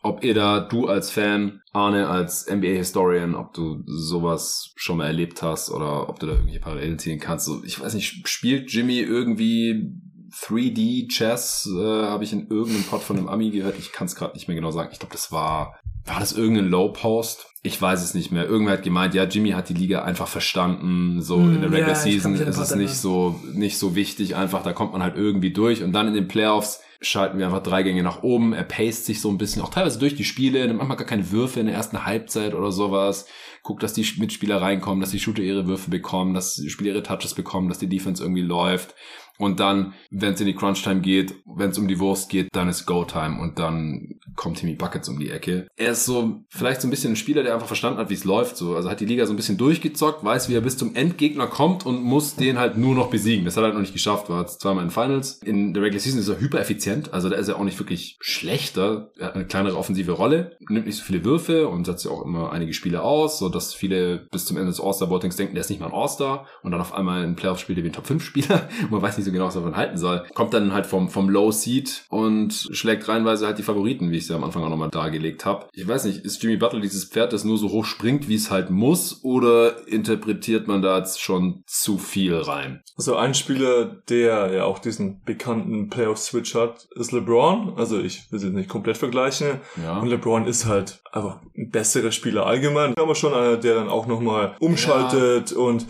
[0.01, 5.41] Ob ihr da, du als Fan, Arne als NBA-Historian, ob du sowas schon mal erlebt
[5.41, 7.45] hast oder ob du da irgendwelche Parallelen ziehen kannst.
[7.45, 9.93] So, ich weiß nicht, spielt Jimmy irgendwie
[10.41, 11.69] 3D-Chess?
[11.73, 13.77] Äh, Habe ich in irgendeinem Pod von einem Ami gehört.
[13.79, 14.89] Ich kann es gerade nicht mehr genau sagen.
[14.91, 17.47] Ich glaube, das war, war das irgendein Low-Post?
[17.61, 18.45] Ich weiß es nicht mehr.
[18.45, 21.21] Irgendwer hat gemeint, ja, Jimmy hat die Liga einfach verstanden.
[21.21, 24.35] So Hm, in der Regular kann Season ist es nicht so, nicht so wichtig.
[24.35, 25.81] Einfach, da kommt man halt irgendwie durch.
[25.81, 28.53] Und dann in den Playoffs schalten wir einfach drei Gänge nach oben.
[28.53, 31.31] Er paced sich so ein bisschen, auch teilweise durch die Spiele, nimmt manchmal gar keine
[31.31, 33.27] Würfe in der ersten Halbzeit oder sowas.
[33.61, 37.03] Guckt, dass die Mitspieler reinkommen, dass die Shooter ihre Würfe bekommen, dass die Spieler ihre
[37.03, 38.95] Touches bekommen, dass die Defense irgendwie läuft.
[39.39, 42.69] Und dann, wenn es in die Crunch-Time geht, wenn es um die Wurst geht, dann
[42.69, 45.67] ist Go-Time und dann kommt Timmy Buckets um die Ecke.
[45.75, 48.23] Er ist so vielleicht so ein bisschen ein Spieler, der einfach verstanden hat, wie es
[48.23, 48.57] läuft.
[48.57, 48.75] So.
[48.75, 51.85] Also hat die Liga so ein bisschen durchgezockt, weiß, wie er bis zum Endgegner kommt
[51.85, 53.45] und muss den halt nur noch besiegen.
[53.45, 55.41] Das hat er halt noch nicht geschafft, war jetzt zweimal in Finals.
[55.43, 59.11] In der Regular Season ist er hypereffizient, also da ist er auch nicht wirklich schlechter.
[59.17, 62.23] Er hat eine kleinere offensive Rolle, nimmt nicht so viele Würfe und setzt ja auch
[62.23, 65.69] immer einige Spiele aus, so dass viele bis zum Ende des All-Star-Votings denken, der ist
[65.69, 68.69] nicht mal ein All-Star und dann auf einmal in Playoff spielt er wie ein Top-5-Spieler
[68.83, 70.23] und man weiß nicht so genau, was davon halten soll.
[70.33, 74.35] Kommt dann halt vom, vom Low-Seed und schlägt reinweise halt die Favoriten, wie ich ja
[74.35, 75.67] am Anfang auch nochmal dargelegt habe.
[75.73, 78.51] Ich weiß nicht, ist Jimmy Butler dieses Pferd, das nur so hoch springt, wie es
[78.51, 82.81] halt muss, oder interpretiert man da jetzt schon zu viel rein?
[82.97, 87.73] Also ein Spieler, der ja auch diesen bekannten Playoff-Switch hat, ist LeBron.
[87.77, 89.61] Also ich will sie nicht komplett vergleichen.
[89.81, 89.99] Ja.
[89.99, 92.93] Und LeBron ist halt einfach ein besserer Spieler allgemein.
[92.97, 95.87] Aber schon einer, der dann auch nochmal umschaltet und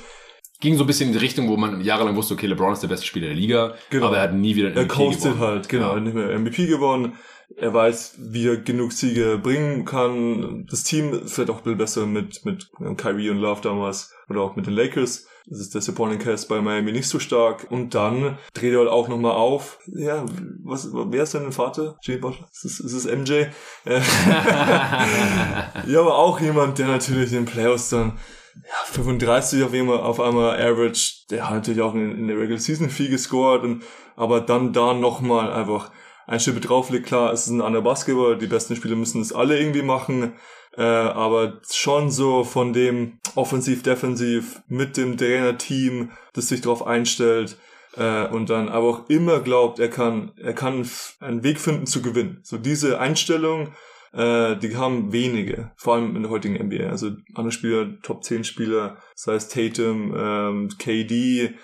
[0.64, 2.88] Ging so ein bisschen in die Richtung, wo man jahrelang wusste, okay, LeBron ist der
[2.88, 4.07] beste Spieler der Liga, Genau.
[4.07, 5.40] aber er hat nie wieder einen er MVP coastet gewonnen.
[5.41, 5.99] halt, genau, Ja.
[5.99, 7.14] nicht mehr MVP gewonnen.
[7.57, 10.65] Er weiß, wie er genug Siege bringen kann.
[10.72, 14.56] Das Team vielleicht auch ein bisschen besser mit, mit Kyrie und Love damals oder auch
[14.56, 15.27] mit den Lakers.
[15.48, 17.68] Das ist der Supporting Cast bei Miami nicht so stark.
[17.69, 19.77] Und dann dreht er halt auch nochmal auf.
[19.88, 20.26] Ja,
[20.64, 21.98] was, wer ist denn dein Vater?
[22.02, 22.48] Jay Butler?
[22.53, 23.31] Ist es, ist es MJ?
[23.85, 23.99] Äh,
[25.88, 28.14] ja, aber auch jemand, der natürlich in den Playoffs dann
[28.56, 32.60] ja, 35 auf einmal, auf einmal Average, der hat natürlich auch in, in der Regular
[32.60, 33.84] Season viel gescored, und,
[34.16, 35.92] aber dann da nochmal einfach
[36.28, 37.08] ein Schippe drauflegt.
[37.08, 40.34] Klar, es ist ein anderer Basketball, die besten Spieler müssen das alle irgendwie machen,
[40.78, 47.58] äh, aber schon so von dem offensiv-defensiv mit dem Trainerteam, das sich darauf einstellt,
[47.96, 50.88] äh, und dann aber auch immer glaubt, er kann, er kann
[51.20, 52.40] einen Weg finden zu gewinnen.
[52.44, 53.74] So diese Einstellung,
[54.14, 56.90] äh, die haben wenige, vor allem in der heutigen NBA.
[56.90, 61.56] Also andere Spieler, Top 10 Spieler, sei es Tatum, ähm, KD,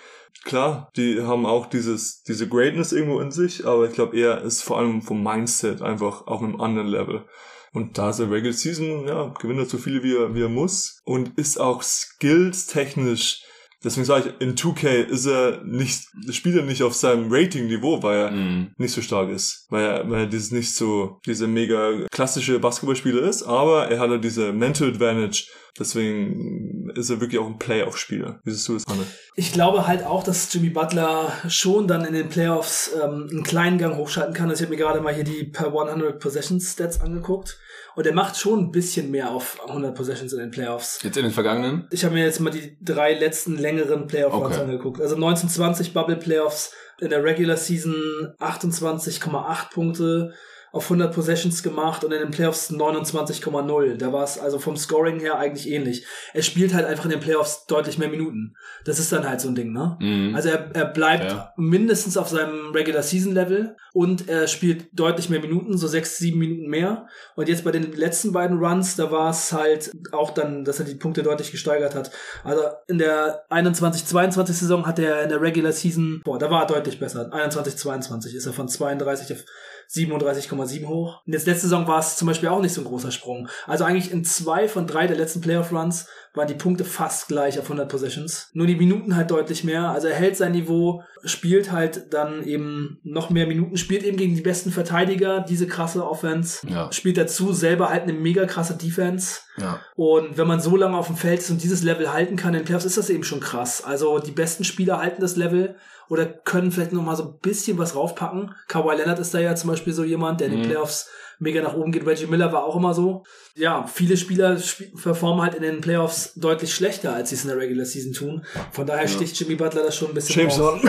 [0.44, 4.62] klar, die haben auch dieses, diese Greatness irgendwo in sich, aber ich glaube, er ist
[4.62, 7.24] vor allem vom Mindset einfach auf einem anderen Level.
[7.72, 10.48] Und da ist er Regular Season, ja, gewinnt er so viele wie er, wie er
[10.48, 13.44] muss und ist auch skills technisch
[13.82, 18.18] Deswegen sage ich, in 2K ist er nicht, spielt er nicht auf seinem Rating-Niveau, weil
[18.18, 18.72] er Mhm.
[18.76, 19.66] nicht so stark ist.
[19.70, 24.10] Weil er, weil er dieses nicht so, diese mega klassische Basketballspieler ist, aber er hat
[24.10, 25.46] halt diese Mental Advantage.
[25.78, 28.40] Deswegen ist er wirklich auch ein Playoff-Spieler.
[28.44, 29.06] Wie siehst du das, Anne?
[29.36, 33.78] Ich glaube halt auch, dass Jimmy Butler schon dann in den Playoffs ähm, einen kleinen
[33.78, 34.50] Gang hochschalten kann.
[34.50, 37.58] Also ich habe mir gerade mal hier die per 100 Possessions Stats angeguckt.
[37.96, 41.00] Und er macht schon ein bisschen mehr auf 100 Possessions in den Playoffs.
[41.02, 41.86] Jetzt in den vergangenen?
[41.90, 44.60] Ich habe mir jetzt mal die drei letzten längeren Playoff-Runs Okay.
[44.64, 45.00] angeguckt.
[45.00, 47.94] Also 1920 Bubble Playoffs in der Regular Season
[48.38, 50.32] 28,8 Punkte
[50.72, 53.96] auf 100 Possessions gemacht und in den Playoffs 29,0.
[53.96, 56.04] Da war es also vom Scoring her eigentlich ähnlich.
[56.32, 58.54] Er spielt halt einfach in den Playoffs deutlich mehr Minuten.
[58.84, 59.96] Das ist dann halt so ein Ding, ne?
[60.00, 60.34] Mhm.
[60.34, 61.52] Also er, er bleibt Ja.
[61.56, 66.38] mindestens auf seinem Regular Season Level und er spielt deutlich mehr Minuten, so sechs, sieben
[66.38, 67.06] Minuten mehr.
[67.36, 70.84] Und jetzt bei den letzten beiden Runs, da war es halt auch dann, dass er
[70.86, 72.10] die Punkte deutlich gesteigert hat.
[72.44, 76.66] Also in der 21-22 Saison hat er in der Regular Season, boah, da war er
[76.66, 77.30] deutlich besser.
[77.32, 79.44] 21-22 ist er von 32 auf
[79.92, 81.22] 37,7 hoch.
[81.26, 83.48] Und jetzt letzte Saison war es zum Beispiel auch nicht so ein großer Sprung.
[83.66, 87.64] Also eigentlich in zwei von drei der letzten Playoff-Runs waren die Punkte fast gleich auf
[87.64, 88.50] 100 Possessions.
[88.52, 89.90] Nur die Minuten halt deutlich mehr.
[89.90, 94.36] Also er hält sein Niveau, spielt halt dann eben noch mehr Minuten, spielt eben gegen
[94.36, 96.64] die besten Verteidiger, diese krasse Offense.
[96.68, 96.92] Ja.
[96.92, 99.40] Spielt dazu selber halt eine mega krasse Defense.
[99.56, 99.80] Ja.
[99.96, 102.64] Und wenn man so lange auf dem Feld ist und dieses Level halten kann in
[102.64, 103.82] Playoffs, ist das eben schon krass.
[103.82, 105.74] Also die besten Spieler halten das Level
[106.10, 108.52] oder können vielleicht noch mal so ein bisschen was raufpacken.
[108.68, 110.66] Kawhi Leonard ist da ja zum Beispiel so jemand, der in den Mhm.
[110.66, 111.08] Playoffs
[111.38, 112.04] mega nach oben geht.
[112.04, 113.22] Reggie Miller war auch immer so.
[113.54, 117.48] Ja, viele Spieler sp performen halt in den Playoffs deutlich schlechter, als sie es in
[117.48, 118.44] der Regular Season tun.
[118.72, 120.80] Von daher sticht Jimmy Butler das schon ein bisschen James raus.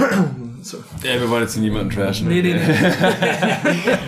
[0.64, 0.78] So.
[1.04, 2.28] Ja, wir wollen jetzt hier niemanden trashen.
[2.28, 2.60] Nee, nee, nee.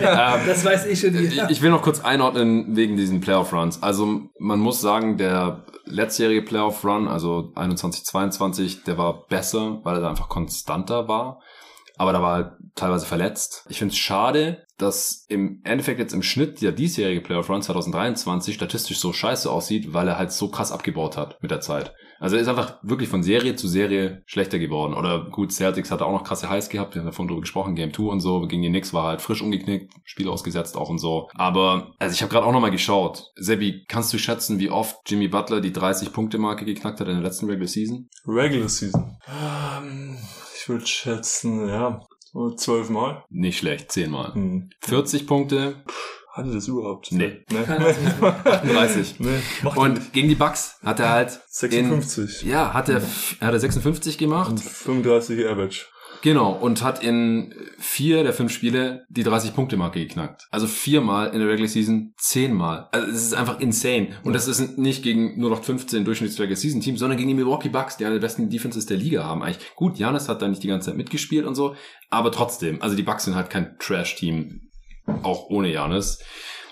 [0.00, 1.14] das weiß ich schon.
[1.14, 3.82] Ich, ich will noch kurz einordnen wegen diesen Playoff-Runs.
[3.82, 10.10] Also man muss sagen, der letztjährige Playoff-Run, also 21-22, der war besser, weil er da
[10.10, 11.40] einfach konstanter war.
[11.96, 13.64] Aber da war halt teilweise verletzt.
[13.68, 18.98] Ich finde es schade, dass im Endeffekt jetzt im Schnitt der diesjährige Playoff-Run 2023 statistisch
[18.98, 21.94] so scheiße aussieht, weil er halt so krass abgebaut hat mit der Zeit.
[22.18, 24.94] Also er ist einfach wirklich von Serie zu Serie schlechter geworden.
[24.94, 27.92] Oder gut, Celtics hatte auch noch krasse Highs gehabt, wir haben davon drüber gesprochen, Game
[27.92, 28.46] 2 und so.
[28.46, 31.28] Gegen die Knicks war er halt frisch umgeknickt, Spiel ausgesetzt auch und so.
[31.34, 33.32] Aber, also ich habe gerade auch nochmal geschaut.
[33.36, 37.46] Sebi, kannst du schätzen, wie oft Jimmy Butler die 30-Punkte-Marke geknackt hat in der letzten
[37.46, 38.08] Regular Season?
[38.26, 39.18] Regular Season.
[39.28, 40.16] Ähm,
[40.64, 42.00] ich würde schätzen, ja,
[42.56, 43.22] zwölfmal.
[43.28, 44.32] Nicht schlecht, zehnmal.
[44.32, 44.70] Hm.
[44.80, 45.84] 40 Punkte,
[46.32, 47.12] Hatte das überhaupt?
[47.12, 47.44] Nee.
[47.50, 47.62] Nee.
[47.64, 48.34] Kann das nicht mehr.
[48.46, 49.20] 38.
[49.20, 49.38] nee.
[49.76, 52.44] Und gegen die Bucks hat er halt 56.
[52.44, 54.50] In, ja, hat er, hat er 56 gemacht.
[54.50, 55.84] Und 35 Average.
[56.24, 60.48] Genau, und hat in vier der fünf Spiele die 30-Punkte-Marke geknackt.
[60.50, 62.88] Also viermal in der Regular Season, zehnmal.
[62.92, 64.08] Also es ist einfach insane.
[64.22, 67.98] Und das ist nicht gegen nur noch 15 Durchschnitts-Regular Season-Teams, sondern gegen die Milwaukee Bucks,
[67.98, 69.74] die eine der besten Defenses der Liga haben eigentlich.
[69.76, 71.76] Gut, Janis hat da nicht die ganze Zeit mitgespielt und so,
[72.08, 74.70] aber trotzdem, also die Bucks sind halt kein Trash-Team,
[75.22, 76.20] auch ohne Janis.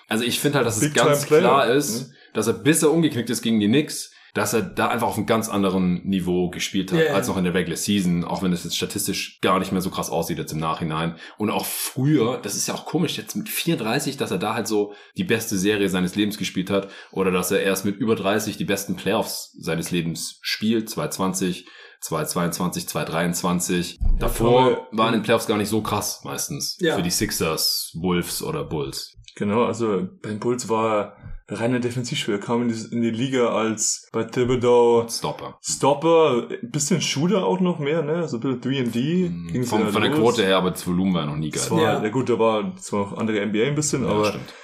[0.08, 2.14] Also ich finde halt, dass es Big ganz time player, klar ist, ne?
[2.32, 5.26] dass er bis er umgeknickt ist gegen die Knicks, dass er da einfach auf einem
[5.26, 7.12] ganz anderen Niveau gespielt hat, ja.
[7.12, 9.90] als noch in der Regular Season, auch wenn es jetzt statistisch gar nicht mehr so
[9.90, 11.16] krass aussieht jetzt im Nachhinein.
[11.36, 14.66] Und auch früher, das ist ja auch komisch, jetzt mit 34, dass er da halt
[14.66, 18.56] so die beste Serie seines Lebens gespielt hat, oder dass er erst mit über 30
[18.56, 21.66] die besten Playoffs seines Lebens spielt, 2020,
[22.00, 23.98] 2022, 2023.
[24.18, 26.76] Davor waren in Playoffs gar nicht so krass meistens.
[26.80, 26.96] Ja.
[26.96, 29.14] Für die Sixers, Wolves oder Bulls.
[29.36, 31.16] Genau, also bei den Bulls war
[31.52, 35.58] reiner Defensivspieler, kam in die, in die Liga als bei Thibodeau Stopper.
[35.62, 38.26] Stopper, ein bisschen Shooter auch noch mehr, ne?
[38.28, 39.30] So ein bisschen 3&D.
[39.52, 39.88] ging's Von, Mhm.
[39.92, 40.12] von der.
[40.12, 41.62] Quote her, aber das Volumen war noch nie geil.
[41.70, 42.02] War, Ja.
[42.02, 42.08] ja.
[42.10, 44.54] gut, da war zwar noch andere NBA ein bisschen, Ja, aber stimmt.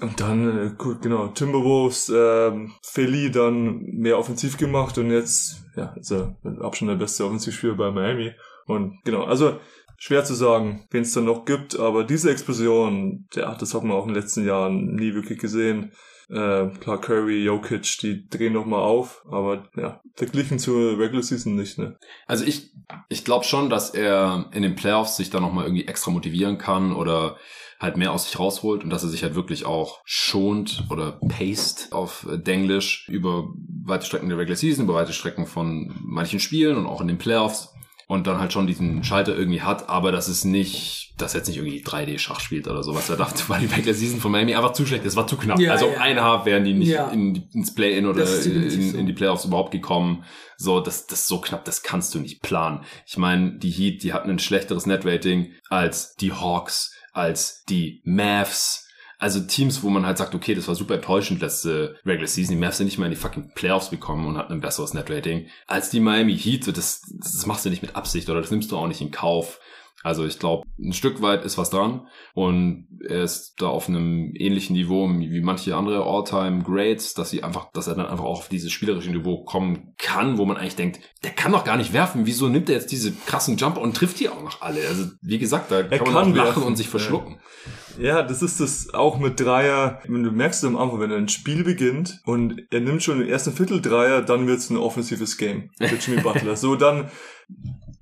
[0.00, 5.94] und dann, äh, gut, genau, Timberwolves, ähm, Philly dann mehr offensiv gemacht und jetzt, ja,
[5.98, 8.32] ist er mit Abstand der beste Offensivspieler bei Miami.
[8.66, 9.58] Und genau, also
[9.98, 13.96] schwer zu sagen, wen es dann noch gibt, aber diese Explosion, ja, das hat man
[13.96, 15.92] auch in den letzten Jahren nie wirklich gesehen.
[16.30, 21.54] Äh, klar, Curry, Jokic, die drehen noch mal auf, aber ja, verglichen zur Regular Season
[21.54, 21.98] nicht, ne?
[22.26, 22.72] Also ich,
[23.10, 26.94] ich glaube schon, dass er in den Playoffs sich da nochmal irgendwie extra motivieren kann
[26.94, 27.36] oder
[27.78, 31.92] halt mehr aus sich rausholt und dass er sich halt wirklich auch schont oder paced
[31.92, 33.48] auf äh, Denglisch über
[33.84, 37.18] weite Strecken der Regular Season, über weite Strecken von manchen Spielen und auch in den
[37.18, 37.74] Playoffs
[38.06, 41.48] und dann halt schon diesen Schalter irgendwie hat, aber das ist nicht, dass er jetzt
[41.48, 43.08] nicht irgendwie 3D-Schach spielt oder sowas.
[43.08, 45.58] Er dachte, weil die Regular Season von Miami einfach zu schlecht ist, war zu knapp.
[45.58, 46.00] Ja, also ja.
[46.00, 47.08] ein Haar wären die nicht Ja.
[47.08, 48.98] in, ins Play-In oder in, so.
[48.98, 50.24] in die Playoffs überhaupt gekommen.
[50.56, 52.84] So, das, das ist so knapp, das kannst du nicht planen.
[53.06, 58.83] Ich meine, die Heat, die hatten ein schlechteres Net-Rating als die Hawks, als die Mavs.
[59.24, 62.54] Also Teams, wo man halt sagt, okay, das war super enttäuschend letzte Regular Season.
[62.54, 65.46] Die Mavs sind nicht mal in die fucking Playoffs gekommen und hatten ein besseres Net-Rating
[65.66, 66.62] als die Miami Heat.
[66.64, 69.10] So, Das, das machst du nicht mit Absicht oder das nimmst du auch nicht in
[69.10, 69.60] Kauf.
[70.02, 74.34] Also ich glaube, ein Stück weit ist was dran und er ist da auf einem
[74.34, 78.50] ähnlichen Niveau wie manche andere All-Time-Greats, dass sie einfach, dass er dann einfach auch auf
[78.50, 82.26] dieses spielerische Niveau kommen kann, wo man eigentlich denkt, der kann doch gar nicht werfen.
[82.26, 84.86] Wieso nimmt er jetzt diese krassen Jumper und trifft die auch noch alle?
[84.86, 86.62] Also wie gesagt, da kann man kann lachen werfen.
[86.64, 87.36] und sich verschlucken.
[87.36, 90.00] Ja, das ist das auch mit Dreier.
[90.06, 93.52] Du merkst es am Anfang, wenn ein Spiel beginnt und er nimmt schon den ersten
[93.52, 96.56] Viertel Dreier, dann wird's ein offensives Game mit Jimmy Butler.
[96.56, 97.10] So, dann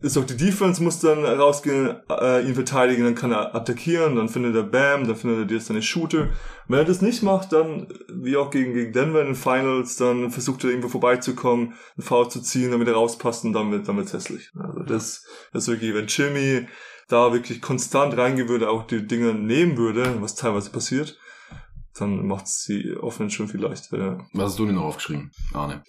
[0.03, 4.29] ist auch die Defense muss dann rausgehen, äh, ihn verteidigen, dann kann er attackieren, dann
[4.29, 6.29] findet er Bam, dann findet er dir seine Shooter.
[6.67, 10.31] Wenn er das nicht macht, dann, wie auch gegen, gegen Denver in den Finals, dann
[10.31, 13.97] versucht er irgendwo vorbeizukommen, einen Foul zu ziehen, damit er rauspasst und dann wird, dann
[13.97, 14.51] wird's hässlich.
[14.59, 16.67] Also das, das ist wirklich, wenn Jimmy
[17.13, 21.19] da wirklich konstant reingehen würde, auch die Dinge nehmen würde, was teilweise passiert,
[21.99, 23.99] dann macht's die Offense schon viel leichter.
[23.99, 24.19] Ja.
[24.33, 25.83] Was hast du denn noch aufgeschrieben, Arne?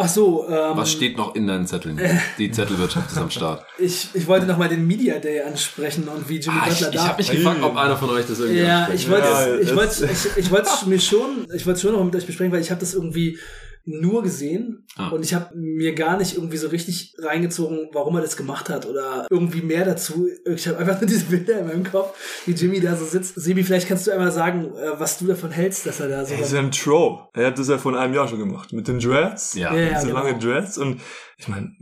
[0.00, 1.98] Ach so, ähm, Was steht noch in deinen Zetteln?
[2.38, 3.66] Die Zettelwirtschaft ist am Start.
[3.78, 6.88] ich, ich wollte noch mal den Media Day ansprechen und wie Jimmy Ah, ich Butler
[6.90, 7.08] ich da.
[7.08, 9.02] habe mich gefragt, ob einer von euch das irgendwie ja, anspricht.
[9.04, 12.14] ich wollte Ja, ich wollte ich, ich wollte mir schon ich wollte schon noch mit
[12.14, 13.40] euch besprechen, weil ich habe das irgendwie
[13.88, 15.08] nur gesehen Ah.
[15.10, 18.84] und ich habe mir gar nicht irgendwie so richtig reingezogen, warum er das gemacht hat
[18.86, 20.28] oder irgendwie mehr dazu.
[20.44, 22.14] Ich habe einfach nur diese Bilder in meinem Kopf,
[22.46, 23.34] wie Jimmy da so sitzt.
[23.36, 26.34] Sebi, vielleicht kannst du einmal sagen, äh, was du davon hältst, dass er da so.
[26.34, 27.18] Er ist ja ein Troll.
[27.34, 28.72] Er hat das ja vor einem Jahr schon gemacht.
[28.72, 29.54] Mit den Dreads.
[29.54, 29.72] Ja.
[29.74, 30.18] Ja, ja, Diese genau.
[30.24, 30.76] lange Dreads.
[30.78, 31.00] Und
[31.40, 31.72] ich meine,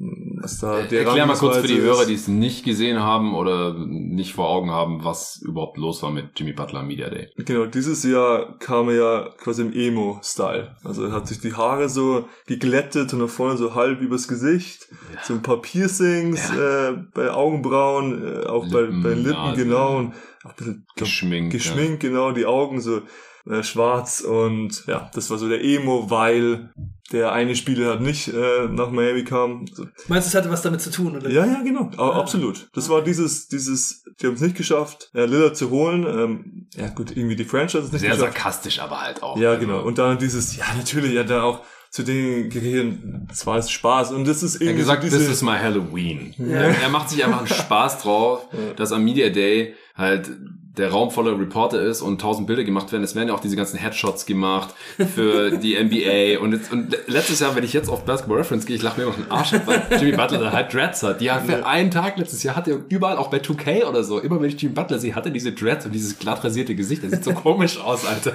[0.43, 3.73] was da der Erklär mal kurz für die Hörer, die es nicht gesehen haben oder
[3.73, 7.31] nicht vor Augen haben, was überhaupt los war mit Jimmy Butler Media Day.
[7.37, 10.77] Genau, dieses Jahr kam er ja quasi im Emo-Style.
[10.85, 14.89] Also er hat sich die Haare so geglättet und nach vorne so halb übers Gesicht.
[15.15, 15.21] Ja.
[15.25, 16.91] So ein paar Piercings ja.
[16.91, 19.97] äh, bei Augenbrauen, äh, auch Lippen, bei, bei Lippen, Nase, genau.
[19.97, 20.13] Und
[20.45, 21.53] auch ein bisschen geschminkt.
[21.53, 22.11] Geschminkt, ja.
[22.11, 23.01] genau, die Augen so
[23.47, 26.75] äh, schwarz und ja, das war so der Emo, weil
[27.13, 29.67] der eine Spieler halt nicht äh, nach Miami kam.
[30.09, 31.31] Meinst du, es hatte was damit zu tun, oder?
[31.31, 31.91] Ja, ja, genau.
[31.97, 32.19] Ah.
[32.19, 32.69] Absolut.
[32.75, 36.05] Das war dieses, dieses, die haben es nicht geschafft, äh, Lillard zu holen.
[36.05, 38.35] Ähm, ja, gut, irgendwie die Franchise ist nicht Sehr geschafft.
[38.35, 39.39] sarkastisch aber halt auch.
[39.39, 39.83] Ja, genau.
[39.83, 41.61] Und dann dieses, ja, natürlich, ja, da auch
[41.91, 44.13] zu den Gehirn, das war es Spaß.
[44.13, 44.67] Und das ist irgendwie.
[44.67, 46.35] Er hat gesagt, so diese, this is my Halloween.
[46.39, 46.57] Ja.
[46.57, 48.75] Er macht sich einfach einen Spaß drauf, ja.
[48.75, 50.31] dass am Media Day halt
[50.77, 53.03] der Raum voller Reporter ist und tausend Bilder gemacht werden.
[53.03, 54.75] Es werden ja auch diese ganzen Headshots gemacht
[55.15, 56.43] für die NBA.
[56.43, 59.07] Und, jetzt, und letztes Jahr, wenn ich jetzt auf Basketball Reference gehe, ich lache mir
[59.07, 61.21] noch den Arsch ab, weil Jimmy Butler da halt Dreads hat.
[61.21, 64.19] Die hat für einen Tag letztes Jahr hat er überall, auch bei 2K oder so,
[64.19, 67.05] immer wenn ich Jimmy Butler sehe, hat er diese Dreads und dieses glatt rasierte Gesicht.
[67.05, 68.33] Das sieht so komisch aus, Alter.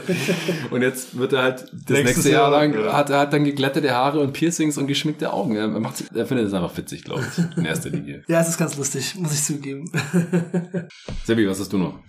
[0.72, 2.94] Und jetzt wird er halt das Nächstes nächste Jahr lang, ja.
[2.94, 5.56] hat er hat dann geglättete Haare und Piercings und geschminkte Augen.
[5.56, 8.24] Er, macht, er findet es einfach witzig, glaube ich, in erster Linie.
[8.28, 9.92] Ja, es ist ganz lustig, muss ich zugeben.
[11.24, 12.00] Sebi, was hast du noch?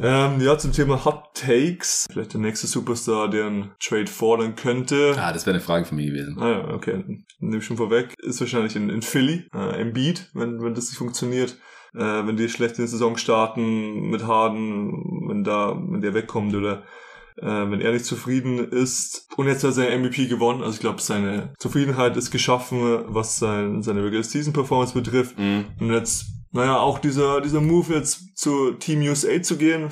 [0.00, 2.06] Ähm, ja, zum Thema Hot Takes.
[2.10, 5.14] Vielleicht der nächste Superstar, der einen Trade fordern könnte.
[5.18, 6.38] Ah, das wäre eine Frage von mir gewesen.
[6.38, 7.04] Ah ja, okay.
[7.38, 8.14] Nehme ich schon vorweg.
[8.18, 11.56] Ist wahrscheinlich in, in Philly, äh, Embiid, wenn, wenn das nicht funktioniert.
[11.94, 16.54] Äh, wenn die schlecht in die Saison starten mit Harden, wenn da, wenn der wegkommt
[16.54, 16.82] oder
[17.36, 19.28] äh, wenn er nicht zufrieden ist.
[19.36, 20.62] Und jetzt hat er seine MVP gewonnen.
[20.62, 25.38] Also ich glaube, seine Zufriedenheit ist geschaffen, was sein, seine Regular Season Performance betrifft.
[25.38, 25.66] Mhm.
[25.80, 26.26] Und jetzt
[26.56, 29.90] naja, auch dieser, dieser Move jetzt zu Team USA zu gehen,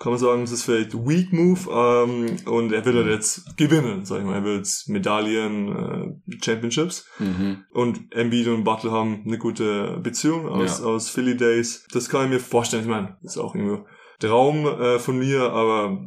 [0.00, 4.04] kann man sagen, es ist vielleicht Weak Move ähm, und er will halt jetzt gewinnen,
[4.04, 4.34] sag ich mal.
[4.34, 7.64] Er will jetzt Medaillen, äh, Championships mhm.
[7.70, 10.86] und Embiid und Butler haben eine gute Beziehung aus, ja.
[10.86, 11.86] aus Philly Days.
[11.92, 12.82] Das kann ich mir vorstellen.
[12.82, 13.84] Ich meine, ist auch irgendwie
[14.18, 16.04] Traum äh, von mir, aber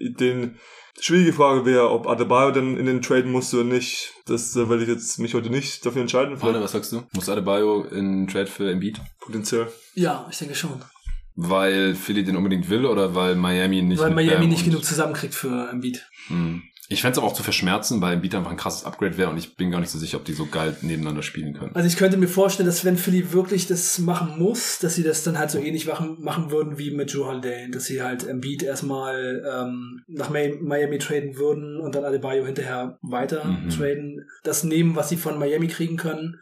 [0.00, 0.56] den
[1.00, 4.12] Schwierige Frage wäre, ob Adebayo dann in den traden musste oder nicht.
[4.26, 6.36] Das äh, werde ich jetzt mich heute nicht dafür entscheiden.
[6.40, 7.02] Arne, was sagst du?
[7.12, 9.00] Muss Adebayo in Trade für Embiid?
[9.18, 9.68] Potenziell.
[9.94, 10.82] Ja, ich denke schon.
[11.36, 15.70] Weil Philly den unbedingt will oder weil Miami nicht Weil Miami nicht genug zusammenkriegt für
[15.70, 16.06] Embiid.
[16.26, 16.62] Hm.
[16.92, 19.38] Ich fände es aber auch zu verschmerzen, weil Embiid einfach ein krasses Upgrade wäre und
[19.38, 21.70] ich bin gar nicht so sicher, ob die so geil nebeneinander spielen können.
[21.72, 25.22] Also ich könnte mir vorstellen, dass wenn Philly wirklich das machen muss, dass sie das
[25.22, 28.64] dann halt so ähnlich machen, machen würden wie mit Joe Holiday, dass sie halt Embiid
[28.64, 33.68] erstmal ähm, nach Miami traden würden und dann Adebayo hinterher weiter mhm.
[33.70, 36.40] traden, das nehmen, was sie von Miami kriegen können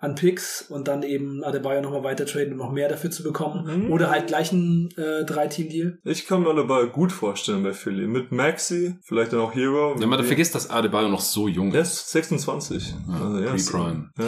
[0.00, 3.86] an Picks und dann eben Adebayo nochmal weiter traden, um noch mehr dafür zu bekommen.
[3.86, 3.92] Mhm.
[3.92, 5.98] Oder halt gleich ein äh, Drei-Team-Deal.
[6.04, 8.06] Ich kann mir Adebayo gut vorstellen bei Philly.
[8.06, 9.96] Mit Maxi, vielleicht dann auch Hero.
[9.98, 11.74] Ja, man vergisst, dass Adebayo noch so jung ist.
[11.74, 12.94] Er ist 26.
[13.08, 14.10] Ja, also, ja, Pre-Prime.
[14.18, 14.24] Ja.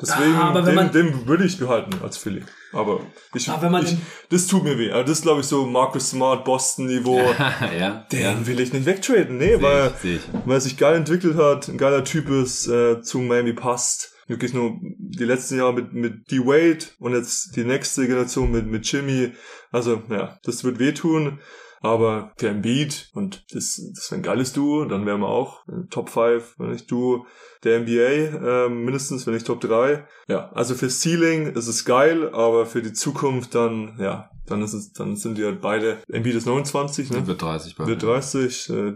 [0.00, 2.42] Deswegen, ah, den, man, den würde ich behalten als Philly.
[2.72, 3.00] Aber
[3.34, 3.96] ich, aber wenn man ich
[4.30, 4.90] das tut mir weh.
[4.90, 7.20] Also das ist, glaube ich, so Marcus Smart, Boston-Niveau.
[7.78, 8.46] ja, den ja.
[8.46, 9.36] will ich nicht wegtraden.
[9.38, 13.18] Nee, weil, ich, weil er sich geil entwickelt hat, ein geiler Typ ist, äh, zu
[13.18, 18.50] Miami passt wirklich nur die letzten Jahre mit, mit D-Wade und jetzt die nächste Generation
[18.50, 19.32] mit, mit Jimmy.
[19.70, 21.40] Also, ja, das wird wehtun.
[21.82, 26.10] Aber der Embiid und das, das wäre ein geiles Duo, dann wären wir auch Top
[26.10, 27.26] 5, wenn nicht Duo
[27.64, 30.06] der NBA, äh, mindestens, wenn nicht Top 3.
[30.28, 34.74] Ja, also für Ceiling ist es geil, aber für die Zukunft dann, ja, dann ist
[34.74, 37.26] es, dann sind die halt beide, Embiid ist 29, ne?
[37.26, 37.88] Wird 30 bald.
[37.88, 38.92] Wird 30, äh,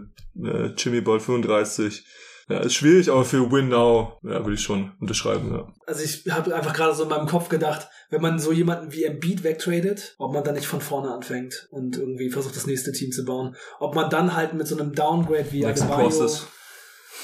[0.47, 2.05] äh, Jimmy bald 35.
[2.49, 5.67] Ja, ist schwierig, aber für Win Now, ja, würde ich schon unterschreiben, ja.
[5.85, 9.03] Also ich habe einfach gerade so in meinem Kopf gedacht, wenn man so jemanden wie
[9.03, 13.11] Embiid wegtradet, ob man dann nicht von vorne anfängt und irgendwie versucht, das nächste Team
[13.11, 13.55] zu bauen.
[13.79, 16.09] Ob man dann halt mit so einem Downgrade wie Adebayo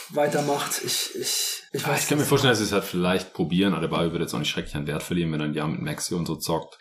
[0.09, 0.81] weitermacht.
[0.83, 3.73] Ich, ich, ich weiß Ich kann mir vorstellen, dass sie es halt vielleicht probieren.
[3.73, 6.13] Adebayo wird jetzt auch nicht schrecklich an Wert verlieren, wenn er ein Jahr mit Maxi
[6.15, 6.77] und so zockt.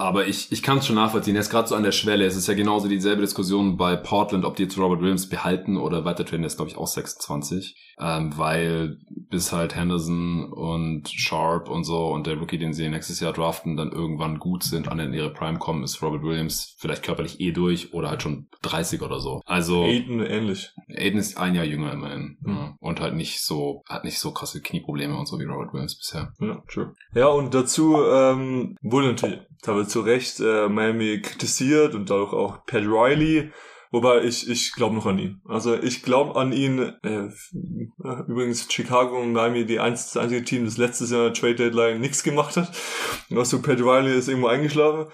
[0.00, 1.34] Aber ich, ich kann es schon nachvollziehen.
[1.34, 2.24] Er ist gerade so an der Schwelle.
[2.24, 6.06] Es ist ja genauso dieselbe Diskussion bei Portland, ob die jetzt Robert Williams behalten oder
[6.06, 6.42] weiter trainen.
[6.42, 8.98] Der ist, glaube ich, auch 26 ähm, weil
[9.28, 13.76] bis halt Henderson und Sharp und so und der Rookie, den sie nächstes Jahr draften,
[13.76, 17.52] dann irgendwann gut sind, an in ihre Prime kommen, ist Robert Williams vielleicht körperlich eh
[17.52, 19.42] durch oder halt schon 30 oder so.
[19.44, 20.72] Also Aiden ähnlich.
[20.88, 22.52] Aiden ist ein Jahr jünger immerhin mhm.
[22.52, 25.96] ja, und halt nicht so hat nicht so krasse Knieprobleme und so wie Robert Williams
[25.96, 26.32] bisher.
[26.40, 26.94] Ja, true.
[27.14, 32.64] Ja und dazu ähm, wurde natürlich teilweise zu Recht äh, Miami kritisiert und dadurch auch
[32.64, 33.50] Pat Riley
[33.92, 35.40] Wobei ich, ich glaube noch an ihn.
[35.48, 36.78] Also ich glaube an ihn.
[37.02, 37.28] Äh,
[38.28, 42.22] übrigens Chicago und Miami die einz, das einzige Team, das letztes Jahr Trade Deadline nichts
[42.22, 42.70] gemacht hat.
[43.34, 45.06] Also Pat Riley ist irgendwo eingeschlafen.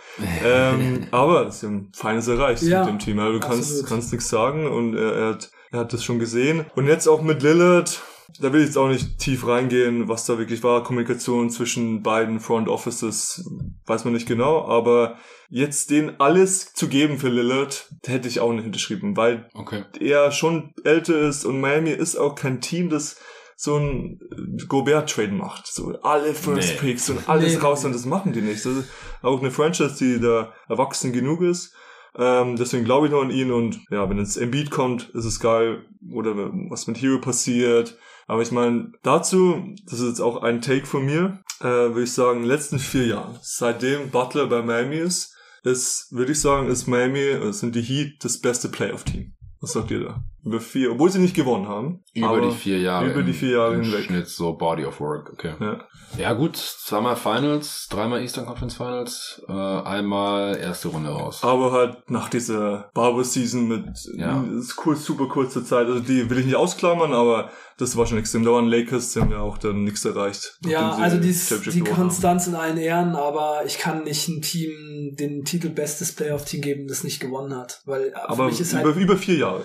[0.44, 3.18] ähm, aber sie haben Feines erreicht ja, mit dem Team.
[3.18, 6.66] Also du kannst, kannst nichts sagen und er, er hat er hat das schon gesehen.
[6.74, 8.02] Und jetzt auch mit Lillard
[8.40, 10.82] da will ich jetzt auch nicht tief reingehen, was da wirklich war.
[10.82, 13.48] Kommunikation zwischen beiden Front Offices
[13.86, 15.16] weiß man nicht genau, aber
[15.48, 19.84] jetzt den alles zu geben für Lillard, hätte ich auch nicht unterschrieben, weil Okay.
[20.00, 23.16] er schon älter ist und Miami ist auch kein Team, das
[23.58, 24.20] so ein
[24.68, 25.66] Gobert-Trade macht.
[25.66, 26.78] So alle First Nee.
[26.90, 27.86] Picks und alles Nee, raus nee.
[27.86, 28.64] und das machen die nicht.
[28.66, 28.88] Das ist
[29.22, 31.72] auch eine Franchise, die da erwachsen genug ist.
[32.18, 35.40] Ähm, deswegen glaube ich noch an ihn und ja, wenn jetzt Embiid kommt, ist es
[35.40, 35.84] geil.
[36.12, 36.34] Oder
[36.70, 37.96] was mit Hero passiert.
[38.26, 42.12] Aber ich meine, dazu, das ist jetzt auch ein Take von mir, äh, würde ich
[42.12, 46.68] sagen, in den letzten vier Jahren, seitdem Butler bei Miami ist, ist, würde ich sagen,
[46.68, 49.34] ist Miami, äh, sind die Heat das beste Playoff-Team.
[49.60, 50.24] Was sagt ihr da?
[50.46, 52.04] Über vier, obwohl sie nicht gewonnen haben.
[52.14, 53.10] Über die vier Jahre.
[53.10, 54.04] Über die im- vier Jahre im hinweg.
[54.04, 55.54] Schnitt so Body of Work, okay.
[55.58, 55.80] Ja.
[56.18, 61.40] Ja gut, zweimal Finals, dreimal Eastern Conference Finals, äh, einmal erste Runde raus.
[61.42, 63.86] Aber halt nach dieser Barber-Season mit
[64.16, 64.44] Ja.
[64.56, 68.18] ist cool, super kurzer Zeit, also die will ich nicht ausklammern, aber das war schon
[68.18, 68.44] extrem.
[68.44, 70.58] Da waren Lakers, die haben ja auch dann nichts erreicht.
[70.64, 71.94] Ja, also dies, die gewonnen haben.
[72.02, 74.70] Konstanz in allen Ehren, aber ich kann nicht ein Team
[75.18, 77.82] den Titel bestes Playoff-Team geben, das nicht gewonnen hat.
[77.84, 79.64] Weil für Aber mich ist halt, über, über vier Jahre.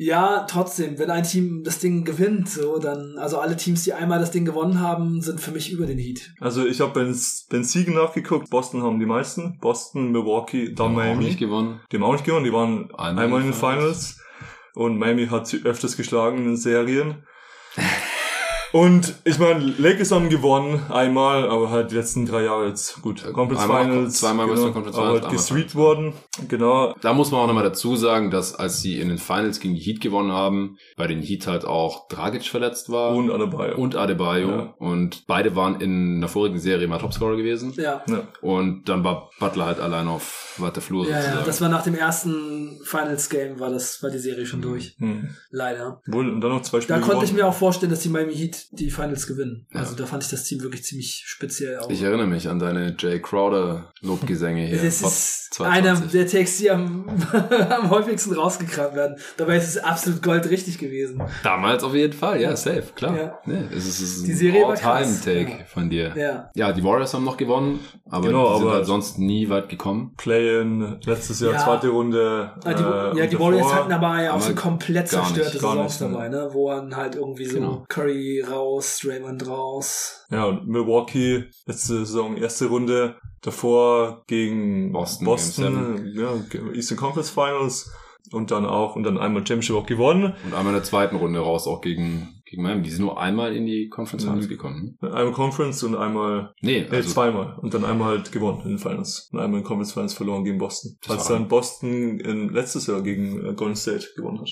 [0.00, 4.20] Ja, trotzdem, wenn ein Team das Ding gewinnt, so, dann, also alle Teams, die einmal
[4.20, 6.32] das Ding gewonnen haben, sind für mich über den Heat.
[6.40, 10.94] Also ich habe bei den Siegen nachgeguckt, Boston haben die meisten, Boston, Milwaukee, dann Haben
[10.94, 11.24] auch Miami.
[11.24, 11.80] nicht gewonnen.
[11.90, 14.20] Die haben auch nicht gewonnen, die waren Einmal einmal, in den den Finals.
[14.74, 17.24] Und Miami hat sie öfters geschlagen in den Serien.
[18.72, 23.24] Und ich meine, Lakers haben gewonnen einmal, aber halt die letzten drei Jahre jetzt gut.
[23.32, 25.74] Conference Einmal- Finals, zweimal genau, Western Conference aber Finals, halt einmal gesweept Finals.
[25.74, 26.12] worden.
[26.48, 26.94] Genau.
[27.00, 29.80] Da muss man auch nochmal dazu sagen, dass als sie in den Finals gegen die
[29.80, 33.76] Heat gewonnen haben, bei den Heat halt auch Dragic verletzt war Und Adebayo.
[33.76, 34.48] und Adebayo.
[34.50, 34.74] Ja.
[34.78, 37.72] Und beide waren in einer vorigen Serie mal Topscorer gewesen.
[37.76, 38.02] Ja.
[38.06, 38.22] Ja.
[38.42, 41.38] Und dann war Butler halt allein auf weiter Flur Ja, sozusagen.
[41.38, 44.96] ja, das war nach dem ersten Finals-Game, war das, war die Serie schon durch.
[44.98, 45.28] Hm.
[45.50, 46.02] Leider.
[46.06, 47.36] Wohl, und dann noch zwei Da Spiele konnte ich gewonnen.
[47.36, 49.66] mir auch vorstellen, dass die Miami Heat die Finals gewinnen.
[49.72, 49.80] Ja.
[49.80, 51.90] Also da fand ich das Team wirklich ziemlich speziell auch.
[51.90, 54.82] ich erinnere mich an deine Jay Crowder Lobgesänge hier.
[54.82, 55.64] das ist 22.
[55.88, 57.06] einer der Takes, die am,
[57.70, 59.16] am häufigsten rausgekramt werden.
[59.36, 61.22] Dabei ist es absolut goldrichtig gewesen.
[61.42, 63.16] Damals auf jeden Fall, ja, safe, klar.
[63.16, 63.38] Ja.
[63.46, 65.06] Nee, es ist, es ist Die Serie war krass.
[65.26, 65.64] All-Time-Take Ja.
[65.66, 66.12] von dir.
[66.16, 66.50] Ja.
[66.54, 67.80] Ja, die Warriors haben noch gewonnen,
[68.10, 70.14] aber Genau, die sind aber- halt sonst nie weit gekommen.
[70.16, 71.58] Play-in, letztes Jahr, Ja.
[71.64, 72.52] zweite Runde.
[72.64, 75.58] Ja, die, äh, ja, die davor- Warriors hatten aber ja auch aber so komplett zerstörte
[75.58, 76.08] Saisons ne.
[76.10, 76.48] dabei, ne?
[76.52, 77.84] Wo dann halt irgendwie so Genau.
[77.88, 80.26] Curry raus, Draymond raus.
[80.30, 83.16] Ja, und Milwaukee, letzte Saison, erste Runde.
[83.42, 86.34] Davor gegen Boston, Boston ja,
[86.74, 87.92] Eastern Conference Finals.
[88.30, 90.34] Und dann auch, und dann einmal Championship auch gewonnen.
[90.44, 92.82] Und einmal in der zweiten Runde raus, auch gegen, gegen Miami.
[92.82, 94.50] Die sind nur einmal in die Conference Finals Mhm.
[94.50, 94.98] gekommen.
[95.00, 97.56] Einmal Conference und einmal, Nee, äh, also, zweimal.
[97.62, 99.30] Und dann einmal halt gewonnen in den Finals.
[99.32, 100.98] Und einmal in Conference Finals verloren gegen Boston.
[101.08, 104.50] Als dann Boston in, letztes Jahr gegen äh, Golden State gewonnen hat.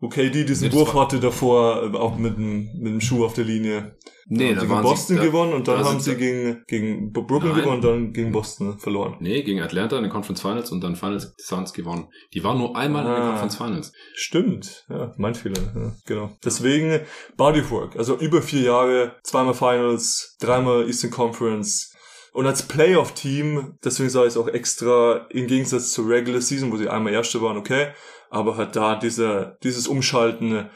[0.00, 3.34] Wo KD diesen Nee, Wurf hatte davor, äh, auch mit dem, mit dem Schuh auf
[3.34, 3.96] der Linie.
[4.28, 6.14] nee, haben da sie waren gegen Boston sie, da, gewonnen und dann da haben sie
[6.14, 7.60] gegen, gegen Brooklyn Nein.
[7.62, 9.16] gewonnen und dann gegen Boston verloren.
[9.18, 12.06] Nee, gegen Atlanta in den Conference Finals und dann Finals die Suns gewonnen.
[12.32, 13.28] Die waren nur einmal in den Ah.
[13.30, 13.92] Conference Finals.
[14.14, 16.30] Stimmt, ja, mein Fehler, ja, genau.
[16.44, 17.00] Deswegen
[17.36, 21.92] Bodywork, also über vier Jahre, zweimal Finals, dreimal Eastern Conference.
[22.34, 26.76] Und als Playoff-Team, deswegen sage ich es auch extra, im Gegensatz zur Regular Season, wo
[26.76, 27.88] sie einmal Erste waren, okay,
[28.30, 30.68] aber halt da dieser, dieses Umschalten,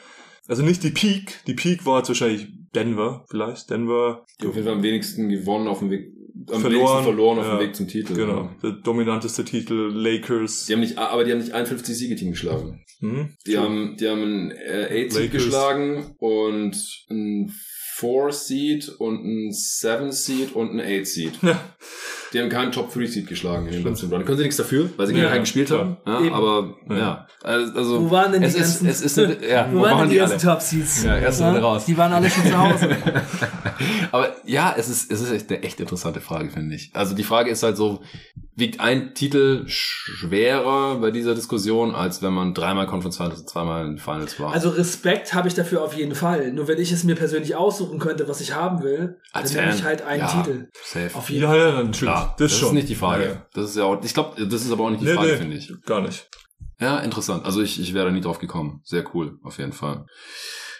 [0.49, 4.67] also nicht die Peak, die Peak war jetzt wahrscheinlich Denver, vielleicht, Denver, Die auf jeden
[4.67, 6.13] Fall am wenigsten gewonnen auf dem Weg,
[6.51, 8.15] am Verloren, wenigsten verloren auf ja, dem Weg zum Titel.
[8.15, 10.67] genau, der dominanteste Titel, Lakers.
[10.67, 12.85] Die haben nicht, aber die haben nicht ein 50-Siege-Team geschlagen.
[13.01, 13.37] Hm?
[13.47, 15.33] Die haben, die haben ein äh, 8-Seed Lakers.
[15.33, 16.77] geschlagen und
[17.11, 17.53] ein
[17.99, 21.33] 4-Seed und ein 7-Seed und ein 8-Seed.
[22.33, 24.25] Die haben keinen Top-3-Seed geschlagen in den letzten Run.
[24.25, 25.97] Können sie nichts dafür, weil sie gegen Ja, keinen gespielt haben.
[26.07, 26.35] Ja, Eben.
[26.35, 26.97] aber Ja.
[26.97, 27.27] ja.
[27.43, 30.11] Also, Wo waren denn die es ist, ganzen- es ist, eine, ja, Wo waren denn
[30.11, 30.33] die alle?
[30.33, 31.05] ersten Top-Seeds?
[31.05, 31.85] Ja, erste Runde raus.
[31.87, 32.89] Die waren alle schon zu Hause.
[34.13, 36.91] Aber ja, es ist, es ist echt eine echt interessante Frage, finde ich.
[36.95, 38.03] Also die Frage ist halt so,
[38.55, 43.87] wiegt ein Titel schwerer bei dieser Diskussion, als wenn man dreimal Conference Finals und zweimal
[43.87, 44.53] in Finals war?
[44.53, 46.53] Also Respekt habe ich dafür auf jeden Fall.
[46.53, 49.77] Nur wenn ich es mir persönlich aussuchen könnte, was ich haben will, Als dann nehme
[49.77, 50.69] ich halt einen ja, Titel.
[50.85, 51.11] Safe.
[51.15, 52.15] Auf jeden Ja, ja, natürlich.
[52.23, 52.69] Klar, das, das, schon.
[52.69, 53.25] ist nicht die Frage.
[53.25, 53.47] Ja, ja.
[53.55, 55.37] Das ist ja auch, ich glaube, das ist aber auch nicht die Nee, Frage, nee.
[55.37, 55.73] finde ich.
[55.87, 56.29] Gar nicht.
[56.81, 57.45] Ja, interessant.
[57.45, 58.81] Also ich, ich wäre da nie drauf gekommen.
[58.85, 60.07] Sehr cool, auf jeden Fall.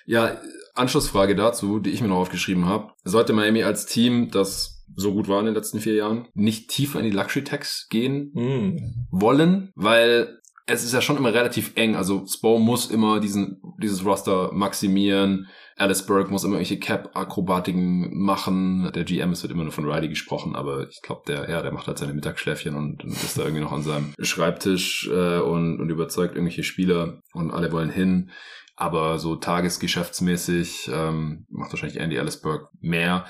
[0.07, 0.41] Ja,
[0.75, 2.93] Anschlussfrage dazu, die ich mir noch aufgeschrieben habe.
[3.05, 6.99] Sollte Miami als Team, das so gut war in den letzten vier Jahren, nicht tiefer
[6.99, 9.07] in die Luxury Tax gehen Hm.
[9.11, 9.71] wollen?
[9.75, 11.95] Weil es ist ja schon immer relativ eng.
[11.97, 15.47] Also Spo muss immer diesen, dieses Roster maximieren.
[15.83, 18.93] Alice Burke muss immer irgendwelche Cap-Akrobatiken machen.
[18.95, 21.73] Der GM, es wird immer nur von Riley gesprochen, aber ich glaube, der, ja, der
[21.73, 25.81] macht halt seine Mittagsschläfchen und, und ist da irgendwie noch an seinem Schreibtisch äh, und,
[25.81, 28.31] und überzeugt irgendwelche Spieler und alle wollen hin.
[28.75, 33.27] Aber so tagesgeschäftsmäßig ähm, macht wahrscheinlich Andy Ellisberg mehr.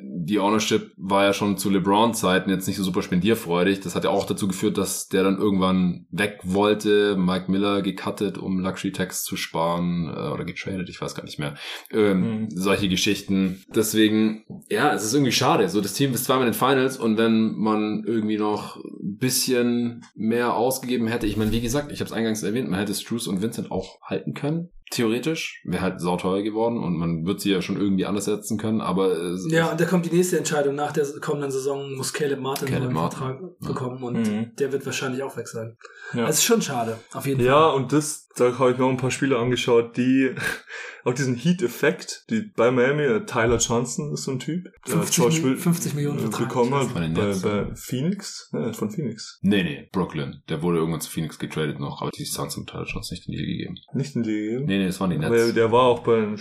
[0.00, 3.80] Die Ownership war ja schon zu LeBron-Zeiten jetzt nicht so super spendierfreudig.
[3.80, 7.16] Das hat ja auch dazu geführt, dass der dann irgendwann weg wollte.
[7.16, 11.38] Mike Miller gecuttet, um Luxury Tax zu sparen äh, oder getradet, ich weiß gar nicht
[11.38, 11.56] mehr.
[11.90, 12.50] Ähm, mhm.
[12.50, 13.62] Solche Geschichten.
[13.74, 15.68] Deswegen, ja, es ist irgendwie schade.
[15.68, 20.04] So, das Team ist zweimal in den Finals und wenn man irgendwie noch ein bisschen
[20.14, 23.28] mehr ausgegeben hätte, ich meine, wie gesagt, ich habe es eingangs erwähnt, man hätte Struce
[23.28, 25.62] und Vincent auch halten können theoretisch.
[25.64, 29.36] Wäre halt sauteuer geworden und man wird sie ja schon irgendwie anders setzen können, aber...
[29.48, 30.74] ja, und da kommt die nächste Entscheidung.
[30.74, 33.18] Nach der kommenden Saison muss Caleb Martin Caleb einen Martin.
[33.18, 33.68] Vertrag ja.
[33.68, 34.56] bekommen und mhm.
[34.56, 35.76] der wird wahrscheinlich auch weg sein.
[36.12, 36.26] Ja.
[36.26, 37.62] Das ist schon schade, auf jeden ja, Fall.
[37.62, 40.34] Ja, und das, da habe ich mir auch ein paar Spiele angeschaut, die
[41.04, 45.42] auch diesen Heat-Effekt, die bei Miami, äh, Tyler Johnson ist so ein Typ, 50, George
[45.42, 49.38] Will 50 Millionen äh, bekommen hat bei, bei Phoenix, ja, von Phoenix.
[49.42, 50.42] Nee, nee, Brooklyn.
[50.48, 53.32] Der wurde irgendwann zu Phoenix getradet noch, aber die Suns haben Tyler Johnson nicht in
[53.32, 53.76] die Liga gegeben.
[53.94, 54.66] Nicht in die Liga gegeben?
[54.66, 55.42] Nee, nee, das waren die Nets.
[55.42, 56.34] Aber der war auch bei,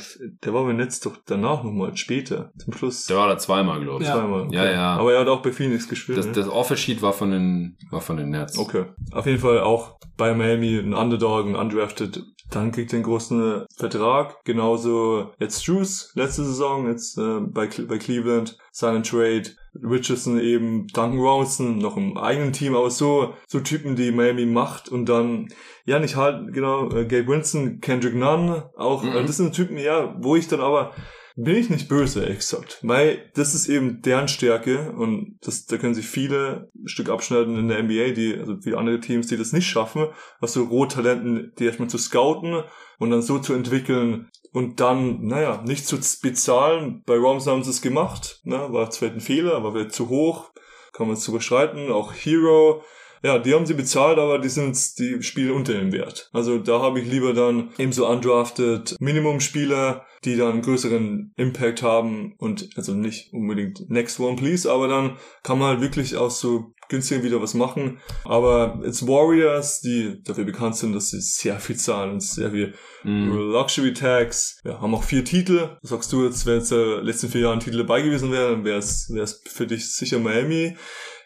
[0.44, 3.06] der war bei Nets doch danach nochmal, später, zum Schluss.
[3.06, 4.10] Der war da zweimal, glaube ich.
[4.10, 4.16] Ja.
[4.16, 4.48] Zweimal.
[4.48, 4.56] Okay.
[4.56, 4.96] Ja, ja.
[4.98, 6.18] Aber er hat auch bei Phoenix gespielt.
[6.18, 6.34] Das, ne?
[6.34, 8.58] das Offer-Sheet war von den, war von den Nets.
[8.58, 8.86] Okay.
[9.12, 13.66] Auf jeden Fall auch bei Miami ein Underdog, ein Undrafted dann kriegt er einen großen
[13.76, 14.44] Vertrag.
[14.46, 19.52] Genauso jetzt Juice letzte Saison, jetzt äh, bei, bei Cleveland, Silent Trade.
[19.84, 24.88] Richardson eben, Duncan Robinson noch im eigenen Team, aber so, so Typen, die Miami macht
[24.88, 25.50] und dann,
[25.84, 29.10] ja, nicht halt, genau, äh, Gabe Winston, Kendrick Nunn, auch, mhm.
[29.10, 30.94] äh, das sind Typen, ja, wo ich dann aber,
[31.36, 32.80] bin ich nicht böse, gesagt.
[32.82, 37.68] Weil das ist eben deren Stärke und das, da können sich viele Stück abschneiden in
[37.68, 40.08] der NBA, die, also viele andere Teams, die das nicht schaffen,
[40.40, 42.64] was so Rohtalenten, die erstmal zu scouten
[43.00, 47.04] und dann so zu entwickeln und dann, naja, nicht zu bezahlen.
[47.06, 48.72] Bei Roms haben sie es gemacht, ne?
[48.72, 50.52] war zwar ein Fehler, aber wäre zu hoch,
[50.94, 51.92] kann man es überschreiten.
[51.92, 52.82] Auch Hero,
[53.26, 56.30] ja, die haben sie bezahlt, aber die sind, die spielen unter dem Wert.
[56.32, 62.36] Also da habe ich lieber dann eben so undrafted Minimum-Spieler, die dann größeren Impact haben
[62.38, 66.76] und also nicht unbedingt Next One Please, aber dann kann man halt wirklich auch so
[66.88, 68.00] günstig wieder was machen.
[68.26, 72.76] Aber jetzt Warriors, die dafür bekannt sind, dass sie sehr viel zahlen und sehr viel
[73.04, 73.32] mm.
[73.32, 75.78] Luxury Tags, ja, haben auch vier Titel.
[75.82, 78.78] Sagst du jetzt, wenn jetzt der letzten vier Jahren Titel dabei gewesen wäre, dann wäre
[78.78, 79.12] es
[79.48, 80.78] für dich sicher Miami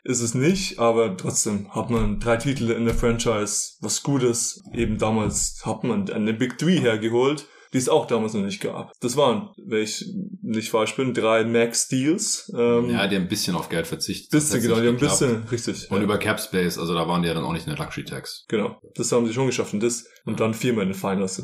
[0.03, 4.61] ist es nicht, aber trotzdem hat man drei Titel in der Franchise, was Gutes.
[4.73, 8.91] Eben damals hat man eine Big Three hergeholt, die es auch damals noch nicht gab.
[8.99, 10.05] Das waren, wenn ich
[10.41, 12.51] nicht falsch bin, drei Max Deals.
[12.55, 14.31] Ähm, ja, die haben ein bisschen auf Geld verzichtet.
[14.31, 15.89] Bisschen, genau, die haben ein bisschen, richtig.
[15.91, 16.03] Und ja.
[16.03, 18.45] über Cap Space, also da waren die ja dann auch nicht in der Luxury Tax.
[18.47, 21.41] Genau, das haben sie schon geschafft und das und dann viermal in den Finals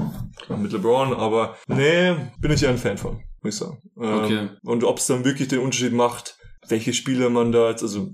[0.49, 3.81] mit LeBron, aber nee, bin ich ja ein Fan von, muss ich sagen.
[4.01, 4.49] Ähm, okay.
[4.63, 6.37] Und ob es dann wirklich den Unterschied macht,
[6.67, 8.09] welche Spieler man da jetzt, also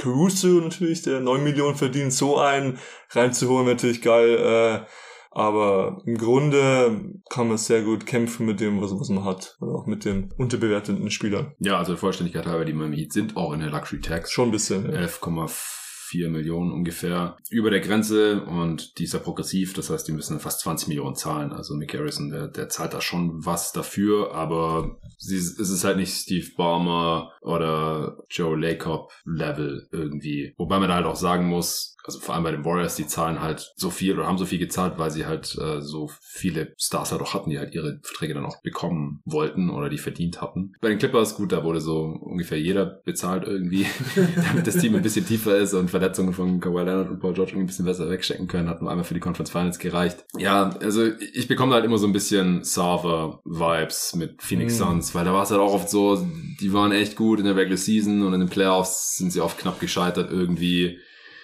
[0.00, 2.78] Caruso natürlich, der 9 Millionen verdient, so einen
[3.10, 4.36] reinzuholen, natürlich geil.
[4.38, 4.86] Äh,
[5.32, 9.56] aber im Grunde kann man sehr gut kämpfen mit dem, was, was man hat.
[9.60, 11.54] Oder auch mit den unterbewerteten Spielern.
[11.60, 14.32] Ja, also Vollständigkeit halber, die Miami Heat sind auch in der Luxury Tax.
[14.32, 14.90] Schon ein bisschen.
[14.90, 15.00] Ja.
[16.10, 20.40] 11,4 Millionen ungefähr über der Grenze und die ist ja progressiv, das heißt, die müssen
[20.40, 21.52] fast 20 Millionen zahlen.
[21.52, 25.96] Also Mick Harrison, der, der zahlt da schon was dafür, aber sie, es ist halt
[25.96, 30.54] nicht Steve Ballmer oder Joe Lacob Level irgendwie.
[30.56, 33.40] Wobei man da halt auch sagen muss, also vor allem bei den Warriors, die zahlen
[33.40, 37.12] halt so viel oder haben so viel gezahlt, weil sie halt äh, so viele Stars
[37.12, 40.72] halt auch hatten, die halt ihre Verträge dann auch bekommen wollten oder die verdient hatten.
[40.80, 43.86] Bei den Clippers, gut, da wurde so ungefähr jeder bezahlt irgendwie,
[44.48, 47.52] damit das Team ein bisschen tiefer ist und Verletzungen von Kawhi Leonard und Paul George
[47.52, 50.24] irgendwie ein bisschen besser wegstecken können, hat nur einmal für die Conference Finals gereicht.
[50.38, 54.82] Ja, also ich bekomme halt immer so ein bisschen Server-Vibes mit Phoenix mm.
[54.82, 56.26] Suns, weil da war es halt auch oft so,
[56.60, 59.58] die waren echt gut in der Regular Season und in den Playoffs sind sie oft
[59.58, 60.98] knapp gescheitert irgendwie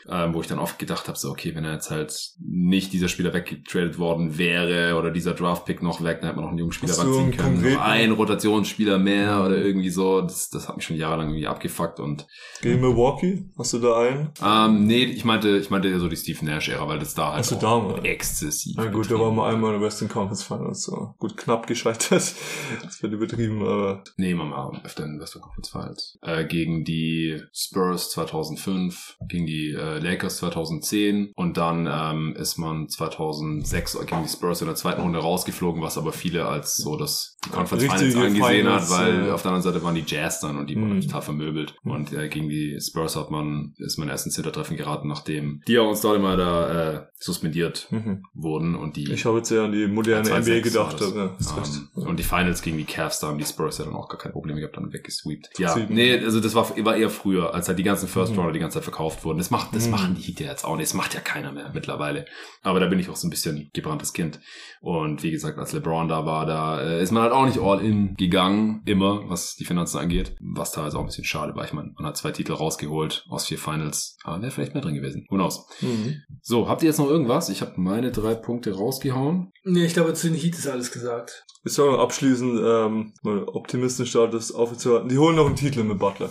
[0.08, 3.08] ähm, wo ich dann oft gedacht habe, so okay, wenn er jetzt halt nicht dieser
[3.08, 6.72] Spieler weggetradet worden wäre oder dieser Draft-Pick noch weg, dann hätte man noch einen jungen
[6.72, 7.74] Spieler ranziehen können.
[7.74, 10.20] Noch ein Rotationsspieler mehr oder irgendwie so.
[10.20, 12.26] Das, das hat mich schon jahrelang irgendwie abgefuckt und
[12.62, 13.44] Gegen Milwaukee?
[13.58, 14.30] Hast du da einen?
[14.42, 17.64] Ähm, nee, ich meinte, ich meinte so die Steve Nash-Ära, weil das da halt Hast
[17.64, 18.74] auch exzessiv.
[18.76, 21.14] Na gut, da war mal einmal in der Western Conference Finals so.
[21.18, 22.34] Gut, knapp gescheitert.
[22.82, 24.04] das wird übertrieben, aber.
[24.16, 26.18] Nee, man war öfter in Western Conference Finals.
[26.22, 32.58] Äh, gegen die Spurs 2005, gegen die äh, äh, Lakers 2010 und dann ähm, ist
[32.58, 36.96] man 2006 gegen die Spurs in der zweiten Runde rausgeflogen, was aber viele als so
[36.96, 39.34] das Conference Richtige Finals angesehen Finals, hat, weil ja.
[39.34, 41.00] auf der anderen Seite waren die Jazz dann und die wurden Mhm.
[41.02, 41.74] total vermöbelt.
[41.84, 45.72] Und äh, gegen die Spurs hat man, ist man erst ins Hintertreffen geraten, nachdem die
[45.74, 48.24] ja uns dort immer da äh, suspendiert Mhm.
[48.34, 51.00] wurden und die Ich habe jetzt eher an die moderne 2-6 NBA gedacht.
[51.00, 51.14] das.
[51.14, 51.24] Ja,
[51.56, 51.70] recht.
[51.96, 54.18] ähm, und die Finals gegen die Cavs, da haben die Spurs ja dann auch gar
[54.18, 55.50] keine Probleme gehabt, dann weggesweept.
[55.58, 55.94] Ja, Sieben.
[55.94, 58.38] nee, also das war, war eher früher, als halt die ganzen First Mhm.
[58.38, 59.38] Rounder die ganze Zeit verkauft wurden.
[59.38, 59.90] Das macht, das Mhm.
[59.90, 60.88] machen die Heat ja jetzt auch nicht.
[60.88, 62.26] Das macht ja keiner mehr mittlerweile.
[62.62, 64.40] Aber da bin ich auch so ein bisschen gebranntes Kind.
[64.80, 67.80] Und wie gesagt, als LeBron da war, da äh, ist man halt auch nicht all
[67.80, 70.36] in gegangen, immer, was die Finanzen angeht.
[70.40, 71.64] Was teilweise auch ein bisschen schade war.
[71.64, 74.16] Ich meine, man hat zwei Titel rausgeholt aus vier Finals.
[74.24, 75.26] Aber wäre vielleicht mehr drin gewesen.
[75.30, 75.66] Who knows?
[75.80, 76.22] Mhm.
[76.42, 77.48] So, habt ihr jetzt noch irgendwas?
[77.48, 79.52] Ich habe meine drei Punkte rausgehauen.
[79.64, 81.44] Nee, ich glaube, zu den Heat ist alles gesagt.
[81.64, 85.08] Ich sage noch abschließend, ähm, mal optimistisch da das aufzuhalten.
[85.08, 86.30] Die holen noch einen Titel mit Butler.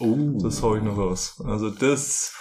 [0.00, 0.38] Oh.
[0.42, 1.40] Das hau ich noch raus.
[1.44, 2.34] Also das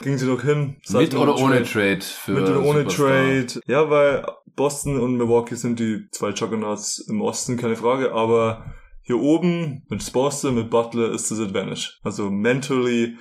[0.00, 0.76] ging sie noch hin.
[0.90, 1.98] Mit oder ohne Trade.
[1.98, 3.08] Trade für Mit oder ohne Superstar?
[3.08, 3.60] Trade.
[3.66, 4.26] Ja, weil
[4.56, 8.12] Boston und Milwaukee sind die zwei Juggernauts im Osten, keine Frage.
[8.12, 11.98] Aber hier oben mit Boston, mit Butler ist das Advantage.
[12.02, 13.16] Also mentally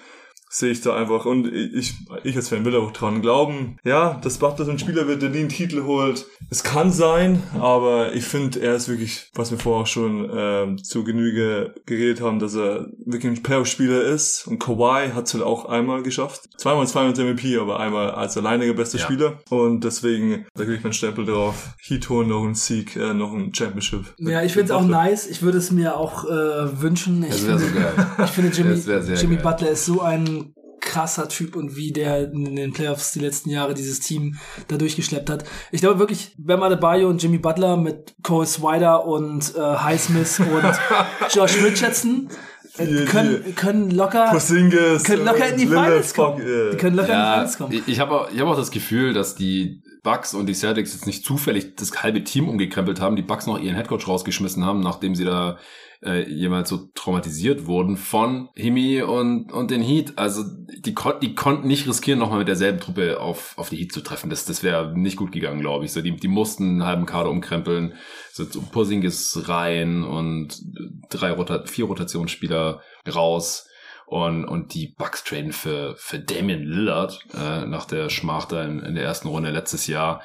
[0.54, 4.38] sehe ich da einfach und ich, ich als Fan will auch dran glauben, ja, dass
[4.38, 6.28] Butler so ein Spieler wird, der nie einen Titel holt.
[6.52, 10.84] Es kann sein, aber ich finde, er ist wirklich, was wir vorher auch schon ähm,
[10.84, 15.44] zu Genüge geredet haben, dass er wirklich ein Playoff-Spieler ist und Kawhi hat es halt
[15.44, 16.44] auch einmal geschafft.
[16.58, 19.06] Zweimal zweimal MVP, aber einmal als alleiniger bester Ja.
[19.06, 21.74] Spieler und deswegen, da kriege ich meinen Stempel drauf.
[21.82, 24.14] Heat holen noch einen Sieg, äh, noch ein Championship.
[24.20, 25.26] Ja, ich finde es auch nice.
[25.26, 27.24] Ich würde es mir auch äh, wünschen.
[27.24, 28.08] Ich Das wäre so finde, geil.
[28.26, 29.44] ich finde Jimmy, Das wär sehr Jimmy geil.
[29.44, 30.43] Butler ist so ein
[30.84, 34.38] krasser Typ und wie der in den Playoffs die letzten Jahre dieses Team
[34.68, 35.44] da durchgeschleppt hat.
[35.72, 40.64] Ich glaube wirklich, Bam Adebayo und Jimmy Butler mit Cole Swider und äh, Highsmith und
[41.34, 42.30] Josh Richardson
[42.78, 46.38] äh, Die- können, können locker Porzingis, können locker in die Finals kommen.
[46.72, 47.72] Die können locker in die Ja, Finals kommen.
[47.74, 50.94] ich, ich habe auch, ich hab auch das Gefühl, dass die Bucks und die Celtics
[50.94, 54.82] jetzt nicht zufällig das halbe Team umgekrempelt haben, die Bucks noch ihren Headcoach rausgeschmissen haben,
[54.82, 55.58] nachdem sie da
[56.06, 60.14] äh, jemals so traumatisiert wurden von Himi und, und den Heat.
[60.18, 60.44] Also
[60.78, 64.02] die, kon die konnten nicht riskieren, nochmal mit derselben Truppe auf, auf die Heat zu
[64.02, 64.30] treffen.
[64.30, 65.94] Das, das wäre nicht gut gegangen, glaube ich.
[65.94, 67.94] So, die, die mussten einen halben Kader umkrempeln,
[68.32, 70.62] so, so Porzingis rein und
[71.10, 72.82] drei Rota vier Rotationsspieler
[73.14, 73.68] raus.
[74.06, 78.80] Und, und die Bucks traden für, für Damian Lillard äh, nach der Schmach da in,
[78.80, 80.22] in der ersten Runde letztes Jahr.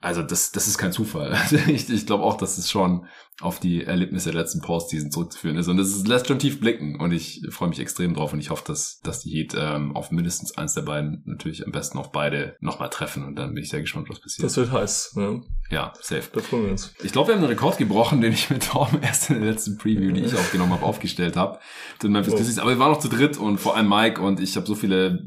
[0.00, 1.36] Also das, das ist kein Zufall.
[1.66, 3.06] Ich ich glaube auch, dass es schon
[3.40, 5.66] auf die Erlebnisse der letzten Postseason zurückzuführen ist.
[5.68, 7.00] Und das ist, lässt schon tief blicken.
[7.00, 10.12] Und ich freue mich extrem drauf und ich hoffe, dass, dass die Heat ähm, auf
[10.12, 13.24] mindestens eins der beiden, natürlich am besten auf beide, nochmal treffen.
[13.24, 14.46] Und dann bin ich sehr gespannt, was passiert.
[14.46, 15.14] Das wird heiß.
[15.16, 15.42] Ne?
[15.70, 16.30] ja, safe.
[16.32, 16.94] Da freuen wir uns.
[17.02, 19.78] Ich glaube, wir haben einen Rekord gebrochen, den ich mit Tom erst in der letzten
[19.78, 21.58] Preview, die ich aufgenommen habe, aufgestellt habe.
[22.02, 22.36] Den Memphis Oh.
[22.36, 22.58] Grizzlies.
[22.58, 25.24] Aber wir waren noch zu dritt und vor allem Mike und ich habe so viele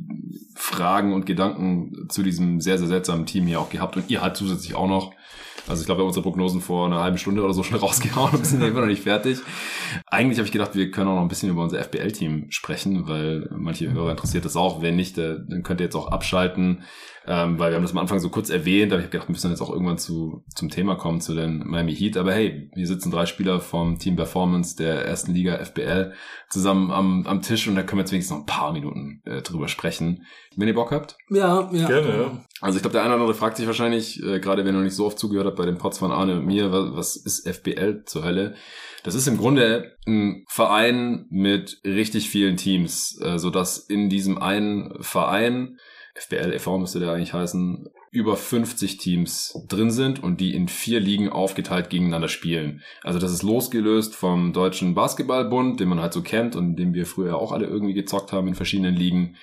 [0.55, 4.37] Fragen und Gedanken zu diesem sehr, sehr seltsamen Team hier auch gehabt und ihr halt
[4.37, 5.13] zusätzlich auch noch.
[5.69, 8.33] Also ich glaube, wir haben unsere Prognosen vor einer halben Stunde oder so schon rausgehauen
[8.33, 9.39] und sind immer noch nicht fertig.
[10.05, 13.49] Eigentlich habe ich gedacht, wir können auch noch ein bisschen über unser FBL-Team sprechen, weil
[13.51, 14.81] manche Hörer interessiert das auch.
[14.81, 16.83] Wenn nicht, äh, dann könnt ihr jetzt auch abschalten,
[17.27, 19.33] ähm, weil wir haben das am Anfang so kurz erwähnt, aber ich habe gedacht, wir
[19.33, 22.15] müssen jetzt auch irgendwann zu, zum Thema kommen, zu den Miami Heat.
[22.15, 26.13] Aber hey, hier sitzen drei Spieler vom Team Performance der ersten Liga FBL
[26.49, 29.41] zusammen am, am Tisch und da können wir jetzt wenigstens noch ein paar Minuten äh,
[29.41, 30.25] drüber sprechen.
[30.55, 31.17] Wenn ihr Bock habt.
[31.29, 31.87] Ja, ja.
[31.87, 32.45] Gerne, ja.
[32.61, 34.85] Also ich glaube, der eine oder andere fragt sich wahrscheinlich, äh, gerade wenn ihr noch
[34.85, 37.47] nicht so oft zugehört habt bei den Pots von Arne und mir, was, was ist
[37.47, 38.55] FBL zur Hölle?
[39.03, 44.37] Das ist im Grunde ein Verein mit richtig vielen Teams, äh, so dass in diesem
[44.37, 45.77] einen Verein,
[46.17, 46.77] FBL e.V.
[46.79, 51.89] müsste der eigentlich heißen, über 50 Teams drin sind und die in vier Ligen aufgeteilt
[51.89, 52.81] gegeneinander spielen.
[53.03, 57.05] Also das ist losgelöst vom Deutschen Basketballbund, den man halt so kennt und den wir
[57.05, 59.35] früher auch alle irgendwie gezockt haben in verschiedenen Ligen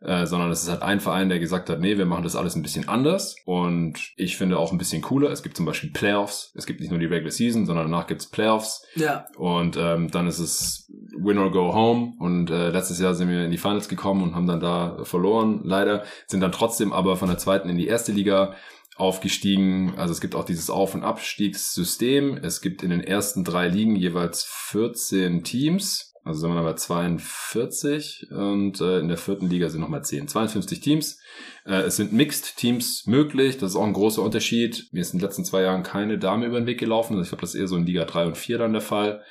[0.00, 2.54] äh, sondern es ist halt ein Verein, der gesagt hat, nee, wir machen das alles
[2.54, 5.30] ein bisschen anders und ich finde auch ein bisschen cooler.
[5.30, 8.26] Es gibt zum Beispiel Playoffs, es gibt nicht nur die Regular Season, sondern danach gibt's
[8.26, 13.14] Playoffs Ja, und ähm, dann ist es Win or Go Home und äh, letztes Jahr
[13.14, 16.92] sind wir in die Finals gekommen und haben dann da verloren, leider, sind dann trotzdem
[16.92, 18.54] aber von der zweiten in die erste Liga
[18.96, 19.94] aufgestiegen.
[19.96, 22.38] Also es gibt auch dieses Auf- und Abstiegssystem.
[22.42, 26.05] Es gibt in den ersten drei Ligen jeweils 14 Teams.
[26.26, 30.26] Also sind wir dann bei 42 und äh, in der vierten Liga sind nochmal 10.
[30.26, 31.20] 52 Teams.
[31.64, 33.58] Äh, es sind Mixed-Teams möglich.
[33.58, 34.88] Das ist auch ein großer Unterschied.
[34.90, 37.12] Mir ist in den letzten zwei Jahren keine Dame über den Weg gelaufen.
[37.12, 39.22] Also ich glaube, das ist eher so in Liga 3 und 4 dann der Fall.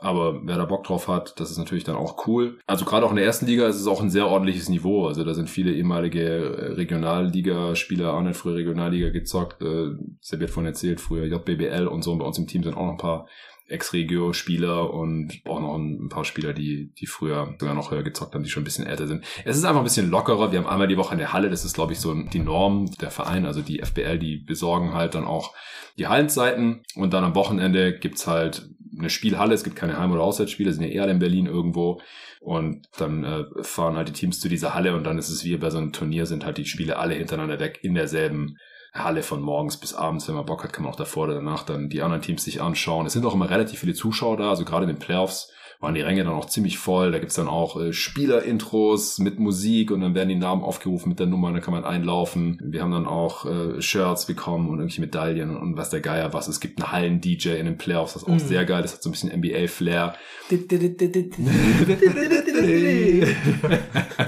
[0.00, 2.58] Aber wer da Bock drauf hat, das ist natürlich dann auch cool.
[2.66, 5.06] Also gerade auch in der ersten Liga ist es auch ein sehr ordentliches Niveau.
[5.06, 9.62] Also da sind viele ehemalige äh, Regionalliga-Spieler, auch nicht früher Regionalliga gezockt.
[9.62, 9.90] Äh,
[10.20, 12.12] Sepp hat vorhin erzählt, früher JBBL und so.
[12.12, 13.28] Und bei uns im Team sind auch noch ein paar
[13.70, 18.42] Ex-Regio-Spieler und auch noch ein paar Spieler, die, die früher sogar noch höher gezockt haben,
[18.42, 19.24] die schon ein bisschen älter sind.
[19.44, 20.52] Es ist einfach ein bisschen lockerer.
[20.52, 22.90] Wir haben einmal die Woche in der Halle, das ist, glaube ich, so die Norm
[23.00, 25.54] der Verein, also die FBL, die besorgen halt dann auch
[25.98, 26.82] die Hallenzeiten.
[26.94, 28.68] Und dann am Wochenende gibt's halt
[28.98, 32.00] eine Spielhalle, es gibt keine Heim- oder Auswärtsspiele, sind ja eher in Berlin irgendwo.
[32.40, 34.96] Und dann äh, fahren halt die Teams zu dieser Halle.
[34.96, 37.60] Und dann ist es wie bei so einem Turnier, sind halt die Spiele alle hintereinander
[37.60, 38.56] weg in derselben
[38.92, 40.26] Halle von morgens bis abends.
[40.28, 42.60] Wenn man Bock hat, kann man auch davor oder danach dann die anderen Teams sich
[42.60, 43.06] anschauen.
[43.06, 46.02] Es sind auch immer relativ viele Zuschauer da, also gerade in den Playoffs waren die
[46.02, 47.10] Ränge dann auch ziemlich voll.
[47.10, 51.18] Da gibt's dann auch äh, Spielerintros mit Musik und dann werden die Namen aufgerufen mit
[51.18, 52.58] der Nummer und dann kann man einlaufen.
[52.62, 56.48] Wir haben dann auch äh, Shirts bekommen und irgendwelche Medaillen und was der Geier was.
[56.48, 58.40] Es gibt einen Hallen-DJ in den Playoffs, das ist auch mhm.
[58.40, 58.82] sehr geil.
[58.82, 60.16] Das hat so ein bisschen NBA-Flair.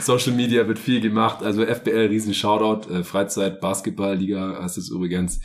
[0.00, 1.42] Social Media wird viel gemacht.
[1.42, 2.90] Also FBL, riesen Shoutout.
[2.90, 5.40] Äh, Freizeit, Basketball-Liga heißt es übrigens.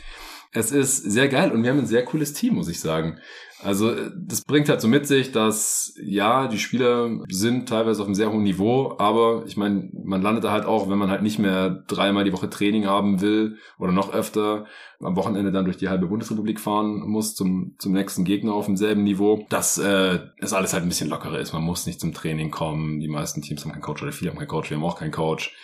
[0.52, 3.20] Es ist sehr geil und wir haben ein sehr cooles Team, muss ich sagen.
[3.62, 8.14] Also das bringt halt so mit sich, dass ja, die Spieler sind teilweise auf einem
[8.14, 11.38] sehr hohen Niveau, aber ich meine, man landet da halt auch, wenn man halt nicht
[11.38, 14.64] mehr dreimal die Woche Training haben will oder noch öfter
[15.02, 19.04] am Wochenende dann durch die halbe Bundesrepublik fahren muss zum, zum nächsten Gegner auf demselben
[19.04, 21.52] Niveau, dass äh, es alles halt ein bisschen lockerer ist.
[21.52, 23.00] Man muss nicht zum Training kommen.
[23.00, 25.12] Die meisten Teams haben keinen Coach oder viele haben keinen Coach, wir haben auch keinen
[25.12, 25.54] Coach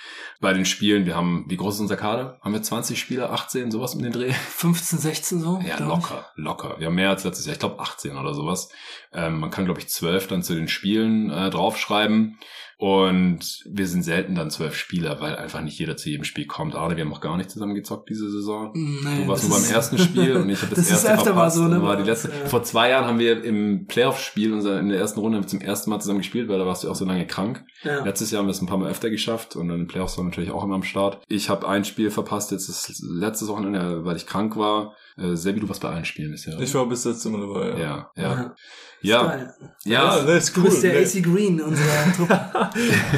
[0.41, 1.07] bei den Spielen.
[1.07, 2.39] Wir haben, wie groß ist unser Kader?
[2.43, 4.33] Haben wir 20 Spieler, 18, sowas um den Dreh?
[4.33, 5.61] 15, 16 so?
[5.67, 6.43] Ja, locker, ich.
[6.43, 6.77] locker.
[6.79, 7.55] Wir haben mehr als letztes Jahr.
[7.55, 8.71] Ich glaube 18 oder sowas.
[9.13, 12.39] Ähm, man kann, glaube ich, 12 dann zu den Spielen äh, draufschreiben.
[12.79, 16.75] Und wir sind selten dann zwölf Spieler, weil einfach nicht jeder zu jedem Spiel kommt.
[16.75, 18.71] Arne, wir haben auch gar nicht zusammen gezockt diese Saison.
[18.75, 21.59] Nee, du warst nur beim ersten Spiel und ich habe das, das erste öfter verpasst.
[21.59, 21.83] War so, ne?
[21.83, 22.29] war die letzte.
[22.29, 22.47] Ja.
[22.47, 26.19] Vor zwei Jahren haben wir im Playoff-Spiel, in der ersten Runde zum ersten Mal zusammen
[26.19, 27.65] gespielt, weil da warst du auch so lange krank.
[27.83, 28.05] Ja.
[28.05, 30.25] Letztes Jahr haben wir es ein paar Mal öfter geschafft und dann in Playoffs war
[30.25, 31.23] natürlich auch immer am Start.
[31.29, 34.95] Ich habe ein Spiel verpasst, jetzt ist letztes Wochenende, weil ich krank war.
[35.19, 36.59] Äh, Sebi, du warst bei allen Spielen bisher.
[36.61, 37.81] Ich war bis jetzt immer dabei.
[37.81, 38.23] Ja, ja.
[38.23, 38.55] ja.
[39.03, 39.37] Ja,
[39.85, 40.65] ja, ja, das ist cool.
[40.65, 42.71] Du bist der AC Green unserer Truppe.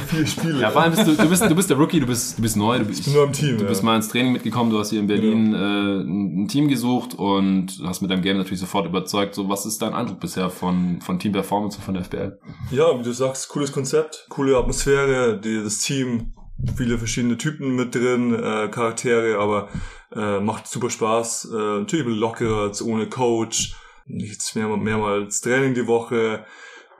[0.08, 0.60] Vier Spiele.
[0.60, 2.56] Ja, vor allem bist du, du bist, du bist der Rookie, du bist, du bist
[2.56, 2.78] neu.
[2.78, 3.56] Du bist, ich bin nur im Team.
[3.56, 3.68] Du ja.
[3.68, 5.58] bist mal ins Training mitgekommen, du hast hier in Berlin genau.
[5.58, 9.34] äh, ein Team gesucht und hast mit deinem Game natürlich sofort überzeugt.
[9.34, 12.38] So, was ist dein Eindruck bisher von, von Team Performance und von der FBL?
[12.70, 16.34] Ja, wie du sagst, cooles Konzept, coole Atmosphäre, die, das Team,
[16.76, 19.68] viele verschiedene Typen mit drin, äh, Charaktere, aber
[20.14, 21.50] äh, macht super Spaß.
[21.52, 23.74] Äh, natürlich lockerer, ohne Coach
[24.08, 26.44] nichts mehr, mehrmals Training die Woche.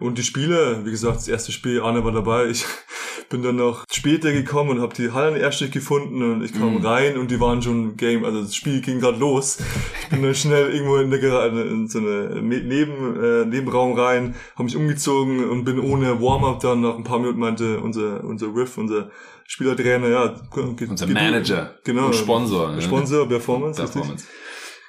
[0.01, 2.47] Und die Spiele, wie gesagt, das erste Spiel, Arne war dabei.
[2.47, 2.65] Ich
[3.31, 6.87] bin dann noch später gekommen und habe die Hallen erst gefunden und ich kam mm.
[6.87, 9.59] rein und die waren schon Game, also das Spiel ging gerade los.
[10.03, 14.65] Ich bin dann schnell irgendwo in, der, in so eine Neben, äh, Nebenraum rein, habe
[14.65, 18.79] mich umgezogen und bin ohne Warm-up dann nach ein paar Minuten meinte unser unser Riff,
[18.79, 19.11] unser
[19.51, 24.25] Spielertrainer, ja, unser Manager, genau, und Sponsor, Sponsor, Performance, Performance.
[24.25, 24.39] Richtig.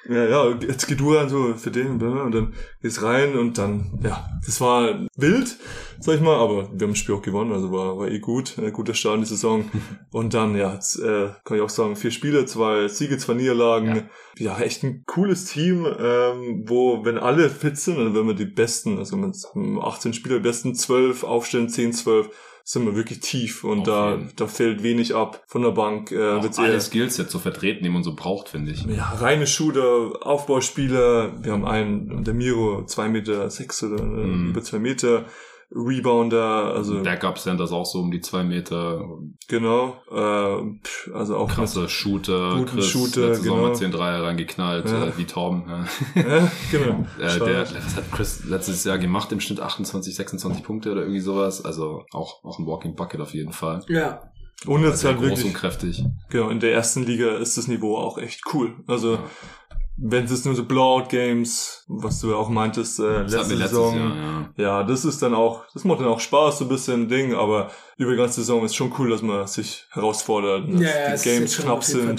[0.08, 4.00] Ja, ja, jetzt geht du dann so für den, und dann geht's rein und dann,
[4.02, 5.56] ja, das war wild,
[5.98, 8.56] sag ich mal, aber wir haben das Spiel auch gewonnen, also war, war eh gut,
[8.58, 9.70] äh, guter Start in die Saison.
[10.10, 14.08] Und dann, ja, jetzt, äh, kann ich auch sagen, vier Spiele, zwei Siege, zwei Niederlagen,
[14.38, 18.34] ja, ja echt ein cooles Team, ähm, wo, wenn alle fit sind, also wenn wir
[18.34, 22.30] die besten, also wenn wir 18 Spieler, die besten 12 aufstellen, 10, 12,
[22.64, 26.12] sind wir wirklich tief und da, da fällt wenig ab von der Bank.
[26.12, 28.84] Äh, Auch alle eher, so vertreten, die man so braucht, finde ich.
[28.84, 31.42] Ja, reine Shooter, Aufbauspieler.
[31.42, 34.50] Wir haben einen, der Miro, zwei Meter sechs oder mm.
[34.50, 35.24] über zwei Meter.
[35.72, 39.04] Rebounder, also Backup Centers auch so um die zwei Meter.
[39.46, 43.56] Genau, äh, also auch krasser Shooter, guten Chris, Shooter, letzte genau.
[43.56, 45.06] Sommer 10 Dreier reingeknallt, ja.
[45.06, 45.64] äh, wie Torben.
[45.68, 45.84] Ja,
[46.22, 47.06] ja genau.
[47.20, 49.30] äh, der, was hat Chris letztes Jahr gemacht?
[49.30, 51.64] Im Schnitt 28, 26 Punkte oder irgendwie sowas.
[51.64, 53.84] Also auch auch ein Walking Bucket auf jeden Fall.
[53.88, 54.22] Ja.
[54.66, 56.04] Und jetzt halt groß wirklich, und kräftig.
[56.28, 58.74] Genau, in der ersten Liga ist das Niveau auch echt cool.
[58.86, 59.20] Also ja
[60.02, 64.64] wenn es nur so Blowout-Games, was du ja auch meintest, äh, letzte Saison, Jahr, ja.
[64.64, 64.82] ja.
[64.82, 68.12] das ist dann auch, das macht dann auch Spaß, so ein bisschen Ding, aber über
[68.12, 71.84] die ganze Saison ist schon cool, dass man sich herausfordert, dass ja, die Games knapp
[71.84, 72.18] sind.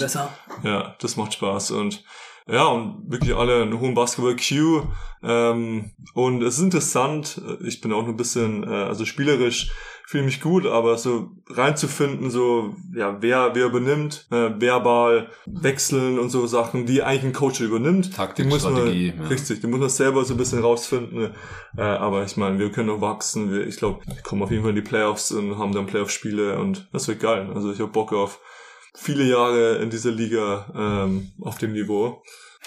[0.62, 2.04] Ja, das macht Spaß und
[2.48, 4.82] ja, und wirklich alle einen hohen Basketball-Q.
[5.24, 9.72] Ähm, und es ist interessant, ich bin auch ein bisschen, äh, also spielerisch,
[10.04, 16.28] fühle mich gut, aber so reinzufinden, so, ja, wer, wer übernimmt, äh, verbal wechseln und
[16.28, 18.14] so Sachen, die eigentlich ein Coach übernimmt.
[18.14, 19.14] Taktik, die muss man, Strategie.
[19.16, 19.26] Ja.
[19.28, 21.30] Richtig, die muss man selber so ein bisschen rausfinden.
[21.76, 23.52] Äh, aber ich meine, wir können noch wachsen.
[23.52, 26.58] Wir, ich glaube, wir kommen auf jeden Fall in die Playoffs und haben dann Playoff-Spiele
[26.58, 27.50] und das wird geil.
[27.54, 28.40] Also ich habe Bock auf
[28.94, 32.22] viele Jahre in dieser Liga ähm, auf dem Niveau.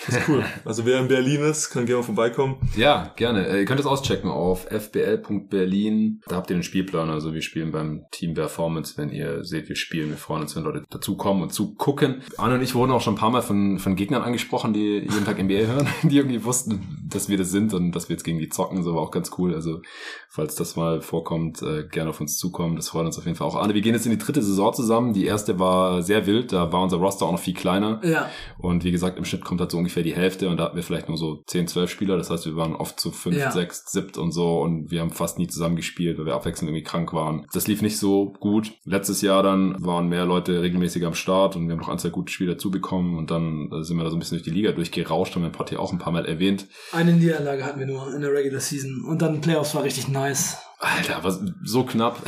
[0.05, 0.43] Das ist cool.
[0.65, 2.57] Also wer in Berlin ist, kann gerne vorbeikommen.
[2.75, 3.47] Ja, gerne.
[3.47, 6.21] Äh, ihr könnt es auschecken auf fbl.berlin.
[6.27, 7.09] Da habt ihr den Spielplan.
[7.09, 10.09] Also wir spielen beim Team Performance, wenn ihr seht, wir spielen.
[10.09, 12.23] Wir freuen uns, wenn Leute dazukommen und zugucken.
[12.37, 15.25] Arne und ich wurden auch schon ein paar Mal von, von Gegnern angesprochen, die jeden
[15.25, 18.39] Tag NBA hören, die irgendwie wussten, dass wir das sind und dass wir jetzt gegen
[18.39, 19.53] die zocken, so war auch ganz cool.
[19.53, 19.81] Also
[20.29, 22.75] falls das mal vorkommt, äh, gerne auf uns zukommen.
[22.75, 23.55] Das freut uns auf jeden Fall auch.
[23.55, 25.13] Arne, wir gehen jetzt in die dritte Saison zusammen.
[25.13, 28.01] Die erste war sehr wild, da war unser Roster auch noch viel kleiner.
[28.03, 28.29] Ja.
[28.57, 30.83] Und wie gesagt, im Schnitt kommt halt so ungefähr die Hälfte und da hatten wir
[30.83, 32.17] vielleicht nur so 10, 12 Spieler.
[32.17, 33.51] Das heißt, wir waren oft zu 5, Ja.
[33.51, 36.83] 6, 7 und so und wir haben fast nie zusammen gespielt, weil wir abwechselnd irgendwie
[36.83, 37.47] krank waren.
[37.53, 38.73] Das lief nicht so gut.
[38.83, 42.09] Letztes Jahr dann waren mehr Leute regelmäßig am Start und wir haben noch ein, zwei
[42.09, 44.51] gute Spieler dazu bekommen und dann äh, sind wir da so ein bisschen durch die
[44.51, 46.67] Liga durchgerauscht, haben wir Pott hier auch ein paar Mal erwähnt.
[46.95, 49.03] Eine Niederlage hatten wir nur in der Regular Season.
[49.03, 50.57] Und dann Playoffs war richtig nice.
[50.79, 52.21] Alter, was so knapp.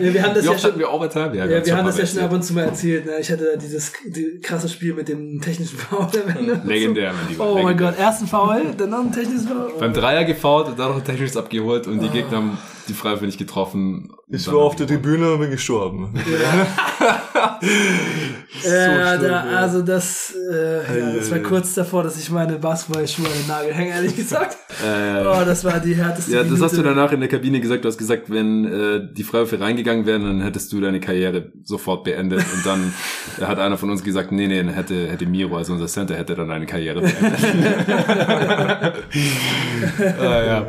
[0.00, 1.36] Ja, wir haben das Wie ja schon, wir Overtime?
[1.36, 3.04] ja, ganz wir haben das ja schon ab und zu mal erzählt.
[3.04, 3.18] Ne?
[3.20, 6.62] Ich hatte dieses die, krasse Spiel mit dem technischen Foul am Ende.
[6.64, 7.44] Legendär, mein Lieber.
[7.44, 7.90] Oh mein legendär.
[7.92, 9.72] Gott, ersten Foul, dann noch ein technisches Foul.
[9.78, 12.58] Beim Dreier gefault und dann noch ein technisches abgeholt und die Gegner haben
[12.90, 14.12] die Freiwillig getroffen.
[14.28, 14.86] Ich war auf der.
[14.86, 16.14] Tribüne und bin gestorben.
[16.14, 17.58] Ja,
[18.60, 23.32] schlimm, da, also das, äh, ja, das war kurz davor, dass ich meine Basketballschuhe an
[23.32, 24.56] den Nagel hänge, ehrlich gesagt.
[24.82, 26.64] Äh, Oh, das war die härteste Ja, das Minute.
[26.64, 27.84] hast du danach in der Kabine gesagt.
[27.84, 32.02] Du hast gesagt, wenn äh, die Freiwürfe reingegangen wären, dann hättest du deine Karriere sofort
[32.04, 32.40] beendet.
[32.54, 32.94] Und dann
[33.46, 36.34] hat einer von uns gesagt, nee, nee, dann hätte, hätte Miro, also unser Center, hätte
[36.34, 37.40] dann deine Karriere beendet.
[40.18, 40.66] ah, ja.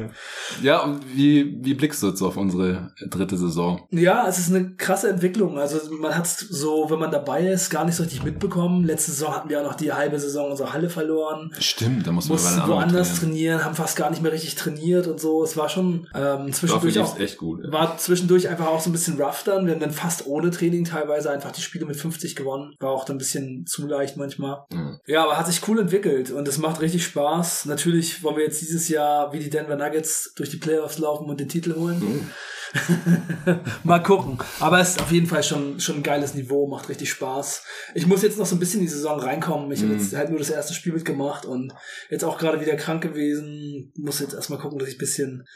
[0.61, 3.81] Ja, und wie, wie blickst du jetzt auf unsere dritte Saison?
[3.91, 5.57] Ja, es ist eine krasse Entwicklung.
[5.59, 8.83] Also man hat so, wenn man dabei ist, gar nicht so richtig mitbekommen.
[8.83, 11.53] Letzte Saison hatten wir auch noch die halbe Saison unsere Halle verloren.
[11.59, 15.19] Stimmt, da muss man Mussten woanders trainieren, haben fast gar nicht mehr richtig trainiert und
[15.19, 15.43] so.
[15.43, 17.63] Es war schon ähm, zwischendurch auch, echt gut.
[17.63, 17.71] Ja.
[17.71, 19.65] war zwischendurch einfach auch so ein bisschen rough dann.
[19.65, 22.75] Wir haben dann fast ohne Training teilweise einfach die Spiele mit 50 gewonnen.
[22.79, 24.65] War auch dann ein bisschen zu leicht manchmal.
[24.71, 24.99] Ja.
[25.07, 27.65] Ja, aber hat sich cool entwickelt und es macht richtig Spaß.
[27.65, 31.39] Natürlich wollen wir jetzt dieses Jahr wie die Denver Nuggets durch die Playoffs laufen und
[31.39, 31.99] den Titel holen.
[31.99, 32.29] Mhm.
[33.83, 34.37] Mal gucken.
[34.59, 37.63] Aber es ist auf jeden Fall schon, schon ein geiles Niveau, macht richtig Spaß.
[37.95, 39.71] Ich muss jetzt noch so ein bisschen in die Saison reinkommen.
[39.71, 39.99] Ich habe Mhm.
[39.99, 41.73] jetzt halt nur das erste Spiel mitgemacht und
[42.09, 43.91] jetzt auch gerade wieder krank gewesen.
[43.97, 45.47] Muss jetzt erstmal gucken, dass ich ein bisschen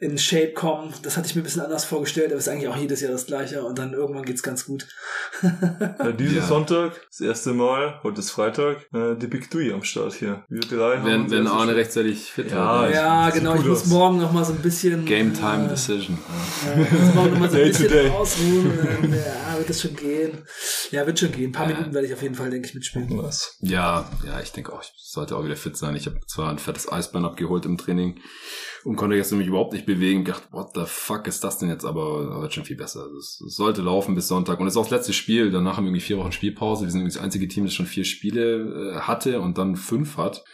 [0.00, 0.90] in Shape komme.
[1.02, 3.12] Das hatte ich mir ein bisschen anders vorgestellt, aber es ist eigentlich auch jedes Jahr
[3.12, 4.86] das gleiche und dann irgendwann geht's ganz gut.
[6.04, 6.46] Ja, diesen Ja.
[6.46, 10.44] Sonntag, das erste Mal, heute ist Freitag, äh, die Big Three am Start hier.
[10.48, 12.94] Wir drei haben Wenn, wenn Arne rechtzeitig fit Ja, wird.
[12.94, 13.54] Ja, genau.
[13.56, 16.18] Ich muss morgen noch mal so ein bisschen Game Time äh, Decision.
[16.28, 16.34] Ja,
[16.90, 18.08] jetzt brauchen wir mal so ein bisschen to day.
[18.10, 18.72] ausruhen.
[18.76, 20.38] dann, Ja, wird das schon gehen.
[20.90, 21.50] Ja, wird schon gehen.
[21.50, 21.76] Ein paar Ja.
[21.76, 23.16] Minuten werde ich auf jeden Fall, denke ich, mitspielen.
[23.22, 23.56] Was?
[23.60, 25.94] Ja, ja, ich denke auch, ich sollte auch wieder fit sein.
[25.96, 28.20] Ich habe zwar ein fettes Eisbein abgeholt im Training
[28.84, 30.20] und konnte jetzt mich überhaupt nicht bewegen.
[30.20, 31.84] Ich dachte, what the fuck ist das denn jetzt?
[31.84, 33.02] Aber wird schon viel besser.
[33.02, 34.60] Also Es, es sollte laufen bis Sonntag.
[34.60, 35.50] Und es ist auch das letzte Spiel.
[35.50, 36.84] Danach haben wir irgendwie vier Wochen Spielpause.
[36.84, 40.16] Wir sind irgendwie das einzige Team, das schon vier Spiele äh, hatte und dann fünf
[40.16, 40.44] hat.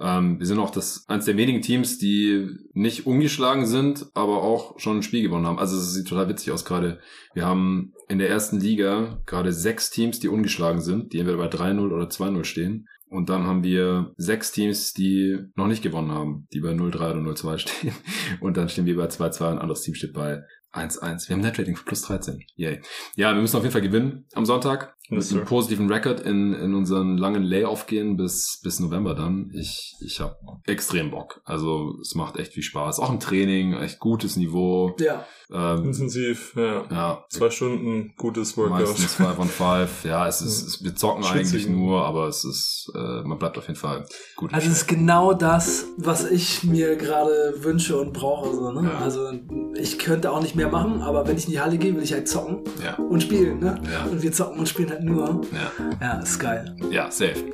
[0.00, 4.78] Ähm, wir sind auch das eines der wenigen Teams, die nicht ungeschlagen sind, aber auch
[4.78, 5.58] schon ein Spiel gewonnen haben.
[5.58, 7.00] Also es sieht total witzig aus gerade.
[7.34, 11.48] Wir haben in der ersten Liga gerade sechs Teams, die ungeschlagen sind, die entweder bei
[11.48, 12.88] 3-0 oder 2-0 stehen.
[13.10, 17.20] Und dann haben wir sechs Teams, die noch nicht gewonnen haben, die bei 0-3 oder
[17.20, 17.94] 0-2 stehen.
[18.40, 20.42] Und dann stehen wir bei 2-2, ein anderes Team steht bei
[20.72, 21.28] 1-1.
[21.28, 22.44] Wir haben Netrating plus 13.
[22.56, 22.82] Yay.
[23.16, 24.94] Ja, wir müssen auf jeden Fall gewinnen am Sonntag.
[25.10, 25.48] Yes, mit einem sir.
[25.48, 29.50] positiven Record in, in unseren langen Layoff gehen bis, bis November dann.
[29.54, 30.36] Ich, ich habe
[30.66, 31.40] extrem Bock.
[31.44, 33.00] Also es macht echt viel Spaß.
[33.00, 34.94] Auch im Training, echt gutes Niveau.
[35.00, 35.26] Ja.
[35.50, 36.84] Ähm, Intensiv, ja.
[36.90, 38.80] ja, Zwei Stunden, gutes Workout.
[38.80, 40.04] meistens 5 on 5.
[40.04, 41.64] Ja, es ist, es, wir zocken Schwitzig.
[41.64, 44.04] eigentlich nur, aber es ist, äh, man bleibt auf jeden Fall
[44.36, 44.52] gut.
[44.52, 48.54] Also es ist genau das, was ich mir gerade wünsche und brauche.
[48.54, 48.90] So, ne?
[48.90, 48.98] Ja.
[48.98, 49.32] Also
[49.74, 52.12] ich könnte auch nicht mehr machen, aber wenn ich in die Halle gehe, will ich
[52.12, 53.58] halt zocken ja, und spielen.
[53.60, 53.80] Ne?
[53.90, 54.10] Ja.
[54.10, 55.40] Und wir zocken und spielen halt nur.
[55.52, 55.96] ja.
[56.00, 56.76] Ja, ist geil.
[56.90, 57.52] Ja, safe.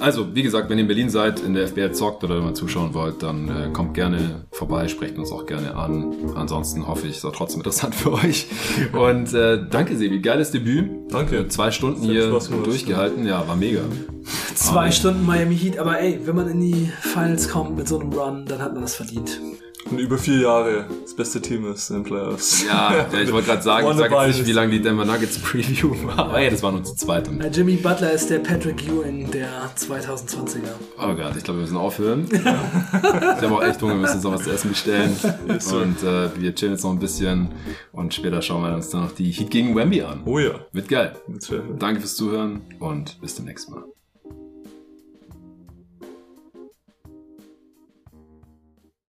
[0.00, 2.92] Also, wie gesagt, wenn ihr in Berlin seid, in der FBL zockt oder mal zuschauen
[2.92, 6.12] wollt, dann äh, kommt gerne vorbei, sprecht uns auch gerne an.
[6.34, 8.46] Ansonsten hoffe ich, es war trotzdem interessant für euch.
[8.92, 10.20] Und äh, danke, Sebi.
[10.20, 10.90] Geiles Debüt.
[11.10, 11.48] Danke.
[11.48, 12.30] Zwei Stunden hier
[12.64, 13.26] durchgehalten.
[13.26, 13.80] Ja, war mega.
[14.54, 17.98] Zwei Aber- Stunden Miami Heat, aber ey, wenn man in die Finals kommt mit so
[17.98, 19.40] einem Run, dann hat man das verdient.
[19.90, 22.64] Und über vier Jahre das beste Team ist in den Playoffs.
[22.64, 25.38] Ja, ja ich wollte gerade sagen, ich sage jetzt nicht, wie lange die Denver Nuggets
[25.38, 26.18] Preview war.
[26.18, 27.28] Aber ey, das war nur zu zweit.
[27.52, 30.60] Jimmy Butler ist der Patrick Ewing der 2020er.
[30.98, 32.28] oh Gott, ich glaube, wir müssen aufhören.
[32.32, 35.16] ich habe auch echt Hunger, wir müssen uns noch was zu essen bestellen.
[35.48, 37.48] Und äh, wir chillen jetzt noch ein bisschen.
[37.92, 40.22] Und später schauen wir uns dann noch die Heat gegen Wemby an.
[40.24, 40.60] Oh ja.
[40.72, 41.16] Wird geil.
[41.78, 43.84] Danke fürs Zuhören und bis zum nächsten Mal.